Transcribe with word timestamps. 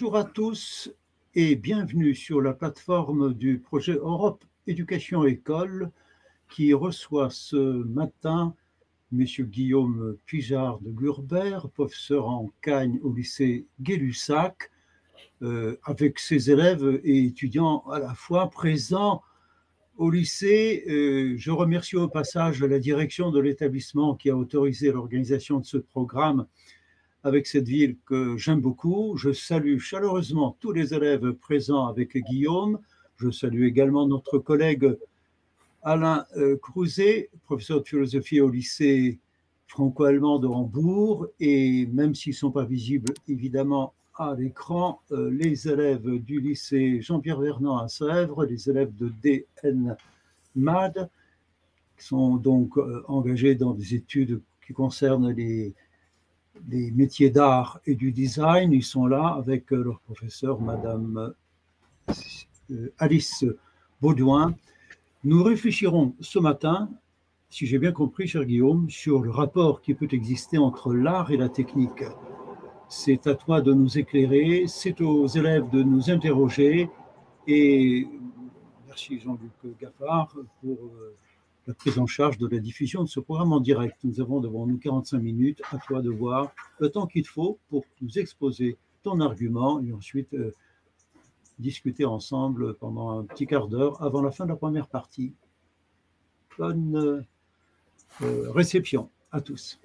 Bonjour 0.00 0.16
à 0.16 0.22
tous 0.22 0.92
et 1.34 1.56
bienvenue 1.56 2.14
sur 2.14 2.40
la 2.40 2.52
plateforme 2.52 3.34
du 3.34 3.58
projet 3.58 3.94
Europe 3.94 4.44
Éducation 4.68 5.24
École 5.24 5.90
qui 6.48 6.72
reçoit 6.72 7.30
ce 7.30 7.82
matin 7.82 8.54
M. 9.12 9.24
Guillaume 9.24 10.16
Pijard 10.24 10.78
de 10.82 10.92
Gurbert, 10.92 11.68
professeur 11.70 12.28
en 12.28 12.48
Cagne 12.62 13.00
au 13.02 13.12
lycée 13.12 13.66
Gay-Lussac, 13.80 14.70
euh, 15.42 15.76
avec 15.82 16.20
ses 16.20 16.48
élèves 16.48 17.00
et 17.02 17.24
étudiants 17.24 17.82
à 17.90 17.98
la 17.98 18.14
fois 18.14 18.50
présents 18.50 19.20
au 19.96 20.12
lycée. 20.12 20.84
Euh, 20.86 21.34
je 21.36 21.50
remercie 21.50 21.96
au 21.96 22.06
passage 22.06 22.62
la 22.62 22.78
direction 22.78 23.32
de 23.32 23.40
l'établissement 23.40 24.14
qui 24.14 24.30
a 24.30 24.36
autorisé 24.36 24.92
l'organisation 24.92 25.58
de 25.58 25.66
ce 25.66 25.76
programme 25.76 26.46
avec 27.24 27.46
cette 27.46 27.66
ville 27.66 27.96
que 28.06 28.36
j'aime 28.36 28.60
beaucoup. 28.60 29.16
Je 29.16 29.32
salue 29.32 29.78
chaleureusement 29.78 30.56
tous 30.60 30.72
les 30.72 30.94
élèves 30.94 31.32
présents 31.32 31.86
avec 31.86 32.16
Guillaume. 32.16 32.78
Je 33.16 33.30
salue 33.30 33.64
également 33.64 34.06
notre 34.06 34.38
collègue 34.38 34.96
Alain 35.82 36.24
euh, 36.36 36.56
Crouzet, 36.56 37.30
professeur 37.44 37.80
de 37.82 37.88
philosophie 37.88 38.40
au 38.40 38.48
lycée 38.48 39.18
franco-allemand 39.66 40.38
de 40.38 40.46
Hambourg. 40.46 41.26
Et 41.40 41.86
même 41.86 42.14
s'ils 42.14 42.32
ne 42.32 42.36
sont 42.36 42.50
pas 42.50 42.64
visibles 42.64 43.12
évidemment 43.26 43.94
à 44.14 44.34
l'écran, 44.36 45.00
euh, 45.12 45.30
les 45.30 45.68
élèves 45.68 46.08
du 46.18 46.40
lycée 46.40 47.00
Jean-Pierre 47.00 47.40
Vernant 47.40 47.78
à 47.78 47.88
Sèvres, 47.88 48.44
les 48.44 48.68
élèves 48.68 48.94
de 48.96 49.12
DN 49.22 49.96
MAD, 50.56 51.08
qui 51.96 52.04
sont 52.04 52.36
donc 52.36 52.76
euh, 52.76 53.04
engagés 53.06 53.54
dans 53.54 53.74
des 53.74 53.94
études 53.94 54.40
qui 54.66 54.72
concernent 54.72 55.30
les 55.30 55.74
des 56.66 56.90
métiers 56.90 57.30
d'art 57.30 57.80
et 57.86 57.94
du 57.94 58.12
design. 58.12 58.72
Ils 58.72 58.84
sont 58.84 59.06
là 59.06 59.36
avec 59.38 59.72
euh, 59.72 59.82
leur 59.82 60.00
professeur, 60.00 60.60
Madame 60.60 61.32
euh, 62.70 62.92
Alice 62.98 63.44
Baudouin. 64.00 64.54
Nous 65.24 65.42
réfléchirons 65.42 66.14
ce 66.20 66.38
matin, 66.38 66.88
si 67.50 67.66
j'ai 67.66 67.78
bien 67.78 67.92
compris, 67.92 68.26
cher 68.26 68.44
Guillaume, 68.44 68.88
sur 68.90 69.20
le 69.22 69.30
rapport 69.30 69.80
qui 69.80 69.94
peut 69.94 70.08
exister 70.12 70.58
entre 70.58 70.94
l'art 70.94 71.30
et 71.30 71.36
la 71.36 71.48
technique. 71.48 72.04
C'est 72.88 73.26
à 73.26 73.34
toi 73.34 73.60
de 73.60 73.72
nous 73.72 73.98
éclairer, 73.98 74.64
c'est 74.66 75.00
aux 75.00 75.26
élèves 75.26 75.68
de 75.70 75.82
nous 75.82 76.10
interroger 76.10 76.88
et 77.46 78.06
merci 78.86 79.18
Jean-Luc 79.20 79.78
Gaffard 79.80 80.34
pour 80.60 80.78
euh, 80.84 81.16
la 81.68 81.74
prise 81.74 81.98
en 81.98 82.06
charge 82.06 82.38
de 82.38 82.48
la 82.48 82.58
diffusion 82.58 83.04
de 83.04 83.08
ce 83.08 83.20
programme 83.20 83.52
en 83.52 83.60
direct. 83.60 83.98
Nous 84.02 84.22
avons 84.22 84.40
devant 84.40 84.66
nous 84.66 84.78
45 84.78 85.18
minutes, 85.18 85.60
à 85.70 85.76
toi 85.76 86.00
de 86.00 86.08
voir 86.08 86.50
le 86.78 86.88
temps 86.88 87.06
qu'il 87.06 87.26
faut 87.26 87.58
pour 87.68 87.84
nous 88.00 88.18
exposer 88.18 88.78
ton 89.02 89.20
argument 89.20 89.78
et 89.82 89.92
ensuite 89.92 90.32
euh, 90.32 90.54
discuter 91.58 92.06
ensemble 92.06 92.74
pendant 92.74 93.18
un 93.18 93.24
petit 93.24 93.46
quart 93.46 93.68
d'heure 93.68 94.02
avant 94.02 94.22
la 94.22 94.30
fin 94.30 94.44
de 94.44 94.48
la 94.48 94.56
première 94.56 94.88
partie. 94.88 95.34
Bonne 96.58 97.22
euh, 98.22 98.50
réception 98.50 99.10
à 99.30 99.42
tous. 99.42 99.78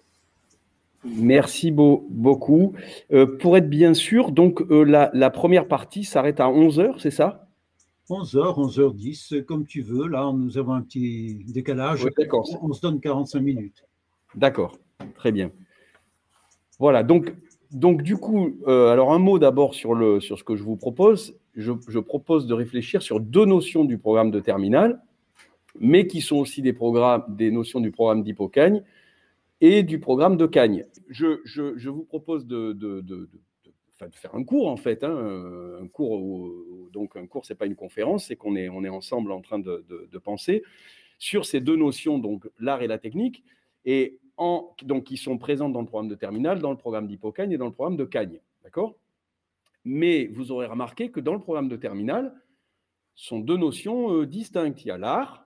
Merci 1.03 1.70
beaucoup. 1.70 2.75
Euh, 3.12 3.38
pour 3.38 3.58
être 3.58 3.70
bien 3.70 3.94
sûr, 3.94 4.31
donc 4.31 4.64
la, 4.70 5.12
la, 5.14 5.30
première 5.30 5.68
partie 5.68 6.06
s'arrête 6.06 6.40
à 6.40 6.45
11h, 6.45 7.00
c'est 7.00 7.12
ça? 7.12 7.50
11h, 8.09 8.59
11h10, 8.59 9.44
comme 9.44 9.66
tu 9.66 9.82
veux. 9.82 10.08
Là, 10.08 10.32
nous 10.34 10.58
avons 10.58 10.73
un 10.73 10.82
petit 10.82 11.44
décalage. 11.48 12.06
on 12.62 12.73
se 12.73 12.82
donne 12.82 13.00
45 13.00 13.40
minutes. 13.40 13.86
D'accord, 14.36 14.78
très 15.16 15.31
bien. 15.31 15.52
Voilà, 16.80 17.03
donc, 17.03 17.34
donc 17.72 18.02
du 18.02 18.18
coup, 18.18 18.58
euh, 18.68 18.92
alors 18.92 19.13
un 19.13 19.19
mot 19.19 19.40
d'abord 19.40 19.74
sur, 19.74 19.94
le, 19.94 20.19
sur 20.19 20.38
ce 20.38 20.44
que 20.44 20.56
je 20.56 20.63
vous 20.63 20.75
propose. 20.75 21.38
Je, 21.56 22.00
propose 22.00 22.47
de 22.47 22.53
réfléchir 22.53 23.02
sur 23.03 23.19
deux 23.19 23.46
notions 23.46 23.86
du 23.86 23.97
programme 24.00 24.31
de 24.31 24.40
terminal, 24.40 25.02
mais 25.80 26.08
qui 26.08 26.22
sont 26.22 26.38
aussi 26.38 26.62
des, 26.63 26.74
programmes, 26.74 27.24
des 27.30 27.52
notions 27.52 27.80
du 27.80 27.92
programme 27.92 28.24
d'Hippocagne 28.24 28.81
et 29.62 29.84
du 29.84 30.00
programme 30.00 30.36
de 30.36 30.47
Cagne. 30.47 30.86
Je, 31.09 31.42
je 31.46 31.90
vous 31.90 32.03
propose 32.03 32.47
de, 32.47 32.74
de, 32.74 33.02
de 33.02 33.30
de 33.30 33.30
faire 34.12 34.36
un 34.36 34.44
cours 34.44 34.68
en 34.68 34.78
fait. 34.78 35.03
Hein, 35.03 35.12
euh, 35.12 35.84
un 35.84 35.88
cours, 35.88 36.52
donc 36.91 37.16
un 37.16 37.25
cours, 37.28 37.46
c'est 37.46 37.56
pas 37.56 37.66
une 37.66 37.75
conférence, 37.75 38.28
c'est 38.28 38.36
qu'on 38.36 38.56
est, 38.56 38.69
on 38.69 38.84
est 38.84 38.90
ensemble 38.90 39.31
en 39.31 39.41
train 39.41 39.59
de, 39.59 39.84
penser 40.24 40.64
sur 41.19 41.46
ces 41.46 41.62
deux 41.62 41.75
notions, 41.75 42.19
donc 42.19 42.50
l'art 42.59 42.81
et 42.81 42.88
la 42.88 42.97
technique, 42.97 43.44
et 43.86 44.19
en, 44.38 44.75
donc 44.84 45.06
qui 45.06 45.18
sont 45.18 45.38
présentes 45.38 45.74
dans 45.74 45.81
le 45.81 45.88
programme 45.88 46.09
de 46.09 46.16
terminal, 46.16 46.59
dans 46.59 46.72
le 46.72 46.78
programme 46.78 47.08
d'Hippocagne 47.08 47.52
et 47.52 47.58
dans 47.58 47.68
le 47.68 47.72
programme 47.72 47.97
de 47.97 48.06
Cagne, 48.06 48.40
d'accord? 48.63 48.96
Mais 49.86 50.28
vous 50.28 50.52
aurez 50.52 50.66
remarqué 50.66 51.12
que 51.12 51.19
dans 51.19 51.34
le 51.34 51.40
programme 51.40 51.68
de 51.68 51.75
terminal, 51.75 52.34
sont 53.16 53.40
deux 53.40 53.58
notions 53.58 54.13
euh, 54.13 54.25
distinctes. 54.25 54.84
Il 54.84 54.88
y 54.88 54.92
a 54.92 54.97
l'art 54.97 55.46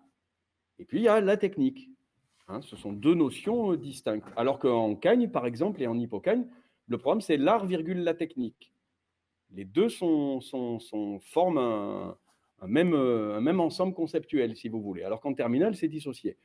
et 0.79 0.85
puis 0.85 0.99
il 0.99 1.03
y 1.03 1.07
a 1.07 1.21
la 1.21 1.37
technique. 1.37 1.89
Hein, 2.47 2.61
ce 2.61 2.75
sont 2.75 2.93
deux 2.93 3.13
notions 3.13 3.73
euh, 3.73 3.77
distinctes. 3.77 4.27
Alors 4.35 4.59
qu'en 4.59 4.95
Cagne, 4.95 5.29
par 5.29 5.45
exemple, 5.45 5.81
et 5.81 5.87
en 5.87 5.99
Hippocagne, 5.99 6.45
le 6.87 6.97
problème, 6.97 7.21
c'est 7.21 7.37
l'art, 7.37 7.65
virgule, 7.65 8.03
la 8.03 8.13
technique. 8.13 8.71
Les 9.51 9.65
deux 9.65 9.89
sont, 9.89 10.39
forment 11.21 11.57
un, 11.57 12.17
même, 12.67 12.93
un 12.93 13.41
même 13.41 13.59
ensemble 13.59 13.93
conceptuel, 13.93 14.55
si 14.55 14.69
vous 14.69 14.81
voulez, 14.81 15.03
alors 15.03 15.21
qu'en 15.21 15.33
terminale, 15.33 15.75
c'est 15.75 15.87
dissocié. 15.87 16.37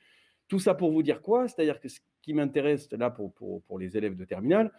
Tout 0.48 0.58
ça 0.58 0.74
pour 0.74 0.92
vous 0.92 1.02
dire 1.02 1.22
quoi? 1.22 1.48
C'est-à-dire 1.48 1.80
que 1.80 1.88
ce 1.88 2.00
qui 2.20 2.34
m'intéresse 2.34 2.90
là 2.92 3.10
pour, 3.10 3.32
pour, 3.32 3.78
les 3.78 3.96
élèves 3.96 4.16
de 4.16 4.24
terminale, 4.24 4.72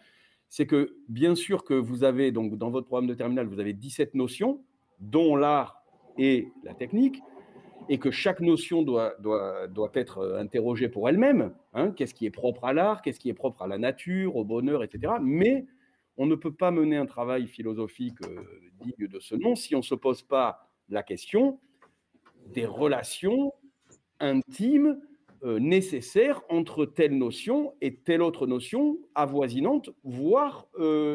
c'est 0.48 0.66
que 0.66 0.96
bien 1.08 1.34
sûr 1.34 1.64
que 1.64 1.74
vous 1.74 2.04
avez, 2.04 2.32
donc 2.32 2.56
dans 2.56 2.70
votre 2.70 2.86
programme 2.86 3.08
de 3.08 3.14
terminale, 3.14 3.46
vous 3.46 3.60
avez 3.60 3.72
17 3.72 4.14
notions, 4.14 4.64
dont 5.00 5.36
l'art 5.36 5.82
et 6.16 6.48
la 6.62 6.74
technique, 6.74 7.20
et 7.88 7.98
que 7.98 8.10
chaque 8.10 8.40
notion 8.40 8.82
doit, 8.82 9.14
doit, 9.18 9.66
doit 9.68 9.90
être 9.94 10.18
euh, 10.18 10.40
interrogée 10.40 10.88
pour 10.88 11.08
elle-même. 11.08 11.54
Hein, 11.72 11.90
qu'est-ce 11.90 12.14
qui 12.14 12.26
est 12.26 12.30
propre 12.30 12.64
à 12.64 12.72
l'art, 12.72 13.02
qu'est-ce 13.02 13.20
qui 13.20 13.28
est 13.28 13.34
propre 13.34 13.62
à 13.62 13.66
la 13.66 13.78
nature, 13.78 14.36
au 14.36 14.44
bonheur, 14.44 14.82
etc. 14.82 15.14
Mais 15.22 15.66
on 16.16 16.26
ne 16.26 16.34
peut 16.34 16.52
pas 16.52 16.70
mener 16.70 16.96
un 16.96 17.06
travail 17.06 17.46
philosophique 17.46 18.18
euh, 18.22 18.42
digne 18.80 19.08
de 19.08 19.20
ce 19.20 19.34
nom 19.34 19.54
si 19.54 19.74
on 19.74 19.78
ne 19.78 19.84
se 19.84 19.94
pose 19.94 20.22
pas 20.22 20.68
la 20.88 21.02
question 21.02 21.58
des 22.46 22.66
relations 22.66 23.52
intimes 24.20 25.00
euh, 25.42 25.58
nécessaires 25.58 26.42
entre 26.48 26.86
telle 26.86 27.16
notion 27.16 27.74
et 27.80 27.96
telle 27.96 28.22
autre 28.22 28.46
notion 28.46 28.98
avoisinante, 29.14 29.90
voire 30.04 30.68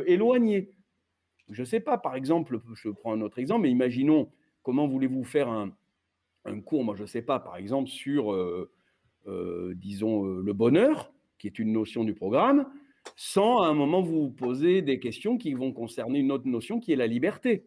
éloignée. 0.06 0.72
Je 1.50 1.62
ne 1.62 1.66
sais 1.66 1.79
pas, 1.79 1.97
par 1.97 2.16
exemple, 2.16 2.59
je 2.75 2.90
prends 2.90 3.13
un 3.13 3.22
autre 3.22 3.40
exemple, 3.40 3.62
mais 3.62 3.72
imaginons 3.72 4.29
comment 4.62 4.88
voulez-vous 4.88 5.24
faire 5.24 5.50
un, 5.50 5.72
un 6.49 6.59
cours, 6.61 6.83
moi 6.83 6.95
je 6.95 7.03
ne 7.03 7.07
sais 7.07 7.21
pas, 7.21 7.39
par 7.39 7.57
exemple 7.57 7.89
sur, 7.89 8.33
euh, 8.33 8.69
euh, 9.27 9.73
disons, 9.75 10.25
euh, 10.25 10.41
le 10.41 10.53
bonheur, 10.53 11.11
qui 11.37 11.47
est 11.47 11.59
une 11.59 11.71
notion 11.71 12.03
du 12.03 12.13
programme, 12.13 12.67
sans 13.15 13.61
à 13.61 13.67
un 13.67 13.73
moment 13.73 14.01
vous 14.01 14.29
poser 14.29 14.81
des 14.81 14.99
questions 14.99 15.37
qui 15.37 15.53
vont 15.53 15.71
concerner 15.71 16.19
une 16.19 16.31
autre 16.31 16.47
notion 16.47 16.79
qui 16.79 16.91
est 16.91 16.97
la 16.97 17.07
liberté. 17.07 17.65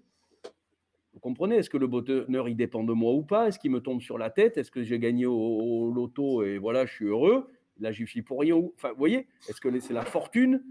Vous 1.14 1.20
comprenez? 1.20 1.56
Est-ce 1.56 1.70
que 1.70 1.76
le 1.76 1.86
bonheur, 1.86 2.48
il 2.48 2.56
dépend 2.56 2.84
de 2.84 2.92
moi 2.92 3.12
ou 3.12 3.22
pas? 3.22 3.48
Est-ce 3.48 3.58
qu'il 3.58 3.70
me 3.70 3.80
tombe 3.80 4.00
sur 4.00 4.18
la 4.18 4.30
tête? 4.30 4.56
Est-ce 4.56 4.70
que 4.70 4.82
j'ai 4.82 4.98
gagné 4.98 5.26
au, 5.26 5.90
loto 5.90 6.42
et 6.42 6.58
voilà, 6.58 6.86
je 6.86 6.92
suis 6.92 7.04
heureux? 7.04 7.50
Là, 7.80 7.92
j'y 7.92 8.06
suis 8.06 8.22
pour 8.22 8.40
rien. 8.40 8.56
Enfin, 8.56 8.90
vous 8.90 8.98
voyez? 8.98 9.26
Est-ce 9.48 9.60
que 9.60 9.78
c'est 9.80 9.92
la 9.92 10.04
fortune, 10.04 10.62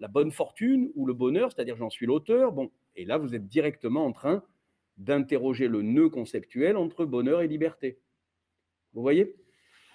la 0.00 0.08
bonne 0.08 0.30
fortune 0.30 0.90
ou 0.96 1.06
le 1.06 1.14
bonheur? 1.14 1.50
C'est-à-dire, 1.50 1.76
j'en 1.76 1.88
suis 1.88 2.04
l'auteur. 2.04 2.52
Bon, 2.52 2.70
et 2.94 3.06
là, 3.06 3.16
vous 3.16 3.34
êtes 3.34 3.46
directement 3.46 4.04
en 4.04 4.12
train 4.12 4.42
d'interroger 4.96 5.68
le 5.68 5.82
nœud 5.82 6.08
conceptuel 6.08 6.76
entre 6.76 7.04
bonheur 7.04 7.42
et 7.42 7.48
liberté. 7.48 7.98
Vous 8.94 9.02
voyez? 9.02 9.34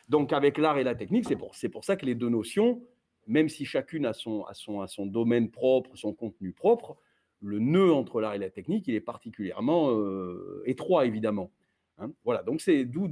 Donc 0.09 0.33
avec 0.33 0.57
l'art 0.57 0.77
et 0.77 0.83
la 0.83 0.95
technique, 0.95 1.25
c'est 1.27 1.36
pour, 1.36 1.53
pour 1.71 1.86
ça 1.86 1.95
que 1.95 2.06
les 2.06 2.15
deux 2.15 2.30
notions, 2.30 2.83
même 3.27 3.50
si 3.50 3.65
chacune 3.65 4.06
a 4.06 4.13
son, 4.13 4.44
a, 4.44 4.53
son, 4.53 4.81
a 4.81 4.88
son 4.88 5.06
domaine 5.06 5.50
propre, 5.50 5.95
son 5.95 6.13
contenu 6.13 6.51
propre, 6.51 6.98
le 7.42 7.59
nœud 7.59 7.94
entre 7.94 8.21
l'art 8.21 8.33
et 8.33 8.38
la 8.38 8.50
technique, 8.50 8.88
il 8.88 8.95
est 8.95 9.01
particulièrement 9.01 9.92
euh, 9.92 10.63
étroit, 10.65 11.06
évidemment. 11.06 11.51
Hein. 11.98 12.12
voilà, 12.24 12.42
donc 12.44 12.62
c'est 12.62 12.86
d'où 12.86 13.07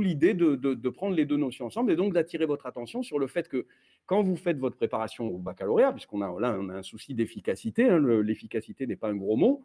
l'idée 0.00 0.34
de, 0.34 0.54
de, 0.54 0.88
prendre 0.90 1.14
les 1.14 1.24
deux 1.24 1.36
notions 1.36 1.66
ensemble 1.66 1.92
et 1.92 1.96
donc 1.96 2.12
d'attirer 2.12 2.46
votre 2.46 2.66
attention 2.66 3.02
sur 3.02 3.18
le 3.18 3.26
fait 3.26 3.48
que 3.48 3.66
quand 4.06 4.22
vous 4.22 4.36
faites 4.36 4.58
votre 4.58 4.76
préparation 4.76 5.28
au 5.28 5.38
baccalauréat, 5.38 5.92
puisqu'on 5.92 6.20
a 6.20 6.40
là 6.40 6.56
on 6.58 6.68
a 6.68 6.74
un 6.74 6.82
souci 6.82 7.14
d'efficacité, 7.14 7.88
hein, 7.88 7.98
l'efficacité 7.98 8.86
n'est 8.86 8.96
pas 8.96 9.08
un 9.08 9.16
gros 9.16 9.36
mot, 9.36 9.64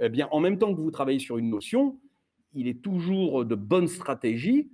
eh 0.00 0.08
bien, 0.08 0.28
en 0.32 0.40
même 0.40 0.58
temps 0.58 0.74
que 0.74 0.80
vous 0.80 0.90
travaillez 0.90 1.18
sur 1.18 1.38
une 1.38 1.50
notion, 1.50 2.00
il 2.54 2.66
est 2.68 2.82
toujours 2.82 3.44
de 3.44 3.54
bonne 3.54 3.86
stratégie 3.86 4.70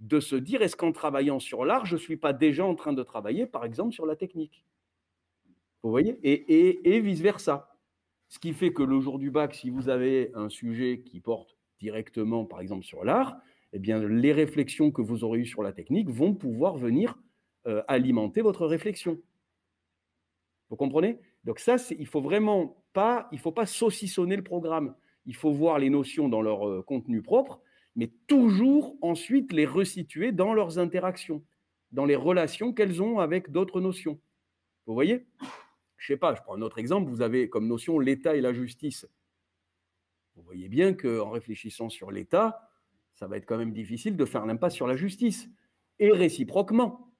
de 0.00 0.20
se 0.20 0.36
dire 0.36 0.62
est-ce 0.62 0.76
qu'en 0.76 0.92
travaillant 0.92 1.38
sur 1.38 1.64
l'art, 1.64 1.86
je 1.86 1.94
ne 1.94 2.00
suis 2.00 2.16
pas 2.16 2.32
déjà 2.32 2.64
en 2.64 2.74
train 2.74 2.92
de 2.92 3.02
travailler, 3.02 3.46
par 3.46 3.64
exemple, 3.64 3.92
sur 3.92 4.04
la 4.04 4.16
technique? 4.16 4.64
Vous 5.82 5.90
voyez? 5.90 6.18
Et, 6.22 7.00
vice-versa. 7.00 7.70
Ce 8.28 8.38
qui 8.38 8.52
fait 8.52 8.72
que 8.72 8.82
le 8.82 9.00
jour 9.00 9.18
du 9.18 9.30
bac, 9.30 9.54
si 9.54 9.70
vous 9.70 9.88
avez 9.88 10.32
un 10.34 10.48
sujet 10.48 11.02
qui 11.04 11.20
porte 11.20 11.56
directement, 11.78 12.44
par 12.44 12.60
exemple, 12.60 12.84
sur 12.84 13.04
l'art, 13.04 13.36
eh 13.72 13.78
bien, 13.78 14.00
les 14.00 14.32
réflexions 14.32 14.90
que 14.90 15.02
vous 15.02 15.24
aurez 15.24 15.40
eues 15.40 15.46
sur 15.46 15.62
la 15.62 15.72
technique 15.72 16.08
vont 16.08 16.34
pouvoir 16.34 16.76
venir 16.76 17.18
euh, 17.66 17.82
alimenter 17.86 18.40
votre 18.40 18.66
réflexion. 18.66 19.20
Vous 20.70 20.76
comprenez? 20.76 21.18
Donc 21.44 21.58
ça, 21.58 21.76
il 21.90 22.06
faut 22.06 22.20
vraiment 22.20 22.83
pas, 22.94 23.28
il 23.32 23.38
faut 23.38 23.52
pas 23.52 23.66
saucissonner 23.66 24.36
le 24.36 24.42
programme. 24.42 24.94
Il 25.26 25.34
faut 25.34 25.52
voir 25.52 25.78
les 25.78 25.90
notions 25.90 26.30
dans 26.30 26.40
leur 26.40 26.66
euh, 26.66 26.82
contenu 26.82 27.20
propre, 27.20 27.60
mais 27.96 28.10
toujours 28.26 28.96
ensuite 29.02 29.52
les 29.52 29.66
resituer 29.66 30.32
dans 30.32 30.54
leurs 30.54 30.78
interactions, 30.78 31.44
dans 31.92 32.06
les 32.06 32.16
relations 32.16 32.72
qu'elles 32.72 33.02
ont 33.02 33.18
avec 33.18 33.50
d'autres 33.50 33.82
notions. 33.82 34.18
Vous 34.86 34.94
voyez? 34.94 35.26
Je 35.96 36.12
sais 36.12 36.16
pas, 36.18 36.34
je 36.34 36.42
prends 36.42 36.54
un 36.54 36.62
autre 36.62 36.78
exemple. 36.78 37.10
Vous 37.10 37.22
avez 37.22 37.48
comme 37.48 37.66
notion 37.66 37.98
l'État 37.98 38.36
et 38.36 38.40
la 38.40 38.52
justice. 38.52 39.06
Vous 40.36 40.42
voyez 40.42 40.68
bien 40.68 40.92
qu'en 40.94 41.30
réfléchissant 41.30 41.88
sur 41.88 42.10
l'État, 42.10 42.70
ça 43.14 43.26
va 43.26 43.36
être 43.36 43.46
quand 43.46 43.56
même 43.56 43.72
difficile 43.72 44.16
de 44.16 44.24
faire 44.24 44.44
l'impasse 44.44 44.74
sur 44.74 44.86
la 44.86 44.96
justice. 44.96 45.48
Et 45.98 46.10
réciproquement, 46.10 47.12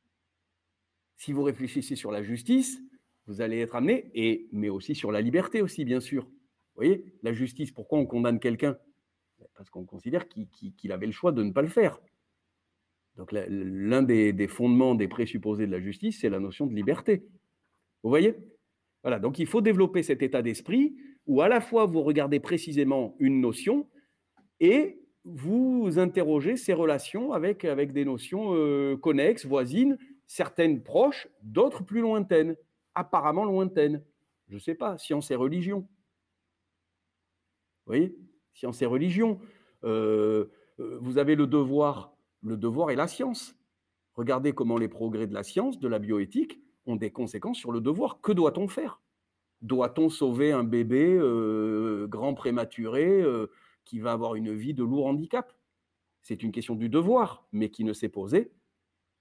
si 1.16 1.32
vous 1.32 1.44
réfléchissez 1.44 1.96
sur 1.96 2.10
la 2.10 2.22
justice, 2.22 2.80
vous 3.26 3.40
allez 3.40 3.58
être 3.60 3.76
amené, 3.76 4.10
et, 4.14 4.48
mais 4.52 4.68
aussi 4.68 4.94
sur 4.94 5.10
la 5.10 5.20
liberté 5.20 5.62
aussi, 5.62 5.84
bien 5.84 6.00
sûr. 6.00 6.24
Vous 6.24 6.82
voyez, 6.82 7.04
la 7.22 7.32
justice, 7.32 7.70
pourquoi 7.70 7.98
on 7.98 8.06
condamne 8.06 8.40
quelqu'un? 8.40 8.76
Parce 9.56 9.70
qu'on 9.70 9.84
considère 9.84 10.28
qu'il 10.28 10.92
avait 10.92 11.06
le 11.06 11.12
choix 11.12 11.32
de 11.32 11.42
ne 11.42 11.52
pas 11.52 11.62
le 11.62 11.68
faire. 11.68 12.00
Donc 13.16 13.30
l'un 13.32 14.02
des, 14.02 14.48
fondements, 14.48 14.94
des 14.94 15.08
présupposés 15.08 15.66
de 15.66 15.72
la 15.72 15.80
justice, 15.80 16.20
c'est 16.20 16.30
la 16.30 16.40
notion 16.40 16.66
de 16.66 16.74
liberté. 16.74 17.24
Vous 18.02 18.10
voyez? 18.10 18.34
Voilà, 19.02 19.18
donc 19.18 19.38
il 19.38 19.46
faut 19.46 19.60
développer 19.60 20.02
cet 20.02 20.22
état 20.22 20.42
d'esprit 20.42 20.96
où 21.26 21.40
à 21.40 21.48
la 21.48 21.60
fois 21.60 21.86
vous 21.86 22.02
regardez 22.02 22.40
précisément 22.40 23.14
une 23.18 23.40
notion 23.40 23.88
et 24.60 24.98
vous 25.24 25.98
interrogez 25.98 26.56
ces 26.56 26.72
relations 26.72 27.32
avec, 27.32 27.64
avec 27.64 27.92
des 27.92 28.04
notions 28.04 28.54
euh, 28.54 28.96
connexes, 28.96 29.46
voisines, 29.46 29.96
certaines 30.26 30.82
proches, 30.82 31.28
d'autres 31.42 31.84
plus 31.84 32.00
lointaines, 32.00 32.56
apparemment 32.94 33.44
lointaines. 33.44 34.02
Je 34.48 34.54
ne 34.54 34.60
sais 34.60 34.74
pas, 34.74 34.98
science 34.98 35.30
et 35.30 35.36
religion. 35.36 35.80
Vous 37.86 37.86
voyez 37.86 38.16
Science 38.52 38.80
et 38.82 38.86
religion. 38.86 39.40
Euh, 39.84 40.46
euh, 40.80 40.98
vous 41.00 41.18
avez 41.18 41.34
le 41.34 41.46
devoir. 41.46 42.14
Le 42.42 42.56
devoir 42.56 42.90
et 42.90 42.96
la 42.96 43.08
science. 43.08 43.56
Regardez 44.14 44.52
comment 44.52 44.78
les 44.78 44.88
progrès 44.88 45.26
de 45.26 45.34
la 45.34 45.42
science, 45.42 45.78
de 45.78 45.88
la 45.88 45.98
bioéthique, 45.98 46.60
ont 46.86 46.96
des 46.96 47.10
conséquences 47.10 47.58
sur 47.58 47.72
le 47.72 47.80
devoir. 47.80 48.20
Que 48.20 48.32
doit-on 48.32 48.68
faire? 48.68 49.00
Doit-on 49.62 50.08
sauver 50.08 50.52
un 50.52 50.62
bébé 50.62 51.18
grand 52.06 52.34
prématuré 52.34 53.24
qui 53.84 53.98
va 53.98 54.12
avoir 54.12 54.34
une 54.34 54.52
vie 54.52 54.74
de 54.74 54.84
lourd 54.84 55.06
handicap? 55.06 55.56
C'est 56.22 56.42
une 56.42 56.52
question 56.52 56.74
du 56.74 56.88
devoir, 56.88 57.46
mais 57.52 57.70
qui 57.70 57.82
ne 57.82 57.92
s'est 57.94 58.10
posée 58.10 58.52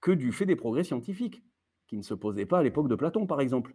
que 0.04 0.10
du 0.10 0.32
fait 0.32 0.44
des 0.44 0.54
progrès 0.54 0.84
scientifiques, 0.84 1.42
qui 1.86 1.96
ne 1.96 2.02
se 2.02 2.14
posaient 2.14 2.46
pas 2.46 2.58
à 2.58 2.62
l'époque 2.62 2.88
de 2.88 2.94
Platon, 2.94 3.26
par 3.26 3.40
exemple. 3.40 3.74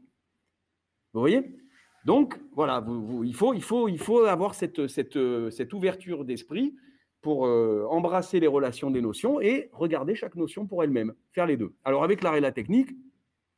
Vous 1.14 1.20
voyez? 1.20 1.58
Donc, 2.06 2.40
voilà, 2.54 2.86
il, 3.24 3.34
faut, 3.34 4.26
avoir 4.26 4.56
cette, 4.56 5.74
ouverture 5.74 6.26
d'esprit 6.26 6.76
pour 7.22 7.46
euh, 7.46 7.86
embrasser 7.90 8.40
les 8.40 8.48
relations 8.48 8.90
des 8.90 9.02
notions 9.02 9.42
et 9.42 9.70
regarder 9.74 10.16
chaque 10.16 10.36
notion 10.36 10.66
pour 10.66 10.84
elle-même, 10.84 11.14
faire 11.32 11.46
les 11.46 11.58
deux. 11.58 11.74
Alors, 11.84 12.04
avec 12.04 12.24
l'art 12.24 12.36
et 12.36 12.42
la 12.42 12.52
technique, 12.52 12.92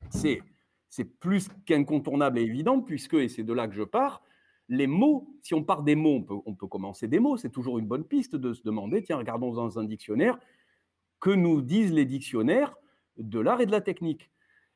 c'est 0.09 0.41
plus 1.19 1.49
qu'incontournable 1.65 2.39
et 2.39 2.43
évident, 2.43 2.81
puisque, 2.81 3.13
et 3.13 3.29
c'est 3.29 3.43
de 3.43 3.53
là 3.53 3.67
que 3.67 3.75
je 3.75 3.83
pars, 3.83 4.23
les 4.67 4.87
mots, 4.87 5.27
si 5.41 5.53
on 5.53 5.63
part 5.63 5.83
des 5.83 5.95
mots, 5.95 6.25
on 6.45 6.55
peut, 6.55 6.67
commencer 6.67 7.07
des 7.07 7.19
mots, 7.19 7.37
c'est 7.37 7.49
toujours 7.49 7.77
une 7.77 7.87
bonne 7.87 8.05
piste 8.05 8.35
de 8.35 8.53
se 8.53 8.63
demander, 8.63 9.03
tiens, 9.03 9.17
regardons 9.17 9.53
dans 9.53 9.77
un 9.77 9.83
dictionnaire, 9.83 10.39
que 11.19 11.29
nous 11.29 11.61
disent 11.61 11.93
les 11.93 12.05
dictionnaires 12.05 12.75
de 13.17 13.39
l'art 13.39 13.61
et 13.61 13.65
de 13.65 13.71
la 13.71 13.81
technique? 13.81 14.31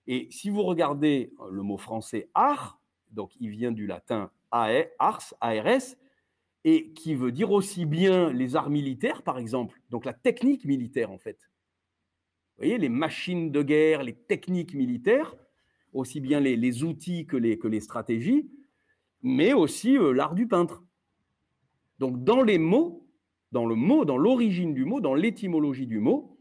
Et 0.07 0.27
si 0.31 0.49
vous 0.49 0.63
regardez 0.63 1.33
le 1.49 1.61
mot 1.61 1.77
français 1.77 2.29
art, 2.33 2.79
donc 3.11 3.31
il 3.39 3.49
vient 3.49 3.71
du 3.71 3.87
latin 3.87 4.31
ars, 4.51 5.33
ARS, 5.41 5.95
et 6.63 6.93
qui 6.93 7.13
veut 7.13 7.31
dire 7.31 7.51
aussi 7.51 7.85
bien 7.85 8.31
les 8.31 8.55
arts 8.55 8.69
militaires, 8.69 9.21
par 9.21 9.37
exemple, 9.37 9.79
donc 9.89 10.05
la 10.05 10.13
technique 10.13 10.65
militaire, 10.65 11.11
en 11.11 11.17
fait. 11.17 11.37
Vous 12.57 12.63
voyez, 12.63 12.77
les 12.77 12.89
machines 12.89 13.51
de 13.51 13.61
guerre, 13.61 14.03
les 14.03 14.15
techniques 14.15 14.73
militaires, 14.73 15.35
aussi 15.93 16.19
bien 16.19 16.39
les, 16.39 16.83
outils 16.83 17.25
que 17.25 17.37
les, 17.37 17.57
que 17.57 17.67
les 17.67 17.79
stratégies, 17.79 18.49
mais 19.21 19.53
aussi 19.53 19.97
euh, 19.97 20.11
l'art 20.11 20.35
du 20.35 20.47
peintre. 20.47 20.83
Donc 21.99 22.23
dans 22.23 22.43
les 22.43 22.57
mots, 22.57 23.07
dans 23.51 23.65
le 23.65 23.75
mot, 23.75 24.03
dans 24.03 24.17
l'origine 24.17 24.73
du 24.73 24.85
mot, 24.85 24.99
dans 24.99 25.13
l'étymologie 25.13 25.87
du 25.87 25.99
mot, 25.99 26.34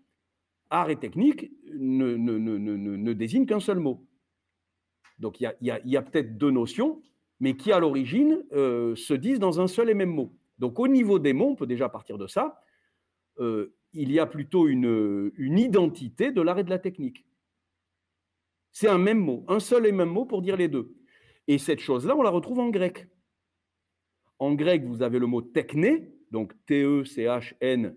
art 0.71 0.91
et 0.91 0.97
technique 0.97 1.51
ne, 1.73 2.17
ne, 2.17 2.39
ne, 2.39 2.57
ne 2.77 3.13
désignent 3.13 3.47
qu'un 3.47 3.61
seul 3.61 3.79
mot. 3.79 4.07
Donc 5.19 5.41
il 5.41 5.53
y 5.63 5.97
a, 5.97 6.03
peut-être 6.03 6.37
deux 6.37 6.51
notions, 6.51 7.01
mais 7.41 7.57
qui 7.57 7.73
à 7.73 7.79
l'origine 7.79 8.45
euh, 8.53 8.95
se 8.97 9.15
disent 9.15 9.39
dans 9.39 9.61
un 9.61 9.69
seul 9.69 9.91
et 9.91 9.95
même 9.95 10.11
mot. 10.11 10.33
Donc 10.59 10.79
au 10.79 10.89
niveau 10.89 11.19
des 11.19 11.33
mots, 11.33 11.51
on 11.51 11.57
peut 11.57 11.67
déjà 11.67 11.89
partir 11.89 12.19
de 12.19 12.27
ça, 12.27 12.61
euh, 13.39 13.75
il 13.93 14.11
y 14.11 14.19
a 14.19 14.27
plutôt 14.27 14.67
une, 14.67 15.33
une 15.37 15.59
identité 15.59 16.33
de 16.33 16.41
l'art 16.41 16.59
et 16.59 16.65
de 16.65 16.71
la 16.71 16.79
technique. 16.79 17.25
C'est 18.73 18.89
un 18.89 18.99
même 18.99 19.21
mot, 19.21 19.45
un 19.47 19.61
seul 19.61 19.87
et 19.87 19.93
même 19.93 20.11
mot 20.11 20.25
pour 20.25 20.43
dire 20.43 20.57
les 20.57 20.69
deux. 20.69 20.97
Et 21.47 21.59
cette 21.59 21.81
chose-là, 21.81 22.17
on 22.17 22.23
la 22.23 22.31
retrouve 22.31 22.59
en 22.59 22.71
grec. 22.71 23.07
En 24.41 24.55
grec, 24.55 24.85
vous 24.85 25.03
avez 25.03 25.21
le 25.21 25.27
mot 25.27 25.43
techné, 25.43 26.13
donc 26.33 26.53
T-E-C-H-N, 26.67 27.97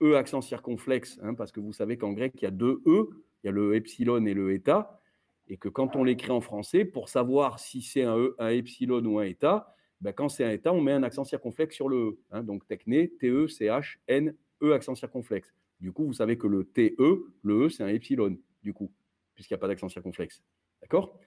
E 0.00 0.14
accent 0.14 0.40
circonflexe, 0.40 1.18
hein, 1.22 1.34
parce 1.34 1.50
que 1.50 1.60
vous 1.60 1.72
savez 1.72 1.96
qu'en 1.96 2.12
grec, 2.12 2.32
il 2.36 2.42
y 2.42 2.46
a 2.46 2.50
deux 2.50 2.80
E, 2.86 3.08
il 3.42 3.46
y 3.46 3.48
a 3.48 3.52
le 3.52 3.74
epsilon 3.74 4.24
et 4.26 4.34
le 4.34 4.52
eta, 4.52 5.00
et 5.48 5.56
que 5.56 5.68
quand 5.68 5.96
on 5.96 6.04
l'écrit 6.04 6.30
en 6.30 6.40
français, 6.40 6.84
pour 6.84 7.08
savoir 7.08 7.58
si 7.58 7.82
c'est 7.82 8.02
un 8.02 8.16
E, 8.16 8.36
un 8.38 8.48
epsilon 8.48 9.04
ou 9.04 9.18
un 9.18 9.24
eta, 9.24 9.74
ben 10.00 10.12
quand 10.12 10.28
c'est 10.28 10.44
un 10.44 10.50
eta, 10.50 10.72
on 10.72 10.80
met 10.80 10.92
un 10.92 11.02
accent 11.02 11.24
circonflexe 11.24 11.74
sur 11.74 11.88
le 11.88 11.96
E. 11.96 12.18
Hein, 12.30 12.42
donc 12.44 12.66
techné, 12.66 13.10
T-E-C-H-N, 13.18 14.34
E 14.62 14.72
accent 14.72 14.94
circonflexe. 14.94 15.52
Du 15.80 15.92
coup, 15.92 16.04
vous 16.04 16.12
savez 16.12 16.36
que 16.36 16.46
le 16.46 16.64
T-E, 16.64 17.32
le 17.42 17.66
E, 17.66 17.68
c'est 17.68 17.82
un 17.82 17.88
epsilon, 17.88 18.36
du 18.62 18.72
coup, 18.72 18.90
puisqu'il 19.34 19.54
n'y 19.54 19.58
a 19.58 19.60
pas 19.60 19.68
d'accent 19.68 19.88
circonflexe. 19.88 20.42
D'accord? 20.80 21.18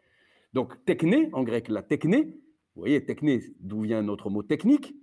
Donc, 0.53 0.83
techné, 0.85 1.29
en 1.33 1.43
grec, 1.43 1.69
la 1.69 1.81
techné, 1.81 2.37
vous 2.75 2.81
voyez, 2.81 3.03
techné, 3.05 3.41
d'où 3.59 3.81
vient 3.81 4.01
notre 4.01 4.29
mot 4.29 4.43
technique 4.43 4.95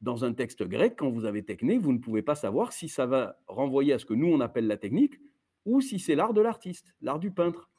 Dans 0.00 0.24
un 0.24 0.32
texte 0.32 0.62
grec, 0.62 0.94
quand 0.96 1.10
vous 1.10 1.26
avez 1.26 1.44
techné, 1.44 1.78
vous 1.78 1.92
ne 1.92 1.98
pouvez 1.98 2.22
pas 2.22 2.34
savoir 2.34 2.72
si 2.72 2.88
ça 2.88 3.06
va 3.06 3.38
renvoyer 3.46 3.92
à 3.92 3.98
ce 3.98 4.06
que 4.06 4.14
nous, 4.14 4.28
on 4.28 4.40
appelle 4.40 4.66
la 4.66 4.78
technique, 4.78 5.20
ou 5.66 5.80
si 5.80 5.98
c'est 5.98 6.14
l'art 6.14 6.32
de 6.32 6.40
l'artiste, 6.40 6.94
l'art 7.02 7.18
du 7.18 7.30
peintre, 7.30 7.70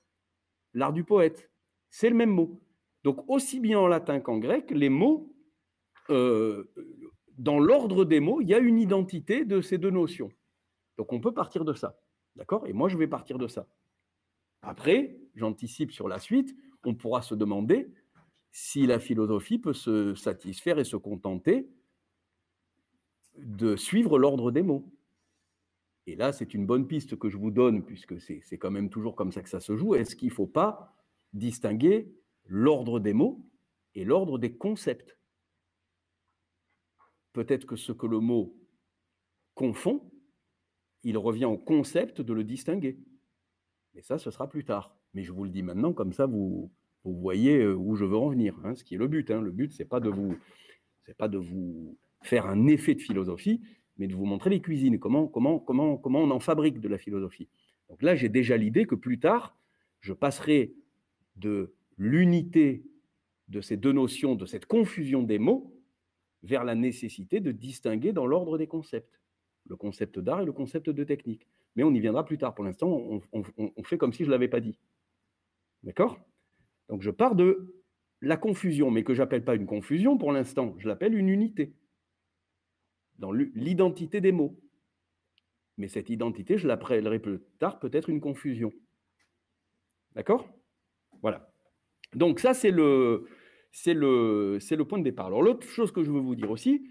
l'art 0.74 0.94
du 0.94 1.04
poète. 1.04 1.52
C'est 1.90 2.10
le 2.10 2.16
même 2.16 2.30
mot. 2.30 2.62
Donc, 3.04 3.28
aussi 3.28 3.60
bien 3.60 3.80
en 3.80 3.88
latin 3.88 4.20
qu'en 4.20 4.38
grec, 4.38 4.70
les 4.70 4.90
mots, 4.90 5.36
euh, 6.10 6.72
dans 7.38 7.60
l'ordre 7.60 8.06
des 8.06 8.20
mots, 8.20 8.42
il 8.42 8.50
y 8.50 8.54
a 8.54 8.60
une 8.60 8.78
identité 8.78 9.44
de 9.44 9.62
ces 9.62 9.80
deux 9.80 9.90
notions. 9.90 10.32
Donc, 10.98 11.12
on 11.14 11.20
peut 11.20 11.34
partir 11.34 11.66
de 11.66 11.74
ça. 11.74 12.00
D'accord? 12.36 12.68
Et 12.68 12.74
moi, 12.74 12.88
je 12.88 12.98
vais 12.98 13.08
partir 13.08 13.40
de 13.40 13.48
ça. 13.48 13.68
Après, 14.62 15.20
j'anticipe 15.36 15.92
sur 15.92 16.08
la 16.08 16.20
suite, 16.20 16.56
on 16.86 16.94
pourra 16.94 17.22
se 17.22 17.34
demander 17.34 17.92
si 18.52 18.86
la 18.86 19.00
philosophie 19.00 19.58
peut 19.58 19.74
se 19.74 20.14
satisfaire 20.14 20.78
et 20.78 20.84
se 20.84 20.98
contenter 20.98 21.70
de 23.42 23.76
suivre 23.76 24.18
l'ordre 24.18 24.52
des 24.52 24.62
mots. 24.62 24.90
Et 26.08 26.16
là, 26.16 26.34
c'est 26.34 26.54
une 26.54 26.66
bonne 26.66 26.88
piste 26.88 27.18
que 27.18 27.30
je 27.30 27.38
vous 27.38 27.52
donne, 27.52 27.84
puisque 27.84 28.20
c'est 28.20 28.58
quand 28.58 28.72
même 28.72 28.90
toujours 28.90 29.16
comme 29.16 29.32
ça 29.32 29.42
que 29.42 29.50
ça 29.50 29.60
se 29.60 29.76
joue. 29.76 29.96
Est-ce 29.96 30.16
qu'il 30.16 30.30
ne 30.30 30.34
faut 30.34 30.48
pas 30.48 30.96
distinguer 31.34 32.14
l'ordre 32.46 33.00
des 33.00 33.14
mots 33.14 33.46
et 33.96 34.04
l'ordre 34.04 34.38
des 34.38 34.54
concepts? 34.54 35.18
Peut-être 37.34 37.66
que 37.66 37.76
ce 37.76 37.92
que 37.92 38.08
le 38.08 38.20
mot 38.20 38.56
confond, 39.54 40.12
il 41.04 41.18
revient 41.18 41.46
au 41.46 41.58
concept 41.58 42.22
de 42.22 42.34
le 42.34 42.44
distinguer. 42.44 43.00
Mais 43.94 44.02
ça, 44.02 44.18
ce 44.18 44.32
sera 44.32 44.50
plus 44.50 44.66
tard. 44.66 44.98
Mais 45.14 45.24
je 45.24 45.32
vous 45.32 45.44
le 45.44 45.50
dis 45.50 45.64
maintenant, 45.64 45.94
comme 45.94 46.14
ça, 46.14 46.26
vous, 46.26 46.72
vous 47.04 47.16
voyez 47.16 47.58
euh, 47.60 47.76
où 47.76 47.96
je 47.96 48.06
veux 48.06 48.18
en 48.18 48.30
venir. 48.30 48.58
Hein, 48.64 48.76
ce 48.76 48.84
qui 48.84 48.96
est 48.96 48.98
le 48.98 49.08
but. 49.08 49.30
Hein. 49.32 49.42
Le 49.42 49.52
but, 49.52 49.72
c'est 49.74 49.86
pas 49.86 50.00
de 50.00 50.10
vous, 50.10 50.38
c'est 51.06 51.16
pas 51.16 51.28
de 51.28 51.38
vous 51.38 51.98
faire 52.22 52.48
un 52.48 52.68
effet 52.68 52.96
de 52.96 53.02
philosophie, 53.02 53.62
mais 53.98 54.08
de 54.08 54.16
vous 54.16 54.26
montrer 54.26 54.50
les 54.50 54.62
cuisines, 54.62 55.00
comment, 55.00 55.28
comment, 55.28 55.60
comment, 55.60 55.98
comment 55.98 56.20
on 56.20 56.32
en 56.32 56.40
fabrique 56.40 56.80
de 56.80 56.88
la 56.88 56.98
philosophie. 56.98 57.50
Donc 57.90 58.02
là, 58.02 58.16
j'ai 58.16 58.30
déjà 58.30 58.58
l'idée 58.58 58.86
que 58.86 58.96
plus 58.96 59.20
tard, 59.20 59.58
je 60.00 60.14
passerai 60.14 60.74
de 61.36 61.74
l'unité 61.98 62.84
de 63.50 63.62
ces 63.62 63.78
deux 63.78 63.92
notions, 63.92 64.36
de 64.36 64.46
cette 64.46 64.66
confusion 64.66 65.24
des 65.24 65.40
mots, 65.40 65.76
vers 66.44 66.64
la 66.64 66.74
nécessité 66.74 67.40
de 67.40 67.52
distinguer 67.52 68.14
dans 68.14 68.26
l'ordre 68.26 68.58
des 68.58 68.68
concepts, 68.68 69.22
le 69.68 69.76
concept 69.76 70.20
d'art 70.20 70.42
et 70.42 70.46
le 70.46 70.54
concept 70.54 70.90
de 70.90 71.04
technique 71.04 71.48
mais 71.76 71.84
on 71.84 71.94
y 71.94 72.00
viendra 72.00 72.26
plus 72.26 72.38
tard. 72.38 72.54
Pour 72.54 72.66
l'instant, 72.66 72.90
on, 73.32 73.84
fait 73.84 73.98
comme 73.98 74.14
si 74.14 74.24
je 74.24 74.28
ne 74.28 74.32
l'avais 74.32 74.48
pas 74.48 74.60
dit. 74.60 74.78
D'accord? 75.84 76.20
Donc 76.90 77.02
je 77.02 77.12
pars 77.12 77.36
de 77.36 77.74
la 78.22 78.38
confusion, 78.38 78.92
mais 78.92 79.04
que 79.04 79.14
j'appelle 79.14 79.44
pas 79.44 79.56
une 79.56 79.66
confusion 79.66 80.18
pour 80.18 80.32
l'instant, 80.32 80.76
je 80.78 80.88
l'appelle 80.88 81.16
une 81.16 81.30
unité. 81.30 81.74
Dans 83.22 83.32
l'identité 83.32 84.20
des 84.20 84.32
mots. 84.32 84.60
Mais 85.78 85.88
cette 85.88 86.10
identité, 86.10 86.58
je 86.58 86.68
l'appellerai 86.68 87.20
plus 87.20 87.40
tard 87.60 87.80
peut-être 87.80 88.10
une 88.10 88.20
confusion. 88.20 88.74
D'accord? 90.16 90.50
Voilà. 91.22 91.54
Donc 92.14 92.40
ça, 92.40 92.56
c'est 92.56 92.72
le, 92.72 93.28
c'est 93.72 93.94
le, 93.94 94.58
le 94.60 94.86
point 94.86 94.98
de 94.98 95.04
départ. 95.04 95.28
Alors 95.28 95.44
l'autre 95.44 95.68
chose 95.68 95.92
que 95.92 96.04
je 96.04 96.12
veux 96.12 96.20
vous 96.20 96.36
dire 96.36 96.50
aussi, 96.50 96.90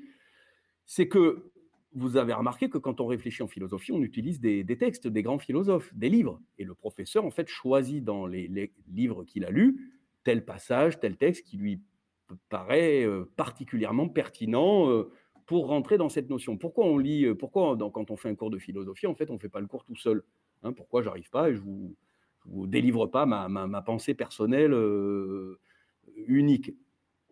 c'est 0.86 1.08
que 1.08 1.50
vous 1.92 2.16
avez 2.16 2.32
remarqué 2.32 2.70
que 2.70 2.78
quand 2.78 3.00
on 3.00 3.06
réfléchit 3.06 3.42
en 3.42 3.48
philosophie, 3.48 3.90
on 3.90 4.02
utilise 4.02 4.40
des, 4.40 4.64
textes 4.78 5.08
des 5.08 5.22
grands 5.22 5.40
philosophes, 5.40 5.92
des 5.94 6.08
livres. 6.08 6.40
Et 6.58 6.64
le 6.64 6.74
professeur, 6.74 7.24
en 7.24 7.30
fait, 7.30 7.48
choisit 7.48 8.04
dans 8.04 8.26
les, 8.26 8.72
livres 8.88 9.24
qu'il 9.24 9.44
a 9.44 9.50
lus 9.50 9.92
tel 10.22 10.44
passage, 10.44 11.00
tel 11.00 11.16
texte 11.16 11.44
qui 11.44 11.56
lui 11.56 11.82
paraît 12.48 13.04
euh, 13.04 13.24
particulièrement 13.36 14.08
pertinent 14.08 14.88
euh, 14.88 15.10
pour 15.50 15.66
rentrer 15.66 15.98
dans 15.98 16.08
cette 16.08 16.30
notion. 16.30 16.56
Pourquoi 16.56 16.86
on 16.86 16.96
lit, 16.96 17.24
euh, 17.24 17.34
pourquoi 17.34 17.76
quand 17.92 18.12
on 18.12 18.16
fait 18.16 18.28
un 18.28 18.36
cours 18.36 18.50
de 18.50 18.58
philosophie, 18.60 19.08
en 19.08 19.16
fait, 19.16 19.30
on 19.30 19.34
ne 19.34 19.38
fait 19.40 19.48
pas 19.48 19.58
le 19.58 19.66
cours 19.66 19.84
tout 19.84 19.96
seul 19.96 20.22
hein? 20.62 20.72
Pourquoi 20.72 21.02
j'arrive 21.02 21.28
pas 21.28 21.50
et 21.50 21.56
je 21.56 21.60
vous, 21.60 21.96
vous 22.44 22.68
délivre 22.68 23.08
pas 23.08 23.26
ma, 23.26 23.82
pensée 23.82 24.14
personnelle 24.14 24.72
unique? 26.14 26.70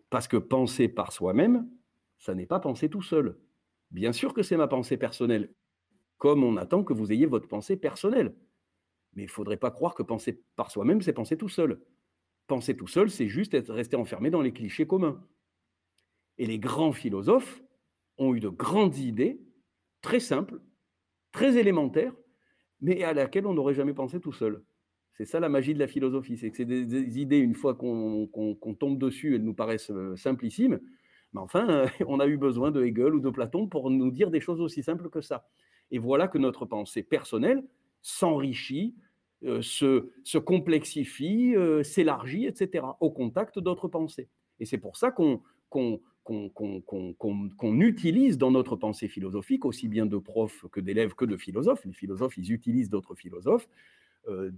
Parce 0.09 0.27
que 0.27 0.35
penser 0.35 0.89
par 0.89 1.13
soi-même, 1.13 1.69
ça 2.17 2.35
n'est 2.35 2.45
pas 2.45 2.59
penser 2.59 2.89
tout 2.89 3.01
seul. 3.01 3.37
Bien 3.89 4.11
sûr 4.11 4.33
que 4.33 4.43
c'est 4.43 4.57
ma 4.57 4.67
pensée 4.67 4.97
personnelle, 4.97 5.53
comme 6.17 6.43
on 6.43 6.57
attend 6.57 6.83
que 6.83 6.91
vous 6.91 7.13
ayez 7.13 7.25
votre 7.25 7.47
pensée 7.47 7.77
personnelle. 7.77 8.35
Mais 9.13 9.23
il 9.23 9.27
ne 9.27 9.31
faudrait 9.31 9.55
pas 9.55 9.71
croire 9.71 9.95
que 9.95 10.03
penser 10.03 10.43
par 10.57 10.71
soi-même, 10.71 11.01
c'est 11.01 11.13
penser 11.13 11.37
tout 11.37 11.47
seul. 11.47 11.81
Penser 12.47 12.75
tout 12.75 12.87
seul, 12.87 13.09
c'est 13.09 13.29
juste 13.29 13.55
resté 13.69 13.95
enfermé 13.95 14.29
dans 14.29 14.41
les 14.41 14.51
clichés 14.51 14.85
communs. 14.85 15.25
Et 16.37 16.45
les 16.45 16.59
grands 16.59 16.91
philosophes 16.91 17.63
ont 18.19 18.35
eu 18.35 18.39
de 18.39 18.49
grandes 18.49 18.97
idées, 18.97 19.41
très 20.01 20.19
simples, 20.19 20.61
très 21.31 21.57
élémentaires, 21.57 22.13
mais 22.81 23.03
à 23.03 23.13
laquelle 23.13 23.47
on 23.47 23.53
n'aurait 23.53 23.73
jamais 23.73 23.93
pensé 23.93 24.19
tout 24.19 24.31
seul. 24.31 24.63
C'est 25.13 25.25
ça 25.25 25.39
la 25.39 25.49
magie 25.49 25.73
de 25.73 25.79
la 25.79 25.87
philosophie, 25.87 26.37
c'est 26.37 26.49
que 26.49 26.55
c'est 26.55 26.65
des, 26.65 27.19
idées, 27.19 27.39
une 27.39 27.53
fois 27.53 27.75
qu'on 27.75 28.29
tombe 28.79 28.97
dessus, 28.97 29.35
elles 29.35 29.43
nous 29.43 29.53
paraissent 29.53 29.91
euh, 29.91 30.15
simplissimes, 30.15 30.79
mais 31.33 31.41
enfin, 31.41 31.69
euh, 31.69 31.87
on 32.07 32.19
a 32.19 32.27
eu 32.27 32.37
besoin 32.37 32.71
de 32.71 32.83
Hegel 32.83 33.15
ou 33.15 33.19
de 33.19 33.29
Platon 33.29 33.67
pour 33.67 33.89
nous 33.89 34.11
dire 34.11 34.31
des 34.31 34.39
choses 34.39 34.61
aussi 34.61 34.83
simples 34.83 35.09
que 35.09 35.21
ça. 35.21 35.47
Et 35.91 35.97
voilà 35.97 36.27
que 36.27 36.37
notre 36.37 36.65
pensée 36.65 37.03
personnelle 37.03 37.63
s'enrichit, 38.01 38.95
euh, 39.43 39.61
se, 39.61 40.37
complexifie, 40.37 41.55
s'élargit, 41.83 42.45
etc., 42.45 42.85
au 42.99 43.11
contact 43.11 43.59
d'autres 43.59 43.87
pensées. 43.87 44.29
Et 44.59 44.65
c'est 44.65 44.77
pour 44.77 44.95
ça 44.95 45.11
qu'on 45.11 45.41
utilise 47.81 48.37
dans 48.37 48.51
notre 48.51 48.75
pensée 48.75 49.07
philosophique, 49.07 49.65
aussi 49.65 49.87
bien 49.87 50.05
de 50.05 50.17
profs 50.17 50.65
que 50.71 50.79
d'élèves 50.79 51.13
que 51.13 51.25
de 51.25 51.37
philosophes, 51.37 51.85
les 51.85 51.93
philosophes, 51.93 52.37
ils 52.37 52.51
utilisent 52.51 52.89
d'autres 52.89 53.15
philosophes, 53.15 53.67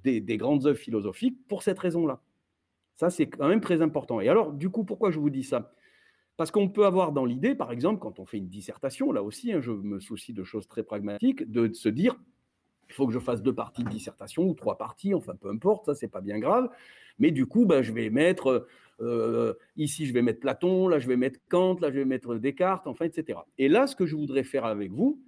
des, 0.04 0.22
des, 0.22 0.38
grandes 0.38 0.66
œuvres 0.66 0.80
philosophiques 0.80 1.38
pour 1.48 1.64
cette 1.64 1.80
raison-là. 1.80 2.22
Ça, 2.96 3.10
c'est 3.10 3.28
quand 3.28 3.48
même 3.48 3.62
très 3.62 3.82
important. 3.82 4.20
Et 4.22 4.30
alors, 4.30 4.54
du 4.54 4.70
coup, 4.70 4.84
pourquoi 4.84 5.12
je 5.12 5.20
vous 5.20 5.30
dis 5.30 5.44
ça? 5.44 5.74
Parce 6.38 6.52
qu'on 6.52 6.70
peut 6.70 6.86
avoir 6.86 7.12
dans 7.12 7.26
l'idée, 7.26 7.56
par 7.56 7.72
exemple, 7.72 8.00
quand 8.00 8.20
on 8.20 8.26
fait 8.26 8.38
une 8.38 8.50
dissertation, 8.50 9.12
là 9.12 9.22
aussi, 9.22 9.54
hein, 9.54 9.62
je 9.62 9.72
me 9.72 10.00
soucie 10.00 10.34
de 10.34 10.44
choses 10.44 10.68
très 10.68 10.84
pragmatiques, 10.84 11.50
de 11.52 11.72
se 11.74 11.90
dire, 11.90 12.16
il 12.92 12.94
faut 12.94 13.08
que 13.08 13.14
je 13.14 13.20
fasse 13.20 13.42
deux 13.42 13.56
parties 13.56 13.84
de 13.84 13.90
dissertation 13.90 14.44
ou 14.44 14.54
trois 14.54 14.78
parties, 14.78 15.14
enfin 15.14 15.34
peu 15.36 15.50
importe, 15.50 15.86
ça 15.86 15.96
c'est 15.96 16.10
pas 16.10 16.22
bien 16.22 16.40
grave. 16.40 16.70
Mais 17.20 17.32
du 17.32 17.46
coup, 17.46 17.66
ben, 17.66 17.82
je 17.82 17.94
vais 17.94 18.10
mettre 18.10 18.68
euh, 19.00 19.54
ici, 19.78 20.06
je 20.06 20.14
vais 20.14 20.22
mettre 20.22 20.42
Platon, 20.42 20.90
là 20.90 21.00
je 21.00 21.08
vais 21.08 21.16
mettre 21.16 21.40
Kant, 21.50 21.78
là 21.80 21.90
je 21.90 22.00
vais 22.00 22.06
mettre 22.06 22.36
Descartes, 22.36 22.88
enfin 22.88 23.06
etc. 23.06 23.40
Et 23.58 23.70
là, 23.70 23.88
ce 23.88 23.96
que 23.96 24.06
je 24.06 24.16
voudrais 24.16 24.44
faire 24.44 24.66
avec 24.66 24.92
vous, 24.92 25.22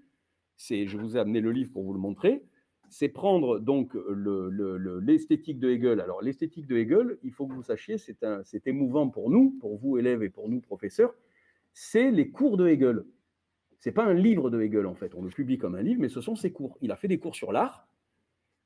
c'est, 0.57 0.87
je 0.87 0.97
vous 0.97 1.15
ai 1.15 1.19
amené 1.19 1.39
le 1.39 1.51
livre 1.51 1.71
pour 1.71 1.83
vous 1.83 1.93
le 1.93 1.99
montrer, 1.99 2.43
c'est 2.89 3.09
prendre 3.09 3.59
donc 3.59 3.95
l'esthétique 5.01 5.59
de 5.59 5.69
Hegel. 5.69 6.01
Alors 6.01 6.21
l'esthétique 6.21 6.67
de 6.67 6.75
Hegel, 6.75 7.17
il 7.23 7.31
faut 7.31 7.47
que 7.47 7.53
vous 7.53 7.63
sachiez, 7.63 7.97
c'est 7.97 8.67
émouvant 8.67 9.09
pour 9.09 9.29
nous, 9.29 9.57
pour 9.61 9.77
vous 9.77 9.97
élèves 9.97 10.21
et 10.21 10.29
pour 10.29 10.49
nous 10.49 10.59
professeurs, 10.59 11.13
c'est 11.73 12.11
les 12.11 12.29
cours 12.29 12.57
de 12.57 12.67
Hegel. 12.67 13.03
C'est 13.83 13.91
pas 13.91 14.05
un 14.05 14.13
livre 14.13 14.49
de 14.49 14.61
Hegel 14.61 14.85
en 14.85 14.95
fait, 14.95 15.13
on 15.13 15.21
le 15.21 15.29
publie 15.29 15.57
comme 15.57 15.75
un 15.75 15.81
livre, 15.81 15.99
mais 15.99 16.07
ce 16.07 16.21
sont 16.21 16.37
ses 16.37 16.53
cours. 16.53 16.77
Il 16.81 16.89
a 16.93 16.95
fait 16.95 17.09
des 17.09 17.17
cours 17.17 17.35
sur 17.35 17.51
l'art 17.51 17.85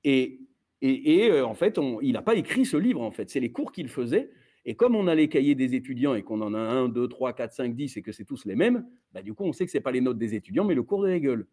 et, 0.03 0.41
et, 0.81 1.31
euh, 1.31 1.43
en 1.43 1.55
fait, 1.55 1.79
il 2.03 2.13
n'a 2.13 2.21
pas 2.21 2.35
écrit 2.35 2.65
ce 2.67 2.77
livre 2.77 3.01
en 3.01 3.09
fait, 3.09 3.27
c'est 3.29 3.39
les 3.39 3.51
cours 3.51 3.71
qu'il 3.71 3.89
faisait. 3.89 4.29
Et 4.63 4.75
comme 4.75 4.95
on 4.95 5.07
a 5.07 5.15
les 5.15 5.27
cahiers 5.27 5.55
des 5.55 5.73
étudiants 5.73 6.13
et 6.13 6.21
qu'on 6.21 6.41
en 6.41 6.53
a 6.53 6.59
un, 6.59 6.87
deux, 6.87 7.07
trois, 7.07 7.33
quatre, 7.33 7.53
cinq, 7.53 7.75
dix 7.75 7.97
et 7.97 8.03
que 8.03 8.11
c'est 8.11 8.25
tous 8.25 8.45
les 8.45 8.55
mêmes, 8.55 8.85
bah, 9.11 9.23
du 9.23 9.33
coup 9.33 9.43
on 9.43 9.53
sait 9.53 9.65
que 9.65 9.71
ce 9.71 9.79
pas 9.79 9.91
les 9.91 10.01
notes 10.01 10.19
des 10.19 10.35
étudiants, 10.35 10.65
mais 10.65 10.75
le 10.75 10.83
cours 10.83 11.01
de 11.01 11.09
Hegel. 11.09 11.47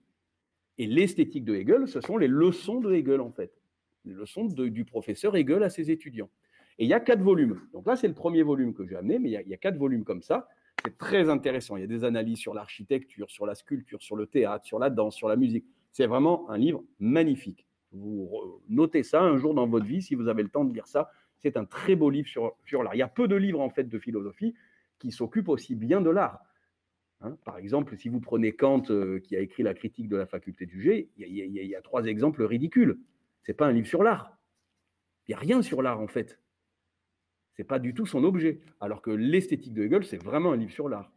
Et 0.78 0.86
l'esthétique 0.86 1.44
de 1.44 1.54
Hegel, 1.54 1.88
ce 1.88 2.00
sont 2.00 2.16
les 2.16 2.28
leçons 2.28 2.80
de 2.80 2.92
Hegel, 2.92 3.20
en 3.20 3.30
fait. 3.30 3.52
Les 4.04 4.12
leçons 4.12 4.44
du 4.44 4.84
professeur 4.84 5.36
Hegel 5.36 5.62
à 5.62 5.70
ses 5.70 5.90
étudiants. 5.90 6.28
Et 6.78 6.84
il 6.84 6.88
y 6.88 6.94
a 6.94 7.00
quatre 7.00 7.22
volumes. 7.22 7.60
Donc 7.72 7.86
là, 7.86 7.96
c'est 7.96 8.08
le 8.08 8.14
premier 8.14 8.42
volume 8.42 8.74
que 8.74 8.86
j'ai 8.86 8.96
amené, 8.96 9.18
mais 9.18 9.30
il 9.30 9.48
y, 9.48 9.54
a, 9.54 9.56
quatre 9.56 9.78
volumes 9.78 10.04
comme 10.04 10.22
ça. 10.22 10.48
C'est 10.84 10.98
très 10.98 11.30
intéressant. 11.30 11.76
Il 11.76 11.80
y 11.80 11.84
a 11.84 11.86
des 11.88 12.04
analyses 12.04 12.38
sur 12.38 12.52
l'architecture, 12.52 13.30
sur 13.30 13.46
la 13.46 13.54
sculpture, 13.54 14.02
sur 14.02 14.16
le 14.16 14.26
théâtre, 14.26 14.66
sur 14.66 14.78
la 14.78 14.90
danse, 14.90 15.16
sur 15.16 15.28
la 15.28 15.36
musique. 15.36 15.64
C'est 15.92 16.06
vraiment 16.06 16.48
un 16.50 16.58
livre 16.58 16.84
magnifique. 16.98 17.66
Vous 17.92 18.60
notez 18.68 19.02
ça 19.02 19.22
un 19.22 19.38
jour 19.38 19.54
dans 19.54 19.66
votre 19.66 19.86
vie, 19.86 20.02
si 20.02 20.14
vous 20.14 20.28
avez 20.28 20.42
le 20.42 20.48
temps 20.48 20.64
de 20.64 20.74
lire 20.74 20.86
ça. 20.86 21.10
C'est 21.38 21.56
un 21.56 21.64
très 21.64 21.94
beau 21.94 22.10
livre 22.10 22.28
sur, 22.28 22.82
l'art. 22.82 22.94
Il 22.94 22.98
y 22.98 23.02
a 23.02 23.08
peu 23.08 23.28
de 23.28 23.36
livres, 23.36 23.60
en 23.60 23.70
fait, 23.70 23.84
de 23.84 23.98
philosophie 23.98 24.54
qui 24.98 25.10
s'occupent 25.10 25.48
aussi 25.48 25.74
bien 25.74 26.00
de 26.00 26.10
l'art. 26.10 26.40
Hein, 27.20 27.38
par 27.44 27.56
exemple, 27.56 27.96
si 27.96 28.08
vous 28.08 28.20
prenez 28.20 28.52
Kant, 28.52 28.82
euh, 28.90 29.20
qui 29.20 29.36
a 29.36 29.40
écrit 29.40 29.62
la 29.62 29.72
critique 29.72 30.08
de 30.08 30.16
la 30.16 30.26
faculté 30.26 30.66
de 30.66 30.70
juger, 30.70 31.10
il 31.16 31.28
y, 31.28 31.74
a 31.74 31.80
trois 31.80 32.04
exemples 32.04 32.42
ridicules. 32.42 32.98
Ce 33.42 33.52
n'est 33.52 33.56
pas 33.56 33.66
un 33.66 33.72
livre 33.72 33.86
sur 33.86 34.02
l'art. 34.02 34.36
Il 35.26 35.30
n'y 35.30 35.34
a 35.34 35.38
rien 35.38 35.62
sur 35.62 35.80
l'art, 35.80 36.00
en 36.00 36.08
fait. 36.08 36.40
N'est 37.58 37.64
pas 37.64 37.78
du 37.78 37.94
tout 37.94 38.06
son 38.06 38.24
objet. 38.24 38.60
Alors 38.80 39.02
que 39.02 39.10
l'esthétique 39.10 39.74
de 39.74 39.84
Hegel, 39.84 40.04
c'est 40.04 40.22
vraiment 40.22 40.52
un 40.52 40.56
livre 40.56 40.72
sur 40.72 40.88
l'art. 40.88 41.12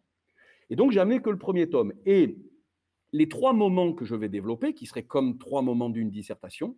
Et 0.70 0.76
donc, 0.76 0.92
j'ai 0.92 1.00
amené 1.00 1.22
que 1.22 1.30
le 1.30 1.38
premier 1.38 1.70
tome. 1.70 1.94
Et 2.06 2.38
les 3.14 3.30
trois 3.30 3.54
moments 3.54 3.94
que 3.94 4.06
je 4.06 4.16
vais 4.16 4.30
développer, 4.30 4.74
qui 4.74 4.86
seraient 4.86 5.06
comme 5.06 5.38
trois 5.38 5.62
moments 5.62 5.90
d'une 5.90 6.10
dissertation, 6.10 6.78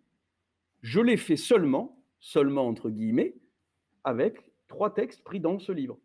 je 0.82 1.00
les 1.00 1.16
fais 1.16 1.36
seulement, 1.36 2.02
seulement 2.20 2.66
entre 2.66 2.90
guillemets, 2.90 3.34
avec 4.04 4.38
trois 4.68 4.94
textes 4.94 5.22
pris 5.24 5.40
dans 5.40 5.58
ce 5.58 5.72
livre. 5.72 5.98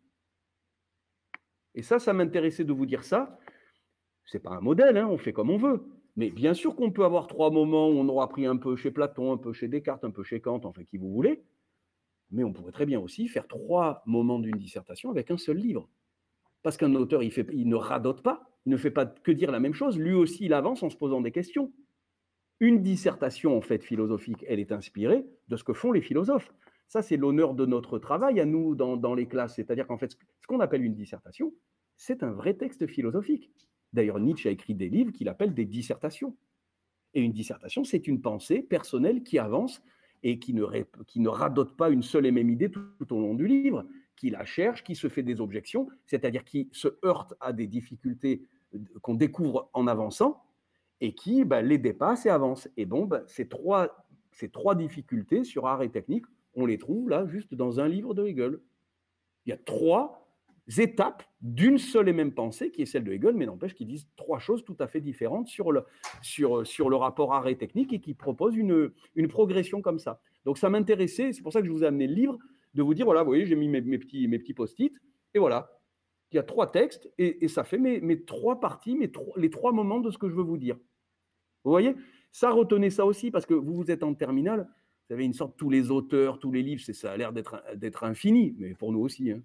Et 1.74 1.82
ça, 1.82 1.98
ça 1.98 2.12
m'intéressait 2.12 2.64
de 2.64 2.72
vous 2.72 2.86
dire 2.86 3.04
ça. 3.04 3.38
C'est 4.24 4.42
pas 4.42 4.50
un 4.50 4.60
modèle, 4.60 4.96
hein, 4.96 5.06
on 5.08 5.18
fait 5.18 5.32
comme 5.32 5.50
on 5.50 5.58
veut. 5.58 5.86
Mais 6.16 6.30
bien 6.30 6.54
sûr 6.54 6.74
qu'on 6.74 6.90
peut 6.90 7.04
avoir 7.04 7.26
trois 7.26 7.50
moments 7.50 7.88
où 7.88 7.92
on 7.92 8.08
aura 8.08 8.28
pris 8.28 8.46
un 8.46 8.56
peu 8.56 8.74
chez 8.76 8.90
Platon, 8.90 9.32
un 9.32 9.36
peu 9.36 9.52
chez 9.52 9.68
Descartes, 9.68 10.04
un 10.04 10.10
peu 10.10 10.24
chez 10.24 10.40
Kant, 10.40 10.60
enfin 10.64 10.82
qui 10.84 10.96
vous 10.96 11.12
voulez. 11.12 11.44
Mais 12.30 12.44
on 12.44 12.52
pourrait 12.52 12.72
très 12.72 12.86
bien 12.86 13.00
aussi 13.00 13.28
faire 13.28 13.46
trois 13.46 14.02
moments 14.06 14.38
d'une 14.38 14.58
dissertation 14.58 15.10
avec 15.10 15.30
un 15.30 15.36
seul 15.36 15.56
livre. 15.56 15.88
Parce 16.62 16.76
qu'un 16.76 16.94
auteur, 16.94 17.22
il, 17.22 17.68
ne 17.68 17.76
radote 17.76 18.22
pas, 18.22 18.50
il 18.66 18.72
ne 18.72 18.76
fait 18.76 18.90
pas 18.90 19.06
que 19.06 19.30
dire 19.30 19.52
la 19.52 19.60
même 19.60 19.74
chose. 19.74 19.98
Lui 19.98 20.14
aussi, 20.14 20.46
il 20.46 20.52
avance 20.52 20.82
en 20.82 20.90
se 20.90 20.96
posant 20.96 21.20
des 21.20 21.30
questions. 21.30 21.72
Une 22.58 22.82
dissertation, 22.82 23.56
en 23.56 23.60
fait, 23.60 23.84
philosophique, 23.84 24.44
elle 24.48 24.58
est 24.58 24.72
inspirée 24.72 25.26
de 25.48 25.56
ce 25.56 25.62
que 25.62 25.74
font 25.74 25.92
les 25.92 26.00
philosophes. 26.00 26.52
Ça, 26.88 27.02
c'est 27.02 27.16
l'honneur 27.16 27.54
de 27.54 27.66
notre 27.66 27.98
travail 27.98 28.40
à 28.40 28.44
nous 28.44 28.74
dans, 28.74 29.14
les 29.14 29.26
classes. 29.26 29.54
C'est-à-dire 29.54 29.86
qu'en 29.86 29.98
fait, 29.98 30.12
ce 30.12 30.46
qu'on 30.48 30.60
appelle 30.60 30.82
une 30.82 30.94
dissertation, 30.94 31.52
c'est 31.96 32.22
un 32.22 32.32
vrai 32.32 32.54
texte 32.54 32.86
philosophique. 32.86 33.50
D'ailleurs, 33.92 34.18
Nietzsche 34.18 34.48
a 34.48 34.52
écrit 34.52 34.74
des 34.74 34.88
livres 34.88 35.12
qu'il 35.12 35.28
appelle 35.28 35.54
des 35.54 35.64
dissertations. 35.64 36.36
Et 37.14 37.20
une 37.20 37.32
dissertation, 37.32 37.84
c'est 37.84 38.06
une 38.06 38.20
pensée 38.20 38.62
personnelle 38.62 39.22
qui 39.22 39.38
avance 39.38 39.82
et 40.22 40.38
qui 40.38 40.54
ne, 40.54 40.64
qui 41.06 41.20
ne 41.20 41.28
radote 41.28 41.76
pas 41.76 41.90
une 41.90 42.02
seule 42.02 42.26
et 42.26 42.32
même 42.32 42.50
idée 42.50 42.70
tout, 42.70 43.14
au 43.14 43.20
long 43.20 43.34
du 43.34 43.46
livre, 43.46 43.84
qui 44.16 44.30
la 44.30 44.44
cherche, 44.44 44.82
qui 44.82 44.94
se 44.94 45.08
fait 45.08 45.22
des 45.22 45.40
objections, 45.40 45.88
c'est-à-dire 46.06 46.44
qui 46.44 46.68
se 46.72 46.88
heurte 47.04 47.34
à 47.40 47.52
des 47.52 47.66
difficultés 47.66 48.42
qu'on 49.02 49.14
découvre 49.14 49.70
en 49.72 49.86
avançant 49.86 50.42
et 51.00 51.14
qui 51.14 51.44
bah, 51.44 51.62
les 51.62 51.78
dépasse 51.78 52.26
et 52.26 52.30
avance. 52.30 52.68
Et 52.76 52.86
bon, 52.86 53.04
bah, 53.04 53.22
ces, 53.26 53.48
trois, 53.48 54.06
ces 54.32 54.48
trois 54.48 54.74
difficultés 54.74 55.44
sur 55.44 55.66
art 55.66 55.82
et 55.82 55.90
technique, 55.90 56.24
on 56.54 56.66
les 56.66 56.78
trouve 56.78 57.10
là 57.10 57.26
juste 57.26 57.54
dans 57.54 57.80
un 57.80 57.88
livre 57.88 58.14
de 58.14 58.26
Hegel. 58.26 58.60
Il 59.44 59.50
y 59.50 59.52
a 59.52 59.58
trois 59.58 60.25
étapes 60.78 61.22
d'une 61.40 61.78
seule 61.78 62.08
et 62.08 62.12
même 62.12 62.32
pensée, 62.32 62.70
qui 62.70 62.82
est 62.82 62.86
celle 62.86 63.04
de 63.04 63.12
Hegel, 63.12 63.34
mais 63.34 63.46
n'empêche 63.46 63.74
qu'ils 63.74 63.86
disent 63.86 64.08
trois 64.16 64.38
choses 64.38 64.64
tout 64.64 64.76
à 64.80 64.88
fait 64.88 65.00
différentes 65.00 65.48
sur 65.48 65.70
le, 65.72 65.84
sur, 66.22 66.66
sur 66.66 66.90
le 66.90 66.96
rapport 66.96 67.32
art 67.32 67.46
et 67.48 67.56
technique 67.56 67.92
et 67.92 68.00
qui 68.00 68.14
proposent 68.14 68.56
une, 68.56 68.90
une 69.14 69.28
progression 69.28 69.80
comme 69.80 69.98
ça. 69.98 70.20
Donc 70.44 70.58
ça 70.58 70.68
m'intéressait, 70.68 71.32
c'est 71.32 71.42
pour 71.42 71.52
ça 71.52 71.60
que 71.60 71.66
je 71.66 71.72
vous 71.72 71.84
ai 71.84 71.86
amené 71.86 72.06
le 72.06 72.14
livre, 72.14 72.38
de 72.74 72.82
vous 72.82 72.94
dire, 72.94 73.04
voilà, 73.04 73.22
vous 73.22 73.30
voyez, 73.30 73.46
j'ai 73.46 73.56
mis 73.56 73.68
mes, 73.68 73.80
petits, 73.98 74.28
mes 74.28 74.38
petits 74.38 74.54
post-it, 74.54 75.00
et 75.34 75.38
voilà, 75.38 75.70
il 76.32 76.36
y 76.36 76.38
a 76.38 76.42
trois 76.42 76.70
textes, 76.70 77.10
et, 77.18 77.46
ça 77.48 77.64
fait 77.64 77.78
mes, 77.78 78.00
mes, 78.00 78.24
trois 78.24 78.60
parties, 78.60 78.96
mes 78.96 79.10
les 79.36 79.50
trois 79.50 79.72
moments 79.72 80.00
de 80.00 80.10
ce 80.10 80.18
que 80.18 80.28
je 80.28 80.34
veux 80.34 80.42
vous 80.42 80.58
dire. 80.58 80.76
Vous 81.64 81.70
voyez? 81.70 81.94
Ça, 82.32 82.50
retenez 82.50 82.90
ça 82.90 83.06
aussi, 83.06 83.30
parce 83.30 83.46
que 83.46 83.54
vous, 83.54 83.74
vous 83.74 83.90
êtes 83.90 84.02
en 84.02 84.14
terminale, 84.14 84.68
vous 85.08 85.14
avez 85.14 85.24
une 85.24 85.32
sorte, 85.32 85.56
tous 85.56 85.70
les 85.70 85.90
auteurs, 85.90 86.38
tous 86.38 86.52
les 86.52 86.62
livres, 86.62 86.82
ça 86.82 87.12
a 87.12 87.16
l'air 87.16 87.32
d'être 87.32 88.04
infini, 88.04 88.54
mais 88.58 88.74
pour 88.74 88.92
nous 88.92 89.00
aussi. 89.00 89.30
Hein. 89.30 89.40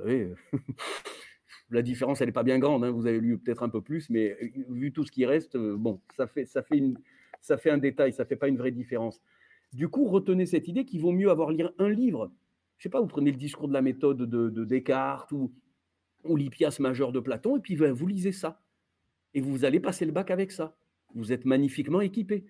Savez, 0.00 0.32
la 1.70 1.82
différence, 1.82 2.20
elle 2.20 2.28
n'est 2.28 2.32
pas 2.32 2.42
bien 2.42 2.58
grande. 2.58 2.84
Hein. 2.84 2.90
Vous 2.90 3.06
avez 3.06 3.20
lu 3.20 3.38
peut-être 3.38 3.62
un 3.62 3.68
peu 3.68 3.80
plus, 3.80 4.10
mais 4.10 4.36
vu 4.68 4.92
tout 4.92 5.04
ce 5.04 5.12
qui 5.12 5.26
reste, 5.26 5.56
euh, 5.56 5.76
bon, 5.76 6.00
ça 6.16 6.26
fait, 6.26 6.46
ça 6.46 6.62
fait, 6.62 6.78
une, 6.78 6.98
ça 7.40 7.56
fait 7.58 7.70
un 7.70 7.78
détail, 7.78 8.12
ça 8.12 8.24
ne 8.24 8.28
fait 8.28 8.36
pas 8.36 8.48
une 8.48 8.56
vraie 8.56 8.72
différence. 8.72 9.20
Du 9.72 9.88
coup, 9.88 10.06
retenez 10.08 10.46
cette 10.46 10.68
idée 10.68 10.84
qu'il 10.84 11.00
vaut 11.00 11.12
mieux 11.12 11.30
avoir 11.30 11.50
lire 11.50 11.72
un 11.78 11.88
livre 11.88 12.32
je 12.80 12.84
sais 12.84 12.88
pas, 12.88 13.00
vous 13.02 13.06
prenez 13.06 13.30
le 13.30 13.36
discours 13.36 13.68
de 13.68 13.74
la 13.74 13.82
méthode 13.82 14.22
de, 14.22 14.64
Descartes 14.64 15.32
ou, 15.32 15.52
ou 16.24 16.34
l'Hippias 16.34 16.78
majeur 16.80 17.12
de 17.12 17.20
Platon, 17.20 17.58
et 17.58 17.60
puis 17.60 17.76
ben, 17.76 17.92
vous 17.92 18.06
lisez 18.06 18.32
ça. 18.32 18.62
Et 19.34 19.42
vous 19.42 19.66
allez 19.66 19.80
passer 19.80 20.06
le 20.06 20.12
bac 20.12 20.30
avec 20.30 20.50
ça. 20.50 20.78
Vous 21.14 21.30
êtes 21.30 21.44
magnifiquement 21.44 22.00
équipé. 22.00 22.46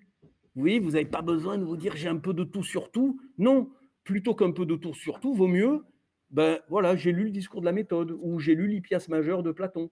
Vous 0.55 0.63
voyez, 0.63 0.79
vous 0.79 0.93
n'avez 0.93 1.05
pas 1.05 1.21
besoin 1.21 1.59
de 1.59 1.65
vous 1.65 1.77
dire 1.77 1.97
j'ai 1.97 2.09
un 2.09 2.17
peu 2.17 2.33
de 2.33 2.45
tout 2.45 2.63
sur 2.63 2.93
tout. 2.93 3.21
Non, 3.39 3.73
plutôt 4.05 4.37
qu'un 4.37 4.53
peu 4.53 4.67
de 4.67 4.77
tout 4.77 4.95
sur 4.95 5.19
tout, 5.19 5.35
vaut 5.35 5.49
mieux, 5.49 5.83
ben 6.31 6.61
voilà, 6.69 6.97
j'ai 6.97 7.13
lu 7.13 7.25
le 7.25 7.31
discours 7.31 7.61
de 7.61 7.67
la 7.67 7.73
méthode 7.73 8.17
ou 8.21 8.39
j'ai 8.39 8.55
lu 8.55 8.69
l'Hippias 8.69 9.07
majeur 9.09 9.43
de 9.43 9.51
Platon. 9.51 9.91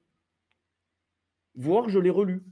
Voire 1.55 1.89
je 1.89 1.99
l'ai 1.99 2.11
relu. 2.11 2.43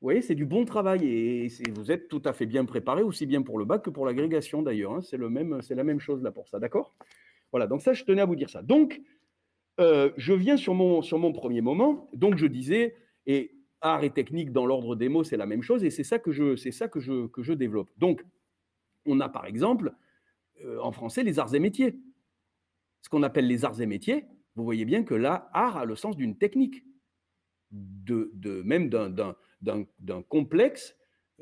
Vous 0.00 0.08
voyez, 0.08 0.22
c'est 0.22 0.34
du 0.34 0.44
bon 0.44 0.64
travail 0.64 1.06
et 1.06 1.48
vous 1.74 1.90
êtes 1.90 2.08
tout 2.08 2.22
à 2.26 2.32
fait 2.34 2.46
bien 2.46 2.66
préparé, 2.66 3.02
aussi 3.02 3.24
bien 3.24 3.42
pour 3.42 3.58
le 3.58 3.64
bac 3.64 3.82
que 3.82 3.90
pour 3.90 4.04
l'agrégation 4.04 4.62
d'ailleurs. 4.62 4.92
Hein. 4.92 5.00
C'est, 5.00 5.16
la 5.16 5.84
même 5.84 5.98
chose 5.98 6.22
là 6.22 6.30
pour 6.30 6.46
ça, 6.46 6.58
d'accord? 6.58 6.94
Voilà, 7.52 7.66
donc 7.66 7.80
ça, 7.80 7.94
je 7.94 8.04
tenais 8.04 8.20
à 8.20 8.26
vous 8.26 8.36
dire 8.36 8.50
ça. 8.50 8.60
Donc, 8.62 9.00
euh, 9.80 10.10
je 10.16 10.34
viens 10.34 10.56
sur 10.56 10.74
mon, 10.74 11.00
sur 11.02 11.18
mon 11.18 11.32
premier 11.32 11.62
moment. 11.62 12.10
Donc, 12.12 12.36
je 12.36 12.46
disais, 12.46 12.96
et 13.26 13.54
art 13.80 14.04
et 14.04 14.10
technique 14.10 14.52
dans 14.52 14.66
l'ordre 14.66 14.94
des 14.94 15.08
mots, 15.08 15.24
c'est 15.24 15.36
la 15.36 15.46
même 15.46 15.62
chose 15.62 15.84
et 15.84 15.90
c'est 15.90 16.04
ça 16.04 16.18
que 16.18 16.32
je, 16.32 16.56
ça 16.56 16.88
que 16.88 17.00
je, 17.00 17.26
que 17.28 17.42
je 17.42 17.52
développe. 17.52 17.90
Donc, 17.96 18.24
on 19.06 19.20
a 19.20 19.28
par 19.28 19.46
exemple, 19.46 19.94
euh, 20.64 20.78
en 20.80 20.92
français, 20.92 21.22
les 21.22 21.38
arts 21.38 21.54
et 21.54 21.60
métiers. 21.60 21.98
Ce 23.04 23.10
qu'on 23.10 23.22
appelle 23.22 23.46
les 23.46 23.66
arts 23.66 23.82
et 23.82 23.86
métiers, 23.86 24.24
vous 24.56 24.64
voyez 24.64 24.86
bien 24.86 25.04
que 25.04 25.12
là, 25.12 25.50
art 25.52 25.76
a 25.76 25.84
le 25.84 25.94
sens 25.94 26.16
d'une 26.16 26.38
technique 26.38 26.84
de, 27.70 28.62
même 28.64 28.88
d'un 28.88 30.22
complexe 30.22 30.96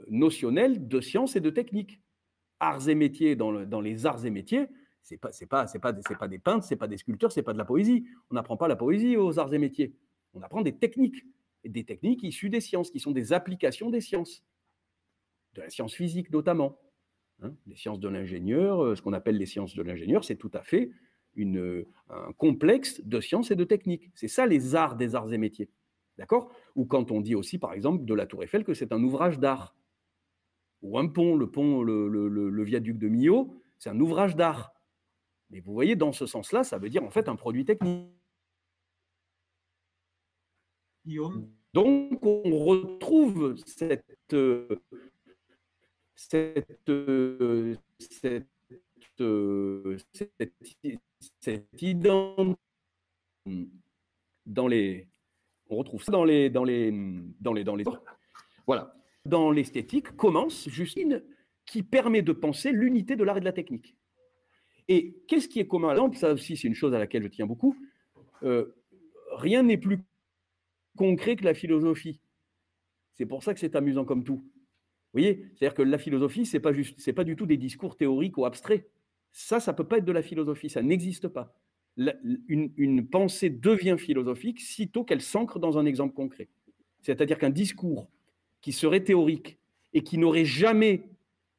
notionnel 0.08 0.88
de 0.88 1.00
sciences 1.00 1.36
et 1.36 1.40
de 1.40 1.50
techniques. 1.50 2.00
Arts 2.58 2.88
et 2.88 2.96
métiers, 2.96 3.36
dans, 3.36 3.80
les 3.80 4.06
arts 4.06 4.26
et 4.26 4.30
métiers, 4.30 4.66
ce 5.02 5.14
n'est 5.14 5.18
pas, 5.18 5.30
pas, 5.80 5.92
des 6.28 6.38
peintres, 6.40 6.66
ce 6.66 6.74
n'est 6.74 6.78
pas 6.78 6.88
des 6.88 6.96
sculpteurs, 6.96 7.30
ce 7.30 7.38
n'est 7.38 7.44
pas 7.44 7.52
de 7.52 7.58
la 7.58 7.64
poésie. 7.64 8.06
On 8.30 8.34
n'apprend 8.34 8.56
pas 8.56 8.66
la 8.66 8.76
poésie 8.76 9.16
aux 9.16 9.38
arts 9.38 9.54
et 9.54 9.58
métiers. 9.58 9.94
On 10.34 10.42
apprend 10.42 10.62
des 10.62 10.76
techniques, 10.76 11.24
des 11.64 11.84
techniques 11.84 12.24
issues 12.24 12.50
des 12.50 12.60
sciences, 12.60 12.90
qui 12.90 12.98
sont 12.98 13.12
des 13.12 13.32
applications 13.32 13.88
des 13.88 14.00
sciences, 14.00 14.44
de 15.54 15.60
la 15.60 15.70
science 15.70 15.94
physique 15.94 16.30
notamment. 16.30 16.80
Hein. 17.40 17.54
les 17.66 17.76
sciences 17.76 18.00
de 18.00 18.08
l'ingénieur, 18.08 18.84
euh, 18.84 18.94
ce 18.94 19.02
qu'on 19.02 19.12
appelle 19.12 19.36
les 19.36 19.46
sciences 19.46 19.74
de 19.74 19.82
l'ingénieur, 19.82 20.24
c'est 20.24 20.36
tout 20.36 20.50
à 20.54 20.62
fait 20.62 20.90
une, 21.34 21.84
un 22.10 22.32
complexe 22.32 23.00
de 23.04 23.20
sciences 23.20 23.50
et 23.50 23.56
de 23.56 23.64
techniques. 23.64 24.10
C'est 24.14 24.28
ça 24.28 24.46
les 24.46 24.74
arts 24.74 24.96
des 24.96 25.14
arts 25.14 25.32
et 25.32 25.38
métiers. 25.38 25.68
D'accord? 26.18 26.52
Ou 26.76 26.84
quand 26.84 27.10
on 27.10 27.20
dit 27.20 27.34
aussi, 27.34 27.58
par 27.58 27.72
exemple, 27.72 28.04
de 28.04 28.14
la 28.14 28.26
Tour 28.26 28.42
Eiffel 28.42 28.64
que 28.64 28.74
c'est 28.74 28.92
un 28.92 29.02
ouvrage 29.02 29.38
d'art. 29.38 29.74
Ou 30.82 30.98
un 30.98 31.06
pont, 31.08 31.36
le 31.36 31.50
pont, 31.50 31.82
le, 31.82 32.62
viaduc 32.62 32.98
de 32.98 33.08
Millau, 33.08 33.54
c'est 33.78 33.90
un 33.90 34.00
ouvrage 34.00 34.36
d'art. 34.36 34.74
Mais 35.50 35.60
vous 35.60 35.72
voyez, 35.72 35.96
dans 35.96 36.12
ce 36.12 36.26
sens-là, 36.26 36.64
ça 36.64 36.78
veut 36.78 36.88
dire 36.88 37.04
en 37.04 37.10
fait 37.10 37.28
un 37.28 37.36
produit 37.36 37.64
technique. 37.64 38.08
Donc, 41.72 42.24
on 42.24 42.64
retrouve 42.64 43.56
cette, 43.66 44.04
cette, 46.14 46.70
cette, 46.78 46.82
cette, 47.98 48.48
identité 51.22 51.94
dans 54.44 54.68
les, 54.68 55.08
on 55.68 55.76
retrouve 55.76 56.02
ça 56.02 56.12
dans 56.12 56.24
les, 56.24 56.50
dans 56.50 56.64
les, 56.64 56.90
dans 57.40 57.52
les, 57.52 57.64
dans 57.64 57.76
les, 57.76 57.84
voilà. 58.66 58.94
Dans 59.24 59.50
l'esthétique 59.52 60.16
commence 60.16 60.68
Justine 60.68 61.22
qui 61.64 61.82
permet 61.82 62.22
de 62.22 62.32
penser 62.32 62.72
l'unité 62.72 63.14
de 63.14 63.22
l'art 63.22 63.36
et 63.36 63.40
de 63.40 63.44
la 63.44 63.52
technique. 63.52 63.96
Et 64.88 65.22
qu'est-ce 65.28 65.48
qui 65.48 65.60
est 65.60 65.66
commun? 65.68 65.90
À 65.90 65.94
l'exemple 65.94 66.16
Ça 66.16 66.32
aussi, 66.32 66.56
c'est 66.56 66.66
une 66.66 66.74
chose 66.74 66.92
à 66.92 66.98
laquelle 66.98 67.22
je 67.22 67.28
tiens 67.28 67.46
beaucoup. 67.46 67.76
Euh, 68.42 68.74
rien 69.30 69.62
n'est 69.62 69.78
plus 69.78 70.00
concret 70.96 71.36
que 71.36 71.44
la 71.44 71.54
philosophie. 71.54 72.20
C'est 73.14 73.26
pour 73.26 73.44
ça 73.44 73.54
que 73.54 73.60
c'est 73.60 73.76
amusant 73.76 74.04
comme 74.04 74.24
tout. 74.24 74.38
Vous 74.38 75.20
voyez? 75.20 75.46
C'est-à-dire 75.54 75.74
que 75.74 75.82
la 75.82 75.98
philosophie, 75.98 76.44
ce 76.44 76.56
n'est 76.56 76.60
pas, 76.60 76.72
juste, 76.72 77.12
pas 77.12 77.24
du 77.24 77.36
tout 77.36 77.46
des 77.46 77.56
discours 77.56 77.96
théoriques 77.96 78.38
ou 78.38 78.44
abstraits. 78.44 78.90
Ça, 79.32 79.60
ça 79.60 79.72
ne 79.72 79.76
peut 79.76 79.84
pas 79.84 79.98
être 79.98 80.04
de 80.04 80.12
la 80.12 80.22
philosophie, 80.22 80.68
ça 80.70 80.82
n'existe 80.82 81.28
pas 81.28 81.54
une, 81.96 83.06
pensée 83.06 83.50
devient 83.50 83.96
philosophique 83.98 84.60
sitôt 84.60 85.04
qu'elle 85.04 85.20
s'ancre 85.20 85.58
dans 85.58 85.78
un 85.78 85.86
exemple 85.86 86.14
concret. 86.14 86.48
C'est-à-dire 87.02 87.38
qu'un 87.38 87.50
discours 87.50 88.08
qui 88.60 88.72
serait 88.72 89.04
théorique 89.04 89.58
et 89.92 90.02
qui 90.02 90.18
n'aurait 90.18 90.44
jamais 90.44 91.08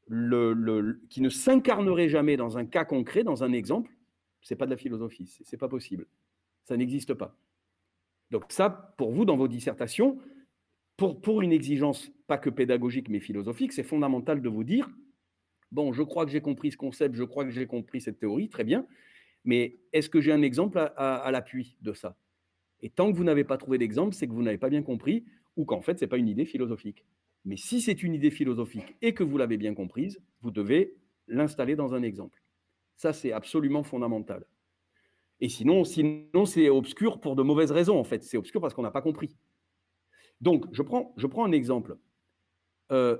le, 0.08 1.02
qui 1.10 1.22
ne 1.22 1.30
s'incarnerait 1.30 2.10
jamais 2.10 2.38
dans 2.38 2.58
un 2.58 2.66
cas 2.66 2.86
concret, 2.86 3.24
dans 3.24 3.44
un 3.44 3.52
exemple, 3.54 3.92
c'est 4.42 4.56
pas 4.56 4.66
de 4.66 4.72
la 4.72 4.78
philosophie, 4.78 5.40
c'est 5.44 5.58
pas 5.58 5.70
possible. 5.70 6.08
Ça 6.66 6.78
n'existe 6.78 7.14
pas. 7.14 7.36
Donc 8.32 8.46
ça, 8.50 8.70
pour 8.98 9.12
vous, 9.12 9.26
dans 9.26 9.38
vos 9.38 9.48
dissertations, 9.48 10.18
pour, 10.98 11.22
pour 11.22 11.42
une 11.42 11.52
exigence 11.52 12.12
pas 12.28 12.38
que 12.38 12.50
pédagogique 12.50 13.10
mais 13.10 13.20
philosophique, 13.20 13.74
c'est 13.74 13.84
fondamental 13.84 14.42
de 14.42 14.50
vous 14.50 14.64
dire, 14.64 14.90
bon, 15.74 15.92
je 15.92 16.04
crois 16.04 16.26
que 16.26 16.32
j'ai 16.32 16.42
compris 16.42 16.72
ce 16.72 16.78
concept, 16.78 17.16
je 17.16 17.24
crois 17.24 17.44
que 17.44 17.52
j'ai 17.52 17.66
compris 17.66 18.00
cette 18.00 18.20
théorie, 18.20 18.48
très 18.48 18.64
bien, 18.64 18.86
mais 19.44 19.80
est-ce 19.92 20.10
que 20.10 20.22
j'ai 20.22 20.32
un 20.32 20.42
exemple 20.42 20.78
à, 20.78 21.30
l'appui 21.32 21.76
de 21.82 21.94
ça? 21.94 22.16
Et 22.82 22.90
tant 22.90 23.12
que 23.12 23.18
vous 23.18 23.24
n'avez 23.24 23.44
pas 23.44 23.58
trouvé 23.58 23.78
d'exemple, 23.78 24.14
c'est 24.14 24.28
que 24.28 24.34
vous 24.34 24.44
n'avez 24.44 24.58
pas 24.58 24.70
bien 24.70 24.84
compris 24.84 25.26
ou 25.58 25.66
qu'en 25.66 25.82
fait, 25.82 26.00
ce 26.00 26.06
n'est 26.06 26.10
pas 26.10 26.18
une 26.18 26.30
idée 26.30 26.46
philosophique. 26.46 27.06
Mais 27.46 27.58
si 27.58 27.82
c'est 27.82 28.04
une 28.04 28.14
idée 28.14 28.32
philosophique 28.32 28.96
et 29.02 29.14
que 29.14 29.24
vous 29.24 29.38
l'avez 29.38 29.58
bien 29.58 29.74
comprise, 29.74 30.22
vous 30.42 30.52
devez 30.52 30.96
l'installer 31.28 31.76
dans 31.76 31.94
un 31.94 32.04
exemple. 32.04 32.42
Ça, 32.96 33.12
c'est 33.12 33.32
absolument 33.32 33.84
fondamental. 33.84 34.46
Et 35.42 35.50
sinon, 35.50 35.84
sinon 35.84 36.46
c'est 36.46 36.70
obscur 36.70 37.20
pour 37.20 37.36
de 37.36 37.44
mauvaises 37.44 37.72
raisons, 37.72 38.00
en 38.00 38.04
fait. 38.04 38.24
C'est 38.24 38.38
obscur 38.38 38.62
parce 38.62 38.74
qu'on 38.74 38.84
n'a 38.84 38.92
pas 38.92 39.02
compris. 39.02 39.36
Donc, 40.40 40.66
je 40.72 40.82
prends, 40.82 41.14
je 41.18 41.28
prends 41.28 41.46
un 41.46 41.52
exemple. 41.52 41.98
Euh, 42.92 43.18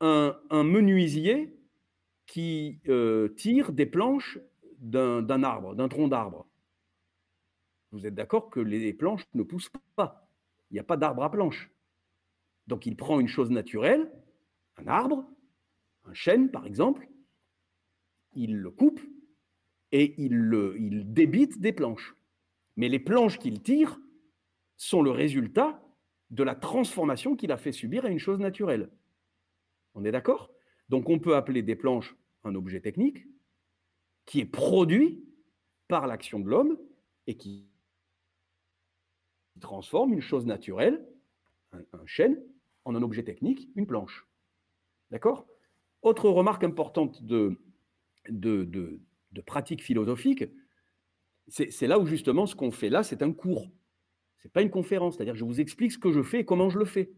un, 0.00 0.64
menuisier 0.64 1.59
qui 2.30 2.80
euh, 2.88 3.28
tire 3.30 3.72
des 3.72 3.86
planches 3.86 4.38
d'un 4.78 5.42
arbre, 5.42 5.74
d'un 5.74 5.88
tronc 5.88 6.06
d'arbre. 6.06 6.46
Vous 7.90 8.06
êtes 8.06 8.14
d'accord 8.14 8.50
que 8.50 8.60
les 8.60 8.92
planches 8.92 9.24
ne 9.34 9.42
poussent 9.42 9.72
pas. 9.96 10.28
Il 10.70 10.74
n'y 10.74 10.78
a 10.78 10.84
pas 10.84 10.96
d'arbre 10.96 11.24
à 11.24 11.30
planche. 11.30 11.72
Donc 12.68 12.86
il 12.86 12.96
prend 12.96 13.18
une 13.18 13.26
chose 13.26 13.50
naturelle, 13.50 14.12
un 14.76 14.86
arbre, 14.86 15.28
un 16.04 16.14
chêne 16.14 16.52
par 16.52 16.66
exemple, 16.66 17.08
il 18.32 18.58
le 18.58 18.70
coupe 18.70 19.00
et 19.90 20.14
il, 20.22 20.32
il 20.78 21.12
débite 21.12 21.60
des 21.60 21.72
planches. 21.72 22.14
Mais 22.76 22.88
les 22.88 23.00
planches 23.00 23.40
qu'il 23.40 23.60
tire 23.60 23.98
sont 24.76 25.02
le 25.02 25.10
résultat 25.10 25.82
de 26.30 26.44
la 26.44 26.54
transformation 26.54 27.34
qu'il 27.34 27.50
a 27.50 27.56
fait 27.56 27.72
subir 27.72 28.04
à 28.04 28.08
une 28.08 28.20
chose 28.20 28.38
naturelle. 28.38 28.88
On 29.94 30.04
est 30.04 30.12
d'accord? 30.12 30.52
Donc 30.88 31.08
on 31.08 31.18
peut 31.18 31.34
appeler 31.34 31.62
des 31.62 31.74
planches 31.74 32.16
un 32.44 32.54
objet 32.54 32.80
technique, 32.80 33.26
qui 34.26 34.40
est 34.40 34.46
produit 34.46 35.24
par 35.88 36.06
l'action 36.06 36.40
de 36.40 36.48
l'homme 36.48 36.78
et 37.26 37.36
qui 37.36 37.68
transforme 39.60 40.12
une 40.12 40.20
chose 40.20 40.46
naturelle, 40.46 41.06
un, 41.72 42.06
chêne, 42.06 42.42
en 42.84 42.94
un 42.94 43.02
objet 43.02 43.22
technique, 43.22 43.68
une 43.76 43.86
planche. 43.86 44.26
D'accord? 45.10 45.46
Autre 46.02 46.28
remarque 46.28 46.64
importante 46.64 47.22
de, 47.22 47.60
de, 48.28 49.00
pratique 49.46 49.82
philosophique, 49.82 50.44
c'est 51.48 51.86
là 51.86 51.98
où 51.98 52.06
justement 52.06 52.46
ce 52.46 52.54
qu'on 52.54 52.70
fait 52.70 52.88
là, 52.88 53.02
c'est 53.02 53.22
un 53.22 53.32
cours. 53.32 53.68
Ce 54.38 54.46
n'est 54.46 54.52
pas 54.52 54.62
une 54.62 54.70
conférence, 54.70 55.16
c'est-à-dire 55.16 55.34
je 55.34 55.44
vous 55.44 55.60
explique 55.60 55.92
ce 55.92 55.98
que 55.98 56.12
je 56.12 56.22
fais 56.22 56.40
et 56.40 56.44
comment 56.44 56.70
je 56.70 56.78
le 56.78 56.84
fais. 56.84 57.12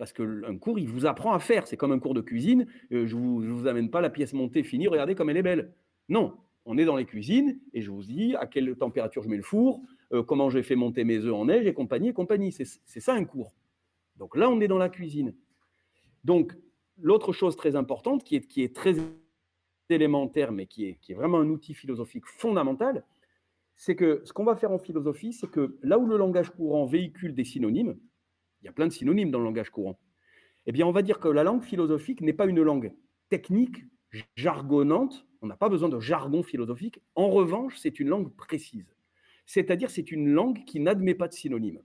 Parce 0.00 0.14
qu'un 0.14 0.56
cours, 0.56 0.78
il 0.78 0.88
vous 0.88 1.04
apprend 1.04 1.34
à 1.34 1.38
faire. 1.38 1.66
C'est 1.66 1.76
comme 1.76 1.92
un 1.92 1.98
cours 1.98 2.14
de 2.14 2.22
cuisine. 2.22 2.66
Euh, 2.90 3.06
je 3.06 3.14
ne 3.16 3.20
vous, 3.20 3.42
vous, 3.42 3.66
amène 3.66 3.90
pas 3.90 4.00
la 4.00 4.08
pièce 4.08 4.32
montée 4.32 4.62
finie, 4.62 4.88
regardez 4.88 5.14
comme 5.14 5.28
elle 5.28 5.36
est 5.36 5.42
belle. 5.42 5.74
Non, 6.08 6.38
on 6.64 6.78
est 6.78 6.86
dans 6.86 6.96
les 6.96 7.04
cuisines 7.04 7.60
et 7.74 7.82
je 7.82 7.90
vous 7.90 8.02
dis 8.02 8.34
à 8.36 8.46
quelle 8.46 8.74
température 8.76 9.22
je 9.22 9.28
mets 9.28 9.36
le 9.36 9.42
four, 9.42 9.82
euh, 10.14 10.22
comment 10.22 10.48
j'ai 10.48 10.62
fait 10.62 10.74
monter 10.74 11.04
mes 11.04 11.18
œufs 11.18 11.34
en 11.34 11.44
neige 11.44 11.66
et 11.66 11.74
compagnie 11.74 12.08
et 12.08 12.12
compagnie. 12.14 12.50
C'est 12.50 13.00
ça 13.00 13.12
un 13.12 13.26
cours. 13.26 13.54
Donc 14.16 14.38
là, 14.38 14.48
on 14.48 14.58
est 14.62 14.68
dans 14.68 14.78
la 14.78 14.88
cuisine. 14.88 15.34
Donc, 16.24 16.56
l'autre 16.96 17.34
chose 17.34 17.54
très 17.54 17.76
importante, 17.76 18.24
qui 18.24 18.36
est, 18.36 18.46
qui 18.46 18.62
est 18.62 18.74
très 18.74 18.94
élémentaire, 19.90 20.50
mais 20.50 20.64
qui 20.64 20.86
est, 20.86 20.94
qui 21.02 21.12
est 21.12 21.14
vraiment 21.14 21.40
un 21.40 21.48
outil 21.50 21.74
philosophique 21.74 22.24
fondamental, 22.24 23.04
c'est 23.74 23.96
que 23.96 24.22
ce 24.24 24.32
qu'on 24.32 24.44
va 24.44 24.56
faire 24.56 24.72
en 24.72 24.78
philosophie, 24.78 25.34
c'est 25.34 25.50
que 25.50 25.76
là 25.82 25.98
où 25.98 26.06
le 26.06 26.16
langage 26.16 26.48
courant 26.48 26.86
véhicule 26.86 27.34
des 27.34 27.44
synonymes, 27.44 27.98
il 28.62 28.66
y 28.66 28.68
a 28.68 28.72
plein 28.72 28.86
de 28.86 28.92
synonymes 28.92 29.30
dans 29.30 29.38
le 29.38 29.44
langage 29.44 29.70
courant. 29.70 29.98
Eh 30.66 30.72
bien, 30.72 30.86
on 30.86 30.92
va 30.92 31.02
dire 31.02 31.20
que 31.20 31.28
la 31.28 31.42
langue 31.42 31.62
philosophique 31.62 32.20
n'est 32.20 32.32
pas 32.32 32.46
une 32.46 32.62
langue 32.62 32.92
technique, 33.28 33.84
jargonnante. 34.36 35.26
On 35.40 35.46
n'a 35.46 35.56
pas 35.56 35.68
besoin 35.68 35.88
de 35.88 35.98
jargon 35.98 36.42
philosophique. 36.42 37.00
En 37.14 37.30
revanche, 37.30 37.78
c'est 37.78 38.00
une 38.00 38.08
langue 38.08 38.34
précise. 38.34 38.94
C'est-à-dire, 39.46 39.90
c'est 39.90 40.12
une 40.12 40.28
langue 40.28 40.64
qui 40.64 40.80
n'admet 40.80 41.14
pas 41.14 41.28
de 41.28 41.32
synonyme. 41.32 41.80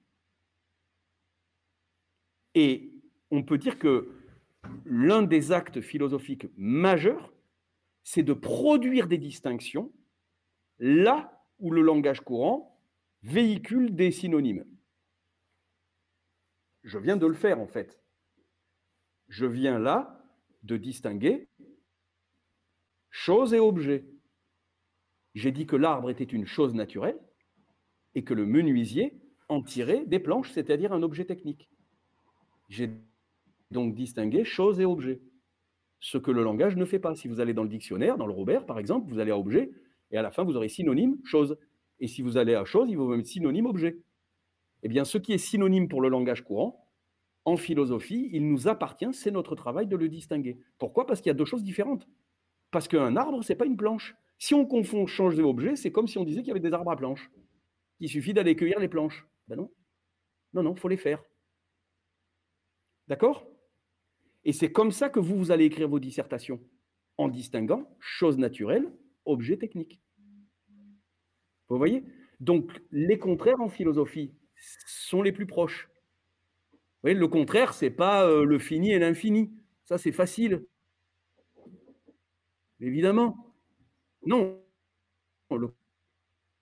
Et 2.53 2.91
on 3.31 3.43
peut 3.43 3.57
dire 3.57 3.79
que 3.79 4.11
l'un 4.85 5.23
des 5.23 5.51
actes 5.51 5.81
philosophiques 5.81 6.47
majeurs, 6.57 7.33
c'est 8.03 8.23
de 8.23 8.33
produire 8.33 9.07
des 9.07 9.17
distinctions 9.17 9.91
là 10.79 11.43
où 11.59 11.71
le 11.71 11.81
langage 11.81 12.21
courant 12.21 12.79
véhicule 13.23 13.95
des 13.95 14.11
synonymes. 14.11 14.65
Je 16.85 16.99
viens 16.99 17.17
de 17.17 17.25
le 17.25 17.33
faire 17.33 17.59
en 17.59 17.65
fait. 17.65 17.99
Je 19.27 19.47
viens 19.47 19.79
là 19.79 20.23
de 20.63 20.77
distinguer 20.77 21.49
chose 23.09 23.55
et 23.55 23.59
objet. 23.59 24.05
J'ai 25.33 25.51
dit 25.51 25.65
que 25.65 25.75
l'arbre 25.75 26.11
était 26.11 26.23
une 26.23 26.45
chose 26.45 26.75
naturelle 26.75 27.19
et 28.13 28.23
que 28.23 28.35
le 28.35 28.45
menuisier 28.45 29.19
en 29.49 29.63
tirait 29.63 30.05
des 30.05 30.19
planches, 30.19 30.51
c'est-à-dire 30.51 30.93
un 30.93 31.01
objet 31.01 31.25
technique. 31.25 31.69
J'ai 32.69 32.91
donc 33.71 33.95
distingué 33.95 34.43
chose 34.43 34.79
et 34.79 34.85
objet, 34.85 35.21
ce 35.99 36.19
que 36.19 36.31
le 36.31 36.43
langage 36.43 36.75
ne 36.75 36.85
fait 36.85 36.99
pas. 36.99 37.15
Si 37.15 37.27
vous 37.27 37.39
allez 37.39 37.53
dans 37.55 37.63
le 37.63 37.69
dictionnaire, 37.69 38.17
dans 38.17 38.27
le 38.27 38.33
Robert 38.33 38.65
par 38.65 38.77
exemple, 38.77 39.11
vous 39.11 39.17
allez 39.17 39.31
à 39.31 39.39
objet 39.39 39.71
et 40.11 40.17
à 40.17 40.21
la 40.21 40.29
fin 40.29 40.43
vous 40.43 40.55
aurez 40.55 40.69
synonyme 40.69 41.17
chose. 41.23 41.57
Et 41.99 42.07
si 42.07 42.21
vous 42.21 42.37
allez 42.37 42.53
à 42.53 42.63
chose, 42.63 42.89
il 42.91 42.97
vous 42.97 43.07
mettre 43.07 43.27
synonyme 43.27 43.65
objet. 43.65 43.97
Eh 44.85 44.87
bien, 44.87 45.03
ce 45.03 45.17
qui 45.17 45.33
est 45.33 45.39
synonyme 45.39 45.87
pour 45.87 45.99
le 45.99 46.09
langage 46.09 46.43
courant, 46.43 46.87
en 47.43 47.57
philosophie, 47.57 48.29
il 48.33 48.47
nous 48.47 48.67
appartient, 48.67 49.11
c'est 49.13 49.31
notre 49.31 49.55
travail 49.55 49.87
de 49.87 49.95
le 49.95 50.07
distinguer. 50.07 50.59
Pourquoi? 50.77 51.07
Parce 51.07 51.21
qu'il 51.21 51.31
y 51.31 51.31
a 51.31 51.33
deux 51.33 51.43
choses 51.43 51.63
différentes. 51.63 52.07
Parce 52.69 52.87
qu'un 52.87 53.15
arbre, 53.15 53.43
ce 53.43 53.51
n'est 53.51 53.57
pas 53.57 53.65
une 53.65 53.77
planche. 53.77 54.15
Si 54.37 54.53
on 54.53 54.63
confond 54.67 55.07
change 55.07 55.39
et 55.39 55.41
objet, 55.41 55.75
c'est 55.75 55.91
comme 55.91 56.07
si 56.07 56.19
on 56.19 56.23
disait 56.23 56.41
qu'il 56.41 56.49
y 56.49 56.51
avait 56.51 56.59
des 56.59 56.71
arbres 56.71 56.91
à 56.91 56.95
planches. 56.95 57.31
Il 57.99 58.09
suffit 58.09 58.35
d'aller 58.35 58.55
cueillir 58.55 58.79
les 58.79 58.87
planches. 58.87 59.25
Ben 59.47 59.55
non. 59.55 59.71
Non, 60.53 60.61
non, 60.61 60.75
il 60.75 60.79
faut 60.79 60.87
les 60.87 60.97
faire. 60.97 61.23
D'accord? 63.07 63.47
Et 64.43 64.53
c'est 64.53 64.71
comme 64.71 64.91
ça 64.91 65.09
que 65.09 65.19
vous, 65.19 65.35
vous 65.35 65.49
allez 65.49 65.65
écrire 65.65 65.89
vos 65.89 65.99
dissertations, 65.99 66.61
en 67.17 67.27
distinguant 67.27 67.89
chose 67.99 68.37
naturelle, 68.37 68.93
objet 69.25 69.57
technique. 69.57 69.99
Vous 71.69 71.77
voyez? 71.79 72.03
Donc, 72.39 72.71
les 72.91 73.17
contraires 73.17 73.61
en 73.61 73.69
philosophie 73.69 74.31
sont 74.87 75.21
les 75.21 75.31
plus 75.31 75.45
proches. 75.45 75.89
Vous 77.03 77.13
le 77.13 77.27
contraire, 77.27 77.73
c'est 77.73 77.91
pas 77.91 78.27
euh, 78.27 78.45
le 78.45 78.57
fini 78.57 78.91
et 78.91 78.99
l'infini. 78.99 79.53
Ça, 79.83 79.99
c'est 79.99 80.11
facile. 80.11 80.65
Évidemment. 82.79 83.53
Non. 84.25 84.59
Le 85.51 85.67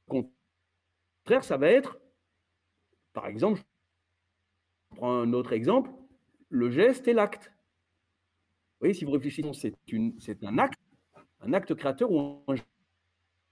contraire, 0.08 1.46
ça 1.46 1.56
va 1.56 1.70
être, 1.70 1.98
par 3.14 3.28
exemple, 3.28 3.62
je 4.92 4.98
prends 4.98 5.22
un 5.22 5.32
autre 5.32 5.54
exemple, 5.54 5.90
le 6.50 6.70
geste 6.70 7.08
et 7.08 7.14
l'acte. 7.14 7.46
Vous 7.46 8.80
voyez, 8.88 8.94
si 8.94 9.06
vous 9.06 9.12
réfléchissez, 9.12 9.74
c'est 10.20 10.44
un 10.44 10.58
acte, 10.58 10.80
un 11.40 11.54
acte 11.54 11.74
créateur 11.74 12.12
ou 12.12 12.44
un 12.50 12.56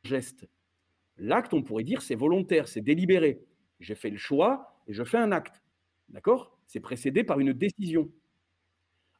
geste. 0.03 0.45
L'acte, 1.15 1.53
on 1.53 1.63
pourrait 1.63 1.85
dire, 1.85 2.01
c'est 2.01 2.15
volontaire, 2.15 2.67
c'est 2.67 2.81
délibéré. 2.81 3.41
J'ai 3.81 3.95
fait 3.95 4.09
le 4.09 4.17
choix 4.17 4.77
et 4.87 4.93
je 4.93 5.03
fais 5.03 5.17
un 5.17 5.31
acte. 5.31 5.61
D'accord? 6.09 6.57
C'est 6.67 6.79
précédé 6.79 7.23
par 7.23 7.39
une 7.39 7.51
décision. 7.51 8.09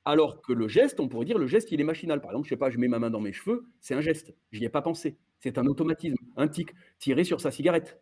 Alors 0.06 0.42
que 0.42 0.54
le 0.54 0.68
geste, 0.68 1.00
on 1.00 1.08
pourrait 1.08 1.26
dire, 1.26 1.38
le 1.38 1.48
geste, 1.48 1.72
il 1.72 1.82
est 1.82 1.84
machinal. 1.84 2.22
Par 2.22 2.32
exemple, 2.32 2.46
je 2.46 2.50
sais 2.50 2.58
pas, 2.58 2.70
je 2.70 2.78
mets 2.78 2.88
ma 2.88 3.00
main 3.00 3.10
dans 3.10 3.20
mes 3.20 3.34
cheveux, 3.34 3.68
c'est 3.82 3.94
un 3.94 4.02
geste. 4.02 4.34
Je 4.52 4.60
n'y 4.60 4.66
ai 4.66 4.70
pas 4.70 4.82
pensé. 4.82 5.18
C'est 5.40 5.58
un 5.58 5.66
automatisme, 5.66 6.16
un 6.38 6.48
tic, 6.48 6.74
tiré 7.00 7.24
sur 7.24 7.42
sa 7.42 7.52
cigarette. 7.52 8.00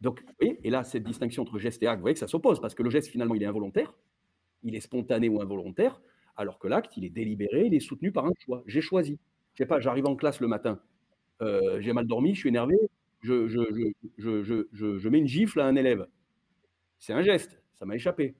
Donc, 0.00 0.20
vous 0.20 0.32
voyez, 0.40 0.58
et 0.64 0.70
là, 0.70 0.82
cette 0.82 1.04
distinction 1.04 1.42
entre 1.42 1.58
geste 1.58 1.82
et 1.82 1.86
acte, 1.86 1.98
vous 1.98 2.02
voyez 2.02 2.14
que 2.14 2.20
ça 2.20 2.26
s'oppose, 2.26 2.60
parce 2.60 2.74
que 2.74 2.82
le 2.82 2.90
geste, 2.90 3.08
finalement, 3.08 3.34
il 3.36 3.42
est 3.42 3.46
involontaire, 3.46 3.94
il 4.64 4.74
est 4.74 4.80
spontané 4.80 5.28
ou 5.28 5.40
involontaire, 5.40 6.00
alors 6.36 6.58
que 6.58 6.66
l'acte, 6.66 6.96
il 6.96 7.04
est 7.04 7.10
délibéré, 7.10 7.66
il 7.66 7.74
est 7.74 7.80
soutenu 7.80 8.10
par 8.10 8.26
un 8.26 8.32
choix. 8.44 8.64
J'ai 8.66 8.80
choisi. 8.80 9.20
Je 9.54 9.58
sais 9.58 9.66
pas, 9.66 9.78
j'arrive 9.78 10.06
en 10.06 10.16
classe 10.16 10.40
le 10.40 10.48
matin, 10.48 10.80
euh, 11.40 11.80
j'ai 11.80 11.92
mal 11.92 12.06
dormi, 12.06 12.34
je 12.34 12.40
suis 12.40 12.48
énervé, 12.48 12.76
je, 13.22 13.48
je, 14.18 15.08
mets 15.08 15.18
une 15.18 15.26
gifle 15.26 15.60
à 15.60 15.66
un 15.66 15.76
élève. 15.76 16.06
C'est 16.98 17.12
un 17.12 17.22
geste, 17.22 17.60
ça 17.74 17.84
m'a 17.84 17.96
échappé. 17.96 18.34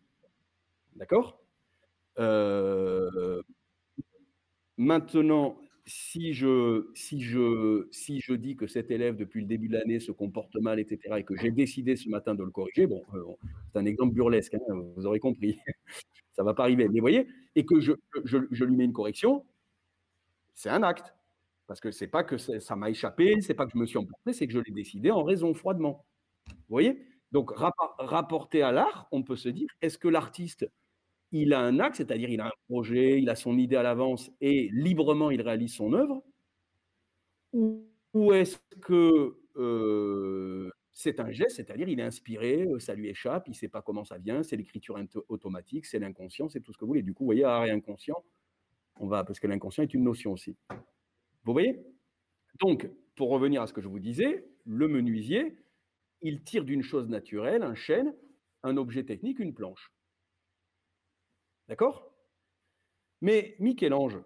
D'accord? 0.96 1.40
Euh, 2.18 3.42
maintenant, 4.76 5.58
si 5.86 6.32
je, 6.32 6.90
si, 6.94 7.20
je, 7.20 7.88
si 7.90 8.20
je 8.20 8.34
dis 8.34 8.56
que 8.56 8.66
cet 8.66 8.90
élève, 8.90 9.16
depuis 9.16 9.40
le 9.40 9.46
début 9.46 9.68
de 9.68 9.74
l'année, 9.74 10.00
se 10.00 10.12
comporte 10.12 10.54
mal, 10.56 10.78
etc., 10.78 11.16
et 11.18 11.24
que 11.24 11.36
j'ai 11.36 11.50
décidé 11.50 11.96
ce 11.96 12.08
matin 12.08 12.34
de 12.34 12.44
le 12.44 12.50
corriger, 12.50 12.86
bon, 12.86 13.02
euh, 13.14 13.24
c'est 13.72 13.78
un 13.78 13.86
exemple 13.86 14.14
burlesque, 14.14 14.54
hein, 14.54 14.82
vous 14.96 15.06
aurez 15.06 15.18
compris, 15.18 15.58
ça 16.32 16.42
ne 16.42 16.44
va 16.44 16.54
pas 16.54 16.64
arriver, 16.64 16.88
mais 16.88 17.00
voyez, 17.00 17.26
et 17.56 17.66
que 17.66 17.80
je, 17.80 17.92
je, 18.24 18.64
lui 18.64 18.76
mets 18.76 18.84
une 18.84 18.92
correction, 18.92 19.44
c'est 20.54 20.70
un 20.70 20.82
acte. 20.82 21.14
Parce 21.66 21.80
que 21.80 21.90
c'est 21.90 22.08
pas 22.08 22.24
que 22.24 22.36
ça 22.38 22.76
m'a 22.76 22.90
échappé, 22.90 23.40
c'est 23.40 23.54
pas 23.54 23.66
que 23.66 23.72
je 23.72 23.78
me 23.78 23.86
suis 23.86 23.98
emporté, 23.98 24.32
c'est 24.32 24.46
que 24.46 24.52
je 24.52 24.58
l'ai 24.58 24.72
décidé 24.72 25.10
en 25.10 25.22
raison, 25.22 25.54
froidement. 25.54 26.04
Vous 26.48 26.54
voyez? 26.68 27.06
Donc, 27.30 27.50
rapporté 27.56 28.62
à 28.62 28.72
l'art, 28.72 29.08
on 29.10 29.22
peut 29.22 29.36
se 29.36 29.48
dire, 29.48 29.68
est-ce 29.80 29.96
que 29.96 30.08
l'artiste 30.08 30.68
il 31.32 31.54
a 31.54 31.60
un 31.60 31.80
axe, 31.80 31.96
c'est-à-dire 31.98 32.28
il 32.28 32.40
a 32.42 32.46
un 32.46 32.52
projet, 32.68 33.20
il 33.20 33.30
a 33.30 33.34
son 33.34 33.56
idée 33.56 33.76
à 33.76 33.82
l'avance 33.82 34.30
et 34.42 34.68
librement 34.70 35.30
il 35.30 35.40
réalise 35.40 35.74
son 35.74 35.94
œuvre? 35.94 36.22
Ou, 37.54 38.32
est-ce 38.32 38.58
que 38.82 39.38
euh, 39.56 40.70
c'est 40.92 41.20
un 41.20 41.30
geste, 41.30 41.56
c'est-à-dire 41.56 41.88
il 41.88 42.00
est 42.00 42.04
inspiré, 42.04 42.64
euh, 42.64 42.78
ça 42.78 42.94
lui 42.94 43.08
échappe, 43.08 43.44
il 43.46 43.52
ne 43.52 43.56
sait 43.56 43.68
pas 43.68 43.80
comment 43.80 44.04
ça 44.04 44.18
vient, 44.18 44.42
c'est 44.42 44.56
l'écriture 44.56 44.98
automatique, 45.28 45.86
c'est 45.86 45.98
l'inconscient, 45.98 46.50
c'est 46.50 46.60
tout 46.60 46.72
ce 46.72 46.78
que 46.78 46.84
vous 46.84 46.88
voulez. 46.88 47.02
Du 47.02 47.14
coup, 47.14 47.24
vous 47.24 47.28
voyez, 47.28 47.44
art 47.44 47.64
et 47.64 47.70
inconscient, 47.70 48.22
on 48.96 49.06
va, 49.06 49.24
parce 49.24 49.40
que 49.40 49.46
l'inconscient 49.46 49.84
est 49.84 49.94
une 49.94 50.04
notion 50.04 50.32
aussi. 50.32 50.54
Vous 51.44 51.52
voyez? 51.52 51.84
Donc, 52.60 52.88
pour 53.16 53.30
revenir 53.30 53.62
à 53.62 53.66
ce 53.66 53.72
que 53.72 53.80
je 53.80 53.88
vous 53.88 53.98
disais, 53.98 54.46
le 54.64 54.88
menuisier, 54.88 55.56
il 56.20 56.44
tire 56.44 56.64
d'une 56.64 56.82
chose 56.82 57.08
naturelle, 57.08 57.62
un 57.62 57.74
chêne, 57.74 58.14
un 58.62 58.76
objet 58.76 59.04
technique, 59.04 59.38
une 59.38 59.54
planche. 59.54 59.92
D'accord? 61.68 62.12
Mais 63.20 63.56
Michel-Ange, 63.58 64.18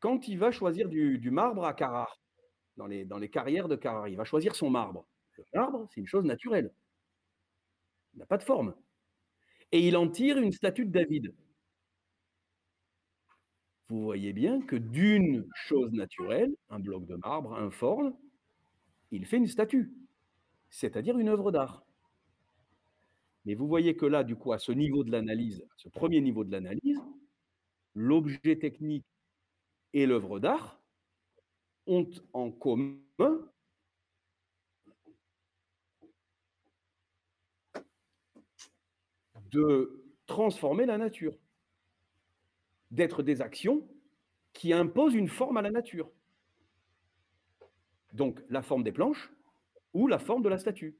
quand 0.00 0.28
il 0.28 0.38
va 0.38 0.50
choisir 0.50 0.88
du, 0.88 1.30
marbre 1.30 1.64
à 1.64 1.74
Carrare, 1.74 2.20
dans 2.76 2.86
les, 2.86 3.30
carrières 3.30 3.68
de 3.68 3.76
Carrare, 3.76 4.08
il 4.08 4.16
va 4.16 4.24
choisir 4.24 4.54
son 4.54 4.70
marbre. 4.70 5.06
Le 5.36 5.44
marbre, 5.54 5.86
c'est 5.90 6.00
une 6.00 6.06
chose 6.06 6.24
naturelle. 6.24 6.72
Il 8.12 8.18
n'a 8.18 8.26
pas 8.26 8.38
de 8.38 8.42
forme. 8.42 8.74
Et 9.72 9.88
il 9.88 9.96
en 9.96 10.08
tire 10.08 10.38
une 10.38 10.52
statue 10.52 10.84
de 10.84 10.92
David. 10.92 11.34
Vous 13.94 14.02
voyez 14.02 14.32
bien 14.32 14.60
que 14.60 14.74
d'une 14.74 15.46
chose 15.54 15.92
naturelle, 15.92 16.52
un 16.68 16.80
bloc 16.80 17.06
de 17.06 17.14
marbre 17.14 17.54
informe, 17.54 18.12
il 19.12 19.24
fait 19.24 19.36
une 19.36 19.46
statue, 19.46 19.94
c'est-à-dire 20.68 21.16
une 21.16 21.28
œuvre 21.28 21.52
d'art. 21.52 21.84
Mais 23.44 23.54
vous 23.54 23.68
voyez 23.68 23.94
que 23.94 24.04
là, 24.04 24.24
du 24.24 24.34
coup, 24.34 24.52
à 24.52 24.58
ce 24.58 24.72
niveau 24.72 25.04
de 25.04 25.12
l'analyse, 25.12 25.64
ce 25.76 25.88
premier 25.88 26.20
niveau 26.20 26.42
de 26.42 26.50
l'analyse, 26.50 27.00
l'objet 27.94 28.58
technique 28.58 29.06
et 29.92 30.06
l'œuvre 30.06 30.40
d'art 30.40 30.82
ont 31.86 32.10
en 32.32 32.50
commun 32.50 32.98
de 39.52 40.04
transformer 40.26 40.84
la 40.84 40.98
nature, 40.98 41.38
d'être 42.94 43.22
des 43.22 43.42
actions 43.42 43.86
qui 44.52 44.72
imposent 44.72 45.14
une 45.14 45.28
forme 45.28 45.56
à 45.56 45.62
la 45.62 45.70
nature. 45.70 46.10
Donc 48.12 48.40
la 48.48 48.62
forme 48.62 48.84
des 48.84 48.92
planches 48.92 49.32
ou 49.92 50.06
la 50.06 50.18
forme 50.18 50.42
de 50.42 50.48
la 50.48 50.58
statue. 50.58 50.96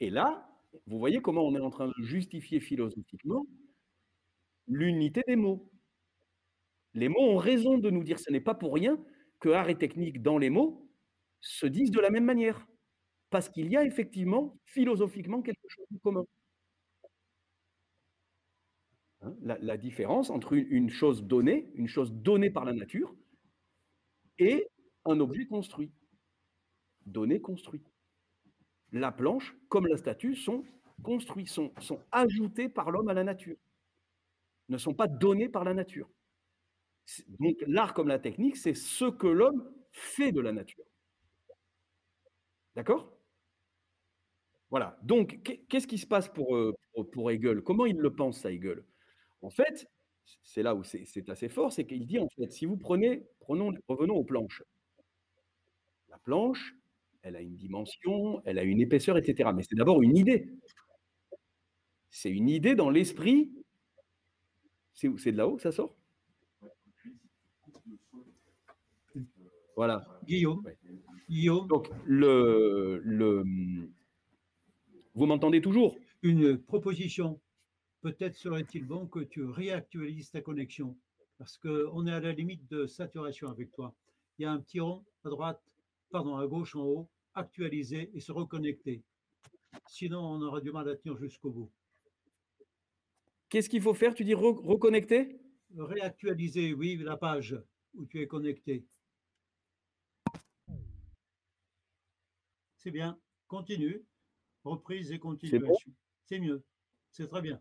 Et 0.00 0.08
là, 0.08 0.48
vous 0.86 0.98
voyez 0.98 1.20
comment 1.20 1.42
on 1.42 1.54
est 1.54 1.60
en 1.60 1.70
train 1.70 1.88
de 1.88 2.02
justifier 2.02 2.60
philosophiquement 2.60 3.46
l'unité 4.66 5.22
des 5.28 5.36
mots. 5.36 5.70
Les 6.94 7.10
mots 7.10 7.20
ont 7.20 7.36
raison 7.36 7.76
de 7.76 7.90
nous 7.90 8.02
dire, 8.02 8.18
ce 8.18 8.30
n'est 8.30 8.40
pas 8.40 8.54
pour 8.54 8.72
rien 8.72 8.98
que 9.40 9.50
art 9.50 9.68
et 9.68 9.76
technique 9.76 10.22
dans 10.22 10.38
les 10.38 10.48
mots 10.48 10.88
se 11.40 11.66
disent 11.66 11.90
de 11.90 12.00
la 12.00 12.08
même 12.08 12.24
manière, 12.24 12.66
parce 13.28 13.50
qu'il 13.50 13.68
y 13.68 13.76
a 13.76 13.84
effectivement 13.84 14.56
philosophiquement 14.64 15.42
quelque 15.42 15.68
chose 15.68 15.86
de 15.90 15.98
commun. 15.98 16.24
Hein, 19.24 19.34
la, 19.42 19.76
différence 19.76 20.30
entre 20.30 20.52
une 20.54 20.90
chose 20.90 21.24
donnée, 21.24 21.70
une 21.74 21.88
chose 21.88 22.12
donnée 22.12 22.50
par 22.50 22.64
la 22.64 22.72
nature, 22.72 23.14
et 24.38 24.66
un 25.04 25.20
objet 25.20 25.46
construit. 25.46 25.92
Donné, 27.06 27.40
construit 27.40 27.82
la 28.94 29.10
planche 29.10 29.54
comme 29.68 29.86
la 29.86 29.96
statue 29.96 30.36
sont 30.36 30.64
construits, 31.02 31.46
sont, 31.46 31.72
sont 31.80 32.00
ajoutés 32.12 32.68
par 32.68 32.90
l'homme 32.90 33.08
à 33.08 33.14
la 33.14 33.24
nature, 33.24 33.56
ne 34.68 34.78
sont 34.78 34.94
pas 34.94 35.08
donnés 35.08 35.48
par 35.48 35.64
la 35.64 35.74
nature. 35.74 36.08
Donc 37.40 37.56
l'art 37.66 37.92
comme 37.92 38.08
la 38.08 38.18
technique, 38.18 38.56
c'est 38.56 38.74
ce 38.74 39.10
que 39.10 39.26
l'homme 39.26 39.70
fait 39.90 40.32
de 40.32 40.40
la 40.40 40.52
nature. 40.52 40.84
D'accord? 42.76 43.12
Voilà. 44.70 44.98
Donc, 45.02 45.40
qu'est-ce 45.68 45.86
qui 45.86 45.98
se 45.98 46.06
passe 46.06 46.28
pour, 46.28 46.56
euh, 46.56 46.74
pour, 47.12 47.30
Hegel? 47.30 47.62
Comment 47.62 47.86
il 47.86 47.96
le 47.96 48.12
pense, 48.12 48.40
ça, 48.40 48.50
Hegel? 48.50 48.84
En 49.44 49.50
fait, 49.50 49.86
c'est 50.42 50.62
là 50.62 50.74
où 50.74 50.82
c'est 50.84 51.28
assez 51.28 51.50
fort, 51.50 51.70
c'est 51.70 51.84
qu'il 51.84 52.06
dit 52.06 52.18
en 52.18 52.28
fait, 52.30 52.50
si 52.50 52.64
vous 52.64 52.78
prenez, 52.78 53.26
prenons, 53.40 53.74
revenons 53.88 54.14
aux 54.16 54.24
planches. 54.24 54.62
La 56.08 56.16
planche, 56.16 56.74
elle 57.20 57.36
a 57.36 57.42
une 57.42 57.54
dimension, 57.54 58.40
elle 58.46 58.58
a 58.58 58.62
une 58.62 58.80
épaisseur, 58.80 59.18
etc. 59.18 59.50
Mais 59.54 59.62
c'est 59.62 59.76
d'abord 59.76 60.02
une 60.02 60.16
idée. 60.16 60.48
C'est 62.08 62.30
une 62.30 62.48
idée 62.48 62.74
dans 62.74 62.88
l'esprit. 62.88 63.52
C'est 64.94 65.10
de 65.10 65.36
là-haut 65.36 65.56
que 65.56 65.62
ça 65.62 65.72
sort? 65.72 65.94
Voilà. 69.76 70.06
Guillaume. 70.24 70.62
Guillaume. 71.28 71.68
Donc, 71.68 71.90
le, 72.06 73.02
le... 73.04 73.44
vous 75.14 75.26
m'entendez 75.26 75.60
toujours? 75.60 75.98
Une 76.22 76.56
proposition. 76.56 77.40
Peut-être 78.04 78.36
serait-il 78.36 78.84
bon 78.84 79.06
que 79.06 79.20
tu 79.20 79.42
réactualises 79.46 80.30
ta 80.30 80.42
connexion 80.42 80.94
parce 81.38 81.56
qu'on 81.56 82.06
est 82.06 82.12
à 82.12 82.20
la 82.20 82.32
limite 82.32 82.70
de 82.70 82.86
saturation 82.86 83.48
avec 83.48 83.72
toi. 83.72 83.94
Il 84.36 84.42
y 84.42 84.44
a 84.44 84.52
un 84.52 84.60
petit 84.60 84.78
rond 84.78 85.06
à 85.24 85.30
droite, 85.30 85.62
pardon, 86.10 86.36
à 86.36 86.46
gauche 86.46 86.76
en 86.76 86.82
haut, 86.82 87.08
actualiser 87.32 88.10
et 88.12 88.20
se 88.20 88.30
reconnecter. 88.30 89.02
Sinon, 89.88 90.20
on 90.20 90.42
aura 90.42 90.60
du 90.60 90.70
mal 90.70 90.86
à 90.90 90.96
tenir 90.96 91.16
jusqu'au 91.16 91.50
bout. 91.50 91.72
Qu'est-ce 93.48 93.70
qu'il 93.70 93.80
faut 93.80 93.94
faire? 93.94 94.14
Tu 94.14 94.22
dis 94.22 94.34
reconnecter? 94.34 95.40
Réactualiser, 95.74 96.74
oui, 96.74 96.96
la 96.98 97.16
page 97.16 97.56
où 97.94 98.04
tu 98.04 98.20
es 98.20 98.26
connecté. 98.26 98.84
C'est 102.76 102.90
bien. 102.90 103.18
Continue. 103.48 104.04
Reprise 104.62 105.10
et 105.10 105.18
continuation. 105.18 105.94
C'est 106.26 106.38
mieux. 106.38 106.62
C'est 107.10 107.28
très 107.28 107.40
bien. 107.40 107.58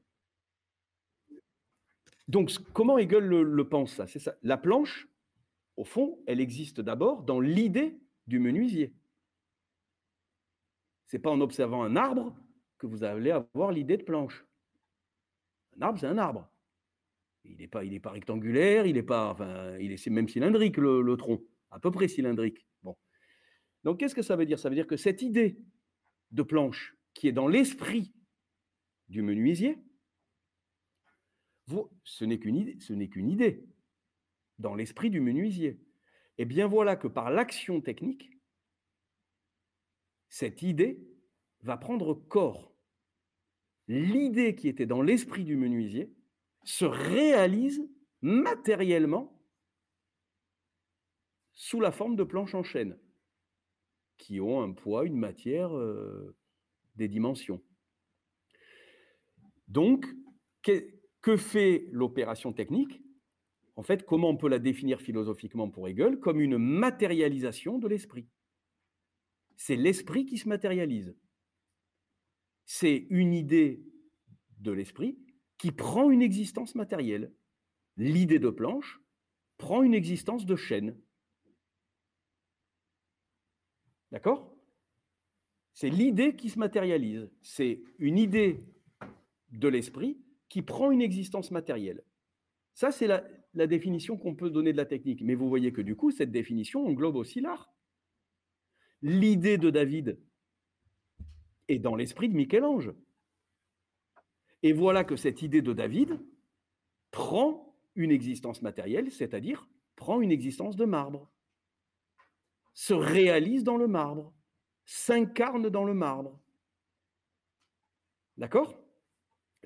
Donc, 2.27 2.51
comment 2.73 2.97
Hegel 2.97 3.23
le, 3.23 3.69
pense 3.69 3.93
ça 3.93 4.07
C'est 4.07 4.19
ça. 4.19 4.35
La 4.43 4.57
planche, 4.57 5.07
au 5.75 5.83
fond, 5.83 6.19
elle 6.25 6.39
existe 6.39 6.81
d'abord 6.81 7.23
dans 7.23 7.39
l'idée 7.39 7.97
du 8.27 8.39
menuisier. 8.39 8.93
C'est 11.07 11.19
pas 11.19 11.29
en 11.29 11.41
observant 11.41 11.83
un 11.83 11.95
arbre 11.95 12.35
que 12.77 12.87
vous 12.87 13.03
allez 13.03 13.31
avoir 13.31 13.71
l'idée 13.71 13.97
de 13.97 14.03
planche. 14.03 14.45
Un 15.77 15.81
arbre, 15.83 15.99
c'est 15.99 16.07
un 16.07 16.17
arbre. 16.17 16.49
Il 17.45 17.57
n'est 17.57 17.67
pas, 17.67 17.83
il 17.83 17.99
pas 18.01 18.11
rectangulaire, 18.11 18.85
il 18.85 18.95
est 18.97 19.03
pas, 19.03 19.29
enfin, 19.31 19.77
il 19.79 19.91
est 19.91 20.07
même 20.07 20.29
cylindrique 20.29 20.77
le, 20.77 21.15
tronc, 21.17 21.41
à 21.71 21.79
peu 21.79 21.91
près 21.91 22.07
cylindrique. 22.07 22.65
Bon. 22.83 22.95
Donc, 23.83 23.99
qu'est-ce 23.99 24.15
que 24.15 24.21
ça 24.21 24.37
veut 24.37 24.45
dire? 24.45 24.59
Ça 24.59 24.69
veut 24.69 24.75
dire 24.75 24.87
que 24.87 24.95
cette 24.95 25.21
idée 25.21 25.57
de 26.31 26.41
planche 26.41 26.95
qui 27.13 27.27
est 27.27 27.33
dans 27.33 27.47
l'esprit 27.47 28.13
du 29.09 29.21
menuisier, 29.21 29.77
ce 32.03 32.25
n'est 32.25 32.39
qu'une 32.39 33.29
idée, 33.29 33.65
dans 34.59 34.75
l'esprit 34.75 35.09
du 35.09 35.19
menuisier. 35.19 35.79
Et 36.37 36.45
bien 36.45 36.67
voilà 36.67 36.95
que 36.95 37.07
par 37.07 37.29
l'action 37.29 37.81
technique, 37.81 38.31
cette 40.29 40.61
idée 40.61 40.99
va 41.61 41.77
prendre 41.77 42.13
corps. 42.13 42.73
L'idée 43.87 44.55
qui 44.55 44.67
était 44.67 44.85
dans 44.85 45.01
l'esprit 45.01 45.43
du 45.43 45.55
menuisier 45.55 46.13
se 46.63 46.85
réalise 46.85 47.87
matériellement 48.21 49.39
sous 51.53 51.79
la 51.79 51.91
forme 51.91 52.15
de 52.15 52.23
planches 52.23 52.55
en 52.55 52.63
chaîne, 52.63 52.97
qui 54.17 54.39
ont 54.39 54.61
un 54.61 54.71
poids, 54.71 55.05
une 55.05 55.17
matière, 55.17 55.75
euh, 55.77 56.35
des 56.95 57.07
dimensions. 57.07 57.61
Donc, 59.67 60.05
que 61.23 61.37
fait 61.37 61.87
l'opération 61.91 62.53
technique? 62.53 63.01
En 63.75 63.81
fait, 63.81 64.05
comment 64.05 64.29
on 64.29 64.37
peut 64.37 64.49
la 64.49 64.59
définir 64.59 65.01
philosophiquement 65.01 65.69
pour 65.69 65.87
Hegel 65.87 66.19
Comme 66.19 66.39
une 66.39 66.59
matérialisation 66.59 67.79
de 67.79 67.87
l'esprit? 67.87 68.27
C'est 69.55 69.77
l'esprit 69.77 70.25
qui 70.25 70.37
se 70.37 70.47
matérialise. 70.47 71.15
C'est 72.65 73.07
une 73.09 73.33
idée 73.33 73.83
de 74.59 74.71
l'esprit 74.71 75.17
qui 75.57 75.71
prend 75.71 76.11
une 76.11 76.21
existence 76.21 76.75
matérielle. 76.75 77.33
L'idée 77.97 78.39
de 78.39 78.49
planche 78.49 78.99
prend 79.57 79.81
une 79.81 79.93
existence 79.93 80.45
de 80.45 80.55
chaîne. 80.55 80.99
D'accord? 84.11 84.55
C'est 85.73 85.89
l'idée 85.89 86.35
qui 86.35 86.49
se 86.49 86.59
matérialise. 86.59 87.31
C'est 87.41 87.81
une 87.97 88.17
idée 88.17 88.63
de 89.51 89.67
l'esprit 89.67 90.22
qui 90.53 90.61
prend 90.61 90.91
une 90.91 91.01
existence 91.01 91.49
matérielle. 91.49 92.03
Ça, 92.75 92.91
c'est 92.91 93.07
la, 93.07 93.23
la, 93.55 93.65
définition 93.65 94.17
qu'on 94.17 94.35
peut 94.35 94.51
donner 94.51 94.71
de 94.71 94.77
la 94.77 94.85
technique. 94.85 95.23
Mais 95.23 95.33
vous 95.33 95.49
voyez 95.49 95.73
que 95.73 95.81
du 95.81 95.95
coup, 95.95 96.11
cette 96.11 96.29
définition 96.29 96.85
englobe 96.85 97.15
aussi 97.15 97.41
l'art 97.41 97.73
l'idée 99.01 99.57
de 99.57 99.71
David 99.71 100.19
est 101.69 101.79
dans 101.79 101.95
l'esprit 101.95 102.29
de 102.29 102.35
Michel-Ange. 102.35 102.93
Et 104.61 104.73
voilà 104.73 105.03
que 105.03 105.15
cette 105.15 105.41
idée 105.41 105.63
de 105.63 105.73
David 105.73 106.23
prend 107.09 107.75
une 107.95 108.11
existence 108.11 108.61
matérielle, 108.61 109.11
c'est-à-dire 109.11 109.67
prend 109.95 110.21
une 110.21 110.31
existence 110.31 110.75
de 110.75 110.85
marbre, 110.85 111.31
se 112.75 112.93
réalise 112.93 113.63
dans 113.63 113.77
le 113.77 113.87
marbre, 113.87 114.31
s'incarne 114.85 115.67
dans 115.69 115.83
le 115.83 115.95
marbre. 115.95 116.39
D'accord? 118.37 118.82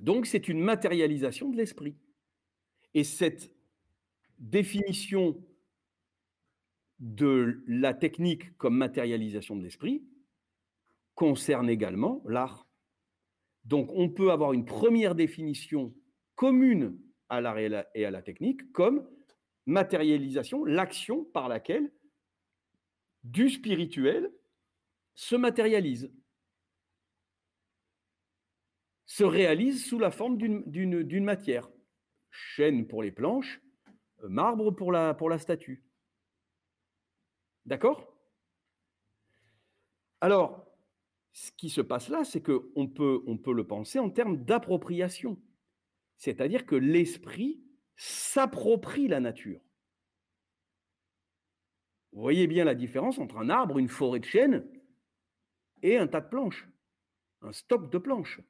Donc 0.02 0.26
c'est 0.26 0.48
une 0.48 0.60
matérialisation 0.60 1.50
de 1.50 1.58
l'esprit. 1.58 1.96
Et 2.94 3.04
cette 3.04 3.52
définition 4.40 5.44
de 7.00 7.64
la 7.68 7.94
technique 7.94 8.58
comme 8.58 8.76
matérialisation 8.76 9.56
de 9.56 9.64
l'esprit 9.64 10.04
concerne 11.16 11.70
également 11.70 12.24
l'art. 12.26 12.68
Donc 13.66 13.90
on 13.94 14.10
peut 14.10 14.32
avoir 14.32 14.54
une 14.54 14.66
première 14.66 15.16
définition 15.16 15.94
commune 16.36 16.98
à 17.30 17.42
l'art 17.42 17.58
et 17.60 18.06
à 18.06 18.12
la 18.12 18.22
technique 18.22 18.72
comme 18.72 19.08
matérialisation, 19.66 20.64
l'action 20.64 21.26
par 21.26 21.50
laquelle 21.50 21.92
du 23.24 23.50
spirituel 23.50 24.32
se 25.14 25.36
matérialise, 25.36 26.12
se 29.08 29.24
réalise 29.24 29.86
sous 29.86 29.98
la 29.98 30.12
forme 30.12 30.38
d'une 30.38 31.24
matière. 31.24 31.70
Chêne 32.30 32.88
pour 32.88 33.02
les 33.02 33.12
planches, 33.12 33.62
marbre 34.22 34.72
pour 34.72 34.92
la, 34.92 35.16
pour 35.16 35.30
la 35.30 35.40
statue. 35.40 35.84
D'accord? 37.66 38.14
Alors, 40.22 40.68
ce 41.32 41.52
qui 41.52 41.70
se 41.70 41.82
passe 41.82 42.10
là, 42.10 42.24
c'est 42.24 42.42
qu'on 42.42 42.88
peut, 42.88 43.24
on 43.26 43.38
peut 43.38 43.54
le 43.54 43.66
penser 43.66 43.98
en 43.98 44.10
termes 44.10 44.44
d'appropriation. 44.44 45.42
C'est-à-dire 46.18 46.66
que 46.66 46.76
l'esprit 46.76 47.64
s'approprie 47.96 49.08
la 49.08 49.20
nature. 49.20 49.62
Vous 52.12 52.22
voyez 52.22 52.48
bien 52.48 52.66
la 52.66 52.76
différence 52.76 53.20
entre 53.20 53.38
un 53.38 53.50
arbre, 53.50 53.78
une 53.78 53.90
forêt 53.90 54.20
de 54.20 54.26
chênes 54.26 54.68
et 55.82 55.98
un 55.98 56.08
tas 56.08 56.22
de 56.22 56.30
planches, 56.30 56.68
un 57.42 57.52
stock 57.52 57.92
de 57.92 57.98
planches. 57.98 58.42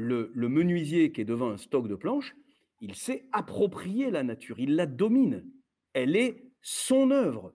Le, 0.00 0.48
menuisier 0.48 1.12
qui 1.12 1.20
est 1.20 1.26
devant 1.26 1.50
un 1.50 1.56
stock 1.56 1.86
de 1.86 1.94
planches, 1.94 2.34
il 2.80 2.94
sait 2.94 3.26
approprier 3.32 4.10
la 4.10 4.22
nature, 4.22 4.58
il 4.58 4.74
la 4.74 4.86
domine. 4.86 5.44
Elle 5.92 6.16
est 6.16 6.42
son 6.62 7.10
œuvre, 7.10 7.54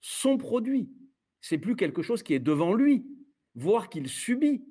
son 0.00 0.38
produit. 0.38 0.90
C'est 1.40 1.58
plus 1.58 1.76
quelque 1.76 2.02
chose 2.02 2.22
qui 2.22 2.32
est 2.34 2.38
devant 2.38 2.74
lui, 2.74 3.04
voire 3.54 3.90
qu'il 3.90 4.08
subit. 4.08 4.64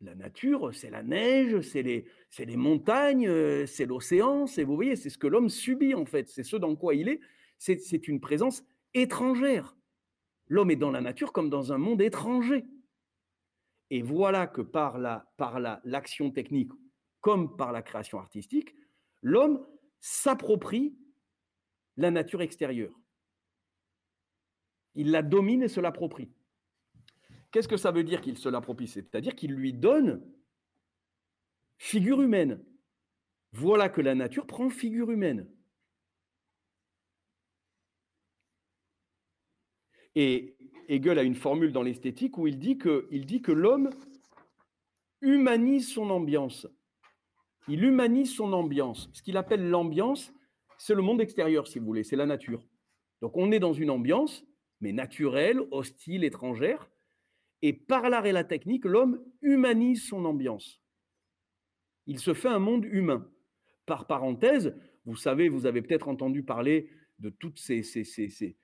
La 0.00 0.14
nature, 0.14 0.74
c'est 0.74 0.90
la 0.90 1.02
neige, 1.02 1.60
c'est 1.60 1.82
les, 1.82 2.06
les, 2.38 2.56
montagnes, 2.56 3.30
c'est 3.66 3.86
l'océan, 3.86 4.46
c'est, 4.46 4.64
vous 4.64 4.76
voyez, 4.76 4.96
c'est 4.96 5.10
ce 5.10 5.18
que 5.18 5.26
l'homme 5.26 5.48
subit 5.48 5.94
en 5.94 6.04
fait, 6.04 6.28
c'est 6.28 6.42
ce 6.42 6.56
dans 6.56 6.76
quoi 6.76 6.94
il 6.94 7.08
est, 7.08 7.20
c'est 7.58 8.08
une 8.08 8.20
présence 8.20 8.62
étrangère. 8.94 9.76
L'homme 10.48 10.70
est 10.70 10.76
dans 10.76 10.90
la 10.90 11.00
nature 11.00 11.32
comme 11.32 11.50
dans 11.50 11.72
un 11.72 11.78
monde 11.78 12.00
étranger. 12.00 12.64
Et 13.90 14.02
voilà 14.02 14.46
que 14.46 14.62
par 14.62 14.98
la 14.98 15.24
l'action 15.84 16.30
technique 16.30 16.72
comme 17.20 17.56
par 17.56 17.72
la 17.72 17.82
création 17.82 18.18
artistique, 18.18 18.74
l'homme 19.22 19.66
s'approprie 20.00 20.96
la 21.96 22.10
nature 22.10 22.42
extérieure. 22.42 22.98
Il 24.94 25.10
la 25.10 25.22
domine 25.22 25.62
et 25.62 25.68
se 25.68 25.80
l'approprie. 25.80 26.30
Qu'est-ce 27.50 27.68
que 27.68 27.76
ça 27.76 27.90
veut 27.90 28.04
dire 28.04 28.20
qu'il 28.20 28.38
se 28.38 28.48
l'approprie? 28.48 28.88
C'est-à-dire 28.88 29.34
qu'il 29.34 29.52
lui 29.52 29.72
donne 29.72 30.22
figure 31.78 32.22
humaine. 32.22 32.64
Voilà 33.52 33.88
que 33.88 34.00
la 34.00 34.14
nature 34.14 34.46
prend 34.46 34.68
figure 34.70 35.10
humaine. 35.10 35.48
Et 40.14 40.55
Hegel 40.88 41.18
a 41.18 41.22
une 41.22 41.34
formule 41.34 41.72
dans 41.72 41.82
l'esthétique 41.82 42.38
où 42.38 42.46
il 42.46 42.58
dit 42.58 42.78
que, 42.78 43.06
il 43.10 43.26
dit 43.26 43.42
que 43.42 43.52
l'homme 43.52 43.90
humanise 45.20 45.92
son 45.92 46.10
ambiance. 46.10 46.66
Il 47.68 47.84
humanise 47.84 48.34
son 48.34 48.52
ambiance. 48.52 49.10
Ce 49.12 49.22
qu'il 49.22 49.36
appelle 49.36 49.68
l'ambiance, 49.68 50.32
c'est 50.78 50.94
le 50.94 51.02
monde 51.02 51.20
extérieur, 51.20 51.66
si 51.66 51.78
vous 51.78 51.86
voulez, 51.86 52.04
c'est 52.04 52.16
la 52.16 52.26
nature. 52.26 52.62
Donc 53.20 53.36
on 53.36 53.50
est 53.50 53.58
dans 53.58 53.72
une 53.72 53.90
ambiance, 53.90 54.44
mais 54.80 54.92
naturelle, 54.92 55.60
hostile, 55.70 56.24
étrangère. 56.24 56.88
Et 57.62 57.72
par 57.72 58.08
l'art 58.10 58.26
et 58.26 58.32
la 58.32 58.44
technique, 58.44 58.84
l'homme 58.84 59.24
humanise 59.40 60.06
son 60.06 60.24
ambiance. 60.24 60.80
Il 62.06 62.18
se 62.18 62.34
fait 62.34 62.48
un 62.48 62.58
monde 62.58 62.84
humain. 62.84 63.28
Par 63.86 64.06
parenthèse, 64.06 64.76
vous 65.06 65.16
savez, 65.16 65.48
vous 65.48 65.66
avez 65.66 65.82
peut-être 65.82 66.08
entendu 66.08 66.42
parler 66.42 66.90
de 67.18 67.30
toutes 67.30 67.58
ces, 67.58 67.82
ces, 67.82 68.56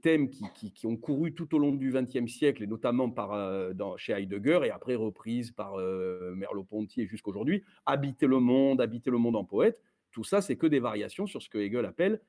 thèmes 0.00 0.30
qui, 0.30 0.86
ont 0.86 0.96
couru 0.96 1.34
tout 1.34 1.54
au 1.54 1.58
long 1.58 1.72
du 1.72 1.92
XXe 1.92 2.30
siècle, 2.30 2.62
et 2.62 2.66
notamment 2.66 3.12
euh, 3.18 3.72
chez 3.96 4.12
Heidegger, 4.12 4.60
et 4.64 4.70
après 4.70 4.96
reprises 4.96 5.52
par 5.52 5.78
euh, 5.78 6.34
Merleau-Ponty 6.34 7.06
jusqu'à 7.06 7.30
aujourd'hui, 7.30 7.62
habiter 7.86 8.26
le 8.26 8.40
monde, 8.40 8.80
habiter 8.80 9.10
le 9.10 9.18
monde 9.18 9.36
en 9.36 9.44
poète, 9.44 9.80
tout 10.10 10.24
ça, 10.24 10.40
c'est 10.40 10.56
que 10.56 10.66
des 10.66 10.80
variations 10.80 11.26
sur 11.26 11.40
ce 11.40 11.48
que 11.48 11.58
Hegel 11.58 11.84
appelle 11.84 12.20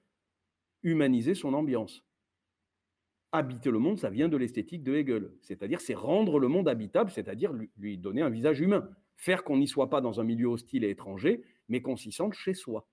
humaniser 0.84 1.36
son 1.36 1.54
ambiance. 1.54 2.04
Habiter 3.32 3.72
le 3.72 3.80
monde, 3.80 3.98
ça 3.98 4.10
vient 4.10 4.30
de 4.30 4.38
l'esthétique 4.38 4.84
de 4.84 4.94
Hegel, 4.94 5.32
c'est-à-dire 5.42 5.80
c'est 5.80 5.94
rendre 5.94 6.38
le 6.40 6.48
monde 6.48 6.68
habitable, 6.68 7.12
c'est-à-dire 7.12 7.54
lui, 7.78 7.98
donner 7.98 8.22
un 8.22 8.30
visage 8.30 8.60
humain, 8.60 8.90
faire 9.16 9.44
qu'on 9.44 9.58
n'y 9.58 9.68
soit 9.68 9.90
pas 9.90 10.02
dans 10.02 10.20
un 10.20 10.24
milieu 10.24 10.48
hostile 10.48 10.84
et 10.84 10.90
étranger, 10.90 11.44
mais 11.70 11.82
qu'on 11.82 11.96
s'y 11.96 12.12
sente 12.12 12.34
chez 12.34 12.54
soi, 12.54 12.88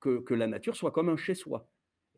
que, 0.00 0.20
que 0.20 0.34
la 0.34 0.46
nature 0.46 0.76
soit 0.76 0.92
comme 0.92 1.08
un 1.08 1.16
chez 1.16 1.34
soi. 1.34 1.68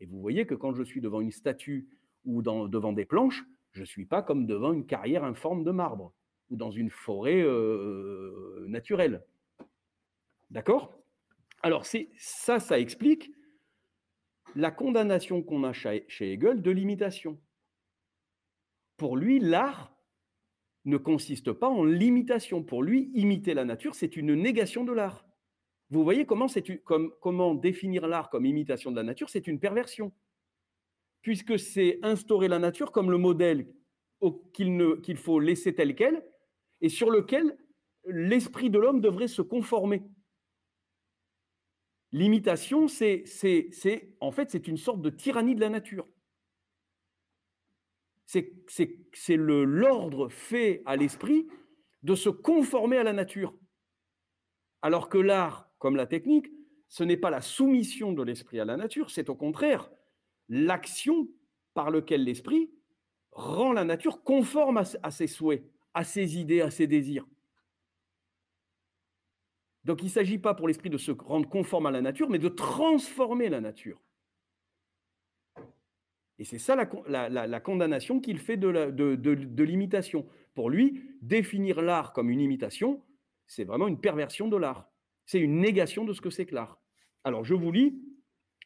Et 0.01 0.07
vous 0.07 0.19
voyez 0.19 0.45
que 0.47 0.55
quand 0.55 0.73
je 0.73 0.83
suis 0.83 0.99
devant 0.99 1.21
une 1.21 1.31
statue 1.31 1.87
ou 2.25 2.41
devant 2.41 2.91
des 2.91 3.05
planches, 3.05 3.45
je 3.71 3.81
ne 3.81 3.85
suis 3.85 4.05
pas 4.05 4.23
comme 4.23 4.47
devant 4.47 4.73
une 4.73 4.85
carrière 4.85 5.23
informe 5.23 5.63
de 5.63 5.71
marbre 5.71 6.11
ou 6.49 6.57
dans 6.57 6.71
une 6.71 6.89
forêt 6.89 7.41
euh, 7.41 8.65
naturelle. 8.67 9.23
D'accord? 10.49 10.93
Alors 11.61 11.85
ça, 11.85 12.59
ça 12.59 12.79
explique 12.79 13.31
la 14.55 14.71
condamnation 14.71 15.43
qu'on 15.43 15.63
a 15.63 15.71
chez 15.71 16.03
Hegel 16.19 16.61
de 16.61 16.71
l'imitation. 16.71 17.39
Pour 18.97 19.15
lui, 19.15 19.39
l'art 19.39 19.95
ne 20.85 20.97
consiste 20.97 21.53
pas 21.53 21.69
en 21.69 21.83
l'imitation. 21.83 22.63
Pour 22.63 22.81
lui, 22.81 23.11
imiter 23.13 23.53
la 23.53 23.65
nature, 23.65 23.93
c'est 23.93 24.17
une 24.17 24.33
négation 24.33 24.83
de 24.83 24.93
l'art. 24.93 25.25
Vous 25.91 26.03
voyez 26.05 26.25
comment, 26.25 26.47
comme, 26.85 27.13
comment 27.19 27.53
définir 27.53 28.07
l'art 28.07 28.29
comme 28.29 28.45
imitation 28.45 28.91
de 28.91 28.95
la 28.95 29.03
nature, 29.03 29.29
c'est 29.29 29.45
une 29.45 29.59
perversion. 29.59 30.13
Puisque 31.21 31.59
c'est 31.59 31.99
instaurer 32.01 32.47
la 32.47 32.59
nature 32.59 32.91
comme 32.91 33.11
le 33.11 33.17
modèle 33.17 33.67
qu'il 34.53 35.17
faut 35.17 35.39
laisser 35.39 35.75
tel 35.75 35.95
quel 35.95 36.25
et 36.79 36.89
sur 36.89 37.11
lequel 37.11 37.57
l'esprit 38.05 38.69
de 38.69 38.79
l'homme 38.79 39.01
devrait 39.01 39.27
se 39.27 39.41
conformer. 39.41 40.03
L'imitation, 42.13 42.87
c'est, 42.87 43.25
en 44.19 44.31
fait, 44.31 44.49
c'est 44.49 44.67
une 44.67 44.77
sorte 44.77 45.01
de 45.01 45.09
tyrannie 45.09 45.55
de 45.55 45.61
la 45.61 45.69
nature. 45.69 46.07
C'est 48.25 49.35
l'ordre 49.37 50.29
fait 50.29 50.83
à 50.85 50.95
l'esprit 50.95 51.47
de 52.03 52.15
se 52.15 52.29
conformer 52.29 52.97
à 52.97 53.03
la 53.03 53.13
nature. 53.13 53.53
Alors 54.81 55.09
que 55.09 55.17
l'art, 55.17 55.70
comme 55.81 55.95
la 55.95 56.05
technique, 56.05 56.45
ce 56.87 57.03
n'est 57.03 57.17
pas 57.17 57.31
la 57.31 57.41
soumission 57.41 58.13
de 58.13 58.21
l'esprit 58.21 58.59
à 58.59 58.65
la 58.65 58.77
nature, 58.77 59.09
c'est 59.09 59.29
au 59.29 59.35
contraire 59.35 59.89
l'action 60.47 61.27
par 61.73 61.89
laquelle 61.89 62.23
l'esprit 62.23 62.69
rend 63.31 63.73
la 63.73 63.83
nature 63.83 64.23
conforme 64.23 64.77
à, 64.77 65.11
ses 65.11 65.25
souhaits, 65.25 65.63
à 65.95 66.03
ses 66.03 66.37
idées, 66.37 66.61
à 66.61 66.69
ses 66.69 66.85
désirs. 66.85 67.25
Donc 69.83 70.01
il 70.01 70.05
ne 70.05 70.11
s'agit 70.11 70.37
pas 70.37 70.53
pour 70.53 70.67
l'esprit 70.67 70.91
de 70.91 70.99
se 70.99 71.11
rendre 71.11 71.49
conforme 71.49 71.87
à 71.87 71.91
la 71.91 72.01
nature, 72.01 72.29
mais 72.29 72.37
de 72.37 72.49
transformer 72.49 73.49
la 73.49 73.59
nature. 73.59 73.99
Et 76.37 76.43
c'est 76.43 76.59
ça 76.59 76.75
la, 76.75 77.59
condamnation 77.59 78.19
qu'il 78.19 78.37
fait 78.37 78.57
de 78.57 79.63
l'imitation. 79.63 80.27
Pour 80.53 80.69
lui, 80.69 81.01
définir 81.21 81.81
l'art 81.81 82.13
comme 82.13 82.29
une 82.29 82.41
imitation, 82.41 83.01
c'est 83.47 83.63
vraiment 83.63 83.87
une 83.87 83.99
perversion 83.99 84.47
de 84.47 84.57
l'art. 84.57 84.90
C'est 85.31 85.39
une 85.39 85.61
négation 85.61 86.03
de 86.03 86.11
ce 86.11 86.19
que 86.19 86.29
c'est 86.29 86.45
que 86.45 86.53
l'art. 86.53 86.81
Alors, 87.23 87.45
je 87.45 87.53
vous 87.53 87.71
lis 87.71 87.97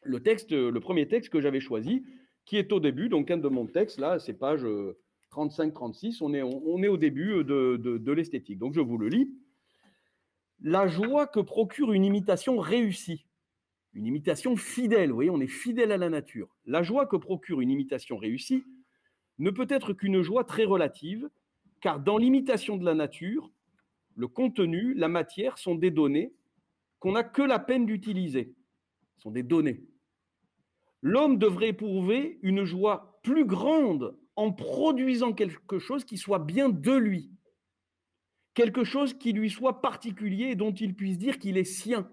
le 0.02 0.20
texte, 0.20 0.50
le 0.50 0.80
premier 0.80 1.06
texte 1.06 1.30
que 1.30 1.40
j'avais 1.40 1.60
choisi, 1.60 2.04
qui 2.44 2.56
est 2.56 2.72
au 2.72 2.80
début, 2.80 3.08
donc 3.08 3.30
un 3.30 3.36
de 3.36 3.46
mon 3.46 3.66
texte, 3.66 4.00
là, 4.00 4.18
c'est 4.18 4.34
page 4.34 4.66
35-36, 5.30 6.18
on 6.22 6.34
est, 6.34 6.42
on 6.42 6.82
est 6.82 6.88
au 6.88 6.96
début 6.96 7.44
de, 7.44 7.76
de 7.76 8.12
l'esthétique. 8.12 8.58
Donc, 8.58 8.74
je 8.74 8.80
vous 8.80 8.98
le 8.98 9.06
lis. 9.06 9.32
La 10.60 10.88
joie 10.88 11.28
que 11.28 11.38
procure 11.38 11.92
une 11.92 12.04
imitation 12.04 12.58
réussie, 12.58 13.28
une 13.94 14.06
imitation 14.06 14.56
fidèle, 14.56 15.10
vous 15.10 15.14
voyez, 15.14 15.30
on 15.30 15.40
est 15.40 15.46
fidèle 15.46 15.92
à 15.92 15.98
la 15.98 16.10
nature. 16.10 16.48
La 16.64 16.82
joie 16.82 17.06
que 17.06 17.14
procure 17.14 17.60
une 17.60 17.70
imitation 17.70 18.16
réussie 18.16 18.64
ne 19.38 19.52
peut 19.52 19.68
être 19.70 19.92
qu'une 19.92 20.20
joie 20.20 20.42
très 20.42 20.64
relative, 20.64 21.30
car 21.80 22.00
dans 22.00 22.18
l'imitation 22.18 22.76
de 22.76 22.84
la 22.84 22.94
nature, 22.94 23.52
le 24.16 24.26
contenu, 24.26 24.94
la 24.94 25.06
matière 25.06 25.58
sont 25.58 25.76
des 25.76 25.92
données 25.92 26.32
n'a 27.12 27.24
que 27.24 27.42
la 27.42 27.58
peine 27.58 27.86
d'utiliser. 27.86 28.54
Ce 29.16 29.22
sont 29.22 29.30
des 29.30 29.42
données. 29.42 29.84
L'homme 31.02 31.38
devrait 31.38 31.68
éprouver 31.68 32.38
une 32.42 32.64
joie 32.64 33.20
plus 33.22 33.44
grande 33.44 34.18
en 34.34 34.52
produisant 34.52 35.32
quelque 35.32 35.78
chose 35.78 36.04
qui 36.04 36.16
soit 36.16 36.38
bien 36.38 36.68
de 36.68 36.92
lui. 36.92 37.30
Quelque 38.54 38.84
chose 38.84 39.14
qui 39.14 39.32
lui 39.32 39.50
soit 39.50 39.80
particulier 39.80 40.46
et 40.50 40.54
dont 40.54 40.72
il 40.72 40.94
puisse 40.94 41.18
dire 41.18 41.38
qu'il 41.38 41.58
est 41.58 41.64
sien. 41.64 42.10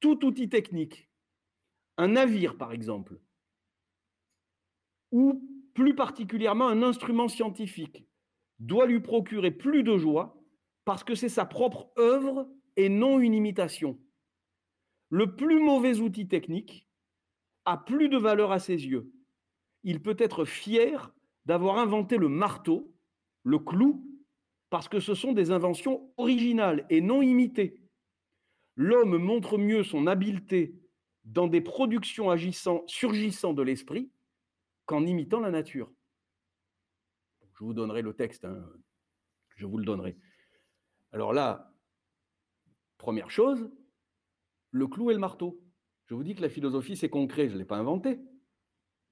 Tout 0.00 0.24
outil 0.24 0.48
technique, 0.48 1.08
un 1.96 2.08
navire 2.08 2.56
par 2.56 2.72
exemple, 2.72 3.20
ou 5.10 5.42
plus 5.74 5.94
particulièrement 5.94 6.68
un 6.68 6.82
instrument 6.82 7.28
scientifique, 7.28 8.06
doit 8.60 8.86
lui 8.86 9.00
procurer 9.00 9.50
plus 9.50 9.82
de 9.82 9.96
joie 9.96 10.40
parce 10.84 11.04
que 11.04 11.14
c'est 11.14 11.28
sa 11.28 11.44
propre 11.44 11.90
œuvre 11.98 12.48
et 12.78 12.88
non 12.88 13.18
une 13.18 13.34
imitation. 13.34 13.98
Le 15.10 15.34
plus 15.34 15.60
mauvais 15.60 15.98
outil 15.98 16.28
technique 16.28 16.88
a 17.64 17.76
plus 17.76 18.08
de 18.08 18.16
valeur 18.16 18.52
à 18.52 18.60
ses 18.60 18.86
yeux. 18.86 19.12
Il 19.82 20.00
peut 20.00 20.16
être 20.18 20.44
fier 20.44 21.12
d'avoir 21.44 21.78
inventé 21.78 22.16
le 22.16 22.28
marteau, 22.28 22.94
le 23.42 23.58
clou, 23.58 24.06
parce 24.70 24.88
que 24.88 25.00
ce 25.00 25.14
sont 25.14 25.32
des 25.32 25.50
inventions 25.50 26.12
originales 26.18 26.86
et 26.88 27.00
non 27.00 27.20
imitées. 27.20 27.82
L'homme 28.76 29.18
montre 29.18 29.58
mieux 29.58 29.82
son 29.82 30.06
habileté 30.06 30.78
dans 31.24 31.48
des 31.48 31.60
productions 31.60 32.30
agissant, 32.30 32.84
surgissant 32.86 33.54
de 33.54 33.62
l'esprit 33.62 34.12
qu'en 34.86 35.04
imitant 35.04 35.40
la 35.40 35.50
nature. 35.50 35.90
Je 37.58 37.64
vous 37.64 37.74
donnerai 37.74 38.02
le 38.02 38.14
texte, 38.14 38.44
hein. 38.44 38.64
je 39.56 39.66
vous 39.66 39.78
le 39.78 39.84
donnerai. 39.84 40.16
Alors 41.10 41.32
là, 41.32 41.72
Première 42.98 43.30
chose, 43.30 43.70
le 44.70 44.86
clou 44.86 45.10
et 45.10 45.14
le 45.14 45.20
marteau. 45.20 45.60
Je 46.06 46.14
vous 46.14 46.24
dis 46.24 46.34
que 46.34 46.42
la 46.42 46.48
philosophie, 46.48 46.96
c'est 46.96 47.08
concret, 47.08 47.48
je 47.48 47.54
ne 47.54 47.58
l'ai 47.58 47.64
pas 47.64 47.78
inventé. 47.78 48.20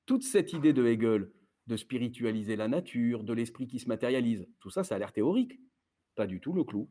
Toute 0.05 0.23
cette 0.23 0.53
idée 0.53 0.73
de 0.73 0.85
Hegel 0.87 1.33
de 1.67 1.77
spiritualiser 1.77 2.57
la 2.57 2.69
nature, 2.69 3.25
de 3.25 3.33
l'esprit 3.33 3.67
qui 3.67 3.79
se 3.79 3.89
matérialise, 3.89 4.47
tout 4.61 4.71
ça, 4.71 4.85
ça 4.85 4.95
a 4.95 4.99
l'air 4.99 5.13
théorique. 5.13 5.61
Pas 6.15 6.27
du 6.27 6.41
tout 6.41 6.53
le 6.53 6.65
clou. 6.65 6.91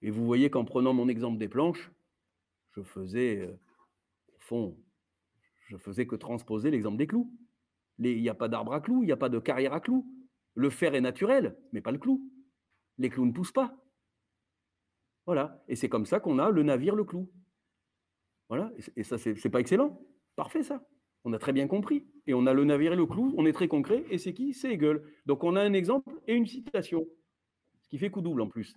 Et 0.00 0.10
vous 0.10 0.24
voyez 0.24 0.50
qu'en 0.50 0.64
prenant 0.64 0.92
mon 0.94 1.08
exemple 1.08 1.38
des 1.38 1.48
planches, 1.48 1.92
je 2.74 2.82
faisais, 2.82 3.40
euh, 3.40 3.52
au 4.34 4.40
fond, 4.40 4.78
je 5.68 5.76
faisais 5.76 6.06
que 6.06 6.16
transposer 6.16 6.70
l'exemple 6.70 6.96
des 6.96 7.06
clous. 7.06 7.32
Il 7.98 8.20
n'y 8.20 8.28
a 8.28 8.34
pas 8.34 8.48
d'arbre 8.48 8.72
à 8.72 8.80
clous, 8.80 9.02
il 9.02 9.06
n'y 9.06 9.12
a 9.12 9.16
pas 9.16 9.28
de 9.28 9.38
carrière 9.38 9.74
à 9.74 9.80
clous. 9.80 10.10
Le 10.54 10.70
fer 10.70 10.94
est 10.94 11.00
naturel, 11.00 11.56
mais 11.72 11.80
pas 11.80 11.92
le 11.92 11.98
clou. 11.98 12.28
Les 12.98 13.10
clous 13.10 13.26
ne 13.26 13.32
poussent 13.32 13.52
pas. 13.52 13.81
Voilà. 15.26 15.62
Et 15.68 15.76
c'est 15.76 15.88
comme 15.88 16.06
ça 16.06 16.20
qu'on 16.20 16.38
a 16.38 16.50
le 16.50 16.62
navire, 16.62 16.94
le 16.94 17.04
clou. 17.04 17.30
Voilà. 18.48 18.72
Et 18.96 19.02
ça, 19.02 19.18
c'est 19.18 19.50
pas 19.50 19.60
excellent 19.60 20.00
Parfait, 20.36 20.62
ça. 20.62 20.86
On 21.24 21.32
a 21.32 21.38
très 21.38 21.52
bien 21.52 21.68
compris. 21.68 22.06
Et 22.26 22.34
on 22.34 22.46
a 22.46 22.52
le 22.52 22.64
navire 22.64 22.92
et 22.92 22.96
le 22.96 23.06
clou, 23.06 23.34
on 23.36 23.46
est 23.46 23.52
très 23.52 23.68
concret. 23.68 24.04
Et 24.10 24.18
c'est 24.18 24.34
qui? 24.34 24.54
C'est 24.54 24.72
Hegel. 24.72 25.02
Donc 25.26 25.44
on 25.44 25.56
a 25.56 25.62
un 25.62 25.72
exemple 25.72 26.12
et 26.26 26.34
une 26.34 26.46
citation. 26.46 27.06
Ce 27.82 27.88
qui 27.88 27.98
fait 27.98 28.10
coup 28.10 28.22
double 28.22 28.42
en 28.42 28.48
plus. 28.48 28.76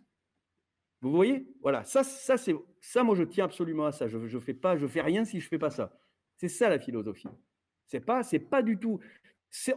Vous 1.01 1.11
voyez? 1.11 1.47
Voilà. 1.61 1.83
Ça, 1.83 2.03
ça, 2.03 2.37
c'est, 2.37 2.55
ça, 2.81 3.03
moi, 3.03 3.15
je 3.15 3.23
tiens 3.23 3.45
absolument 3.45 3.85
à 3.85 3.91
ça. 3.91 4.07
Je 4.07 4.17
ne 4.17 4.39
fais, 4.39 4.53
pas, 4.53 4.77
je 4.77 4.87
fais 4.87 5.01
rien 5.01 5.25
si 5.25 5.39
je 5.39 5.45
ne 5.45 5.49
fais 5.49 5.59
pas 5.59 5.69
ça. 5.69 5.97
C'est 6.37 6.47
ça 6.47 6.69
la 6.69 6.79
philosophie. 6.79 7.27
C'est 7.85 7.99
pas, 7.99 8.23
c'est 8.23 8.39
pas 8.39 8.61
du 8.61 8.77
tout. 8.77 8.99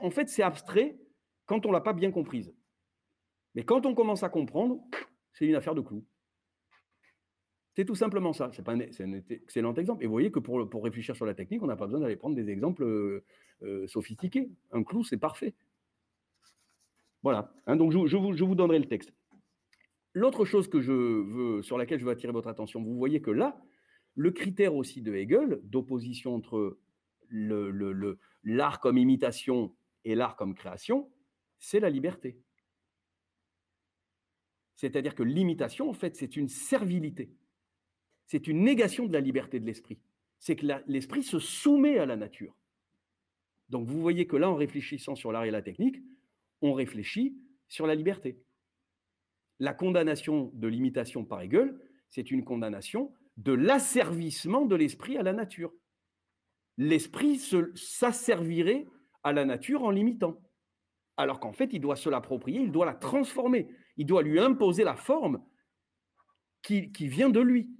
En 0.01 0.11
fait, 0.11 0.29
c'est 0.29 0.43
abstrait 0.43 0.99
quand 1.47 1.67
on 1.67 1.73
l'a 1.73 1.81
pas 1.81 1.93
bien 1.93 2.11
comprise. 2.11 2.53
Mais 3.55 3.65
quand 3.65 3.87
on 3.87 3.95
commence 3.95 4.23
à 4.23 4.29
comprendre, 4.29 4.81
c'est 5.33 5.47
une 5.47 5.55
affaire 5.55 5.75
de 5.75 5.81
clou. 5.81 6.05
C'est 7.79 7.85
tout 7.85 7.95
simplement 7.95 8.33
ça. 8.33 8.51
C'est 8.53 8.69
un, 8.69 8.81
excellent 8.81 9.73
exemple. 9.75 10.03
Et 10.03 10.09
vous 10.09 10.13
voyez 10.13 10.33
que 10.33 10.41
pour, 10.41 10.83
réfléchir 10.83 11.15
sur 11.15 11.25
la 11.25 11.35
technique, 11.35 11.63
on 11.63 11.69
n'a 11.69 11.77
pas 11.77 11.87
besoin 11.87 12.01
d'aller 12.01 12.17
prendre 12.17 12.35
des 12.35 12.51
exemples 12.51 12.83
euh, 12.83 13.25
euh, 13.63 13.87
sophistiqués. 13.87 14.51
Un 14.73 14.83
clou, 14.83 15.05
c'est 15.05 15.17
parfait. 15.17 15.55
Voilà. 17.23 17.55
Hein, 17.69 17.77
donc, 17.77 17.93
je, 17.93 18.17
vous, 18.17 18.55
donnerai 18.57 18.81
le 18.81 18.87
texte. 18.87 19.15
l'autre 20.13 20.45
chose 20.45 20.67
que 20.67 20.81
je 20.81 20.91
veux, 20.91 21.63
sur 21.63 21.79
laquelle 21.79 22.01
je 22.01 22.05
veux 22.05 22.11
attirer 22.11 22.33
votre 22.33 22.49
attention, 22.49 22.83
vous 22.83 22.97
voyez 22.97 23.23
que 23.23 23.31
là, 23.31 23.63
le 24.17 24.33
critère 24.33 24.75
aussi 24.75 25.01
de 25.01 25.15
Hegel, 25.15 25.61
d'opposition 25.63 26.35
entre 26.35 26.81
l'art 27.31 28.81
comme 28.81 28.99
imitation 28.99 29.73
et 30.05 30.17
l'art 30.17 30.35
comme 30.35 30.57
création, 30.57 31.13
c'est 31.61 31.79
la 31.79 31.91
liberté. 31.91 32.41
C'est-à-dire 34.75 35.15
que 35.15 35.23
l'imitation, 35.23 35.89
en 35.89 35.95
fait, 35.95 36.17
c'est 36.17 36.35
une 36.35 36.49
servilité. 36.49 37.31
C'est 38.29 38.47
une 38.47 38.63
négation 38.63 39.07
de 39.07 39.13
la 39.13 39.21
liberté 39.21 39.59
de 39.59 39.67
l'esprit. 39.67 39.99
C'est 40.39 40.55
que 40.55 40.67
l'esprit 40.87 41.23
se 41.23 41.39
soumet 41.39 41.99
à 41.99 42.07
la 42.07 42.17
nature. 42.17 42.55
Donc 43.71 43.89
vous 43.89 44.01
voyez 44.01 44.27
que 44.27 44.37
là, 44.37 44.51
en 44.51 44.55
réfléchissant 44.55 45.17
sur 45.17 45.33
l'art 45.33 45.45
et 45.45 45.51
la 45.51 45.63
technique, 45.63 45.97
on 46.61 46.75
réfléchit 46.75 47.37
sur 47.69 47.87
la 47.87 47.95
liberté. 47.95 48.39
La 49.59 49.73
condamnation 49.73 50.51
de 50.55 50.69
l'imitation 50.69 51.25
par 51.25 51.41
Hegel, 51.41 51.81
c'est 52.11 52.31
une 52.31 52.45
condamnation 52.45 53.13
de 53.39 53.53
l'asservissement 53.53 54.67
de 54.67 54.77
l'esprit 54.77 55.17
à 55.17 55.23
la 55.23 55.33
nature. 55.33 55.73
L'esprit 56.77 57.41
s'asservirait 57.75 58.87
à 59.23 59.33
la 59.33 59.47
nature 59.47 59.83
en 59.83 59.91
l'imitant. 59.91 60.41
Alors 61.17 61.41
qu'en 61.41 61.53
fait, 61.53 61.73
il 61.73 61.81
doit 61.81 61.97
se 61.97 62.11
l'approprier, 62.11 62.61
il 62.61 62.73
doit 62.73 62.87
la 62.87 62.95
transformer, 62.95 63.69
il 63.97 64.07
doit 64.07 64.23
lui 64.23 64.39
imposer 64.39 64.85
la 64.85 64.97
forme 64.97 65.43
qui, 66.63 66.93
qui 66.93 67.09
vient 67.09 67.31
de 67.31 67.41
lui. 67.41 67.71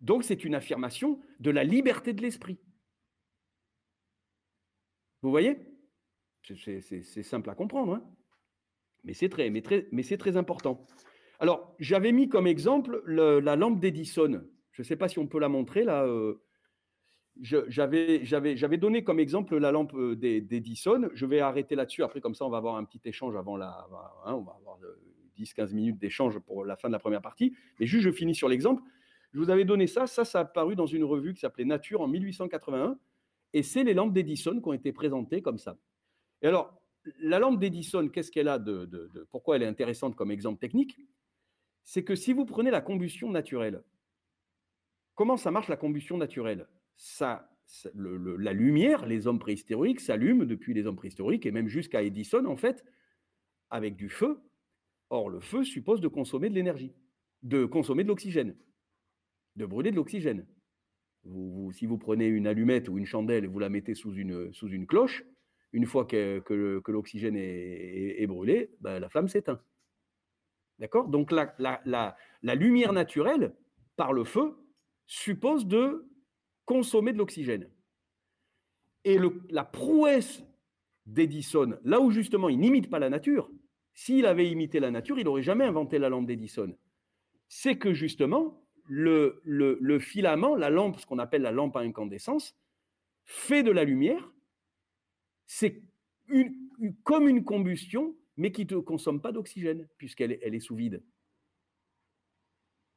Donc 0.00 0.24
c'est 0.24 0.44
une 0.44 0.54
affirmation 0.54 1.20
de 1.40 1.50
la 1.50 1.64
liberté 1.64 2.12
de 2.12 2.22
l'esprit. 2.22 2.58
Vous 5.22 5.30
voyez? 5.30 5.58
C'est 6.42 7.22
simple 7.22 7.50
à 7.50 7.54
comprendre, 7.54 7.94
hein 7.94 8.14
mais 9.04 9.14
c'est 9.14 9.28
très, 9.28 9.50
mais 9.50 9.62
très, 9.62 9.88
mais 9.92 10.02
très 10.02 10.36
important. 10.36 10.86
Alors, 11.40 11.74
j'avais 11.78 12.12
mis 12.12 12.28
comme 12.28 12.46
exemple 12.46 13.02
la 13.06 13.56
lampe 13.56 13.80
d'Edison. 13.80 14.42
Je 14.72 14.82
ne 14.82 14.84
sais 14.84 14.96
pas 14.96 15.08
si 15.08 15.18
on 15.18 15.26
peut 15.26 15.38
la 15.38 15.48
montrer 15.48 15.84
là. 15.84 16.04
Euh, 16.04 16.42
j'avais 17.40 18.76
donné 18.76 19.04
comme 19.04 19.20
exemple 19.20 19.56
la 19.56 19.70
lampe 19.70 19.94
euh, 19.94 20.16
d'Edison. 20.16 21.08
Je 21.14 21.26
vais 21.26 21.40
arrêter 21.40 21.76
là-dessus. 21.76 22.02
Après, 22.02 22.20
comme 22.20 22.34
ça, 22.34 22.44
on 22.44 22.50
va 22.50 22.58
avoir 22.58 22.76
un 22.76 22.84
petit 22.84 23.00
échange 23.04 23.36
avant 23.36 23.56
la. 23.56 23.86
Hein, 24.24 24.34
on 24.34 24.42
va 24.42 24.56
avoir 24.58 24.78
10-15 25.38 25.72
minutes 25.74 25.98
d'échange 25.98 26.38
pour 26.40 26.64
la 26.64 26.76
fin 26.76 26.88
de 26.88 26.92
la 26.92 26.98
première 26.98 27.22
partie. 27.22 27.54
Mais 27.78 27.86
juste, 27.86 28.04
je 28.04 28.10
finis 28.10 28.34
sur 28.34 28.48
l'exemple. 28.48 28.82
Je 29.32 29.38
vous 29.38 29.50
avais 29.50 29.64
donné 29.64 29.86
ça. 29.86 30.06
Ça, 30.06 30.24
ça 30.24 30.40
a 30.40 30.44
paru 30.44 30.74
dans 30.74 30.86
une 30.86 31.04
revue 31.04 31.34
qui 31.34 31.40
s'appelait 31.40 31.64
Nature 31.64 32.00
en 32.00 32.08
1881. 32.08 32.98
Et 33.52 33.62
c'est 33.62 33.84
les 33.84 33.94
lampes 33.94 34.12
d'Edison 34.12 34.60
qui 34.60 34.68
ont 34.68 34.72
été 34.72 34.92
présentées 34.92 35.42
comme 35.42 35.58
ça. 35.58 35.76
Et 36.42 36.46
alors, 36.46 36.80
la 37.20 37.38
lampe 37.38 37.58
d'Edison, 37.58 38.08
qu'est-ce 38.08 38.30
qu'elle 38.30 38.48
a 38.48 38.58
de, 38.58 39.10
Pourquoi 39.30 39.56
elle 39.56 39.62
est 39.62 39.66
intéressante 39.66 40.16
comme 40.16 40.30
exemple 40.30 40.58
technique? 40.58 40.98
C'est 41.82 42.04
que 42.04 42.14
si 42.14 42.32
vous 42.32 42.44
prenez 42.44 42.70
la 42.70 42.80
combustion 42.80 43.30
naturelle, 43.30 43.82
comment 45.14 45.36
ça 45.36 45.50
marche 45.50 45.68
la 45.68 45.76
combustion 45.76 46.18
naturelle? 46.18 46.68
Ça, 46.96 47.50
La 47.94 48.52
lumière, 48.52 49.06
les 49.06 49.26
hommes 49.26 49.38
préhistoriques 49.38 50.00
s'allument 50.00 50.44
depuis 50.44 50.74
les 50.74 50.86
hommes 50.86 50.96
préhistoriques 50.96 51.46
et 51.46 51.50
même 51.50 51.68
jusqu'à 51.68 52.02
Edison, 52.02 52.44
en 52.44 52.56
fait, 52.56 52.84
avec 53.70 53.96
du 53.96 54.08
feu. 54.08 54.40
Or, 55.10 55.30
le 55.30 55.40
feu 55.40 55.64
suppose 55.64 56.00
de 56.00 56.08
consommer 56.08 56.50
de 56.50 56.54
l'énergie, 56.54 56.92
de 57.42 57.64
consommer 57.64 58.02
de 58.02 58.08
l'oxygène 58.08 58.54
de 59.58 59.66
brûler 59.66 59.90
de 59.90 59.96
l'oxygène. 59.96 60.46
si 61.72 61.86
vous 61.86 61.98
prenez 61.98 62.26
une 62.26 62.46
allumette 62.46 62.88
ou 62.88 62.96
une 62.96 63.04
chandelle 63.04 63.44
et 63.44 63.48
vous 63.48 63.58
la 63.58 63.68
mettez 63.68 63.94
sous 63.94 64.14
une, 64.14 64.52
sous 64.54 64.68
une 64.68 64.86
cloche, 64.86 65.24
une 65.72 65.84
fois 65.84 66.06
que, 66.06 66.38
que, 66.40 66.90
l'oxygène 66.90 67.36
est, 67.36 68.26
brûlé, 68.26 68.70
ben, 68.80 68.98
la 68.98 69.10
flamme 69.10 69.28
s'éteint. 69.28 69.60
D'accord? 70.78 71.08
Donc 71.08 71.32
la, 71.32 71.54
la, 71.58 72.54
lumière 72.54 72.92
naturelle, 72.92 73.54
par 73.96 74.12
le 74.12 74.24
feu, 74.24 74.56
suppose 75.06 75.66
de 75.66 76.08
consommer 76.64 77.12
de 77.12 77.18
l'oxygène. 77.18 77.68
Et 79.04 79.18
la 79.50 79.64
prouesse 79.64 80.42
d'Edison, 81.06 81.78
là 81.84 82.00
où 82.00 82.10
justement 82.10 82.48
il 82.48 82.58
n'imite 82.58 82.88
pas 82.88 82.98
la 82.98 83.10
nature, 83.10 83.50
s'il 83.94 84.26
avait 84.26 84.48
imité 84.48 84.78
la 84.78 84.90
nature, 84.90 85.18
il 85.18 85.24
n'aurait 85.24 85.42
jamais 85.42 85.64
inventé 85.64 85.98
la 85.98 86.08
lampe 86.08 86.26
d'Edison. 86.26 86.72
C'est 87.48 87.76
que 87.78 87.92
justement, 87.92 88.62
le, 88.88 89.98
filament, 89.98 90.56
la 90.56 90.70
lampe, 90.70 90.98
ce 90.98 91.06
qu'on 91.06 91.18
appelle 91.18 91.42
la 91.42 91.52
lampe 91.52 91.76
à 91.76 91.80
incandescence, 91.80 92.56
fait 93.24 93.62
de 93.62 93.70
la 93.70 93.84
lumière. 93.84 94.32
C'est 95.46 95.82
comme 97.04 97.28
une 97.28 97.44
combustion, 97.44 98.16
mais 98.36 98.52
qui 98.52 98.66
ne 98.66 98.78
consomme 98.80 99.20
pas 99.20 99.32
d'oxygène, 99.32 99.88
puisqu'elle 99.98 100.32
est, 100.32 100.60
sous 100.60 100.76
vide. 100.76 101.02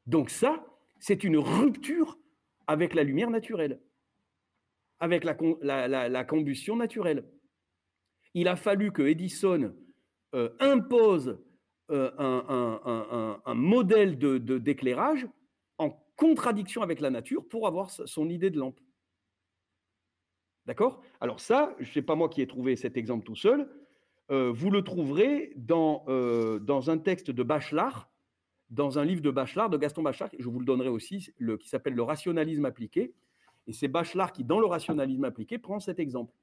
Donc 0.06 0.30
ça, 0.30 0.66
c'est 1.00 1.24
une 1.24 1.38
rupture 1.38 2.18
avec 2.68 2.94
la 2.94 3.04
lumière 3.04 3.30
naturelle, 3.30 3.82
avec 5.00 5.24
la, 5.24 6.24
combustion 6.24 6.76
naturelle. 6.76 7.28
Il 8.34 8.48
a 8.48 8.56
fallu 8.56 8.92
que 8.92 9.02
Edison 9.02 9.76
euh, 10.36 10.50
impose 10.60 11.38
euh, 11.90 12.12
un, 13.46 13.54
modèle 13.54 14.18
d'éclairage 14.18 15.28
contradiction 16.22 16.84
avec 16.84 17.00
la 17.00 17.10
nature 17.10 17.48
pour 17.48 17.66
avoir 17.66 17.90
son 17.90 18.30
idée 18.30 18.52
de 18.52 18.60
lampe. 18.60 18.80
D'accord? 20.68 21.02
Alors 21.20 21.40
ça, 21.40 21.76
je 21.80 21.92
sais 21.92 22.04
pas 22.04 22.14
moi 22.14 22.30
qui 22.30 22.44
ai 22.44 22.48
trouvé 22.48 22.76
cet 22.76 22.96
exemple 22.96 23.26
tout 23.26 23.36
seul, 23.36 23.68
euh, 24.30 24.52
vous 24.52 24.70
le 24.70 24.84
trouverez 24.84 25.52
dans, 25.56 26.06
euh, 26.10 26.60
dans 26.60 26.92
un 26.92 27.00
texte 27.00 27.32
de 27.32 27.42
Bachelard, 27.42 28.08
dans 28.70 29.00
un 29.00 29.04
livre 29.04 29.22
de 29.22 29.32
Bachelard, 29.32 29.72
de 29.72 29.78
Gaston 29.78 30.04
Bachelard, 30.04 30.30
je 30.38 30.48
vous 30.48 30.60
le 30.60 30.66
donnerai 30.66 30.90
aussi, 30.90 31.34
le, 31.40 31.58
qui 31.58 31.68
s'appelle 31.68 31.96
Le 31.96 32.04
rationalisme 32.04 32.66
appliqué. 32.66 33.16
Et 33.66 33.74
c'est 33.74 33.88
Bachelard 33.88 34.32
qui, 34.32 34.44
dans 34.44 34.60
le 34.60 34.68
rationalisme 34.68 35.24
appliqué, 35.24 35.58
prend 35.58 35.80
cet 35.80 36.00
exemple. 36.00 36.36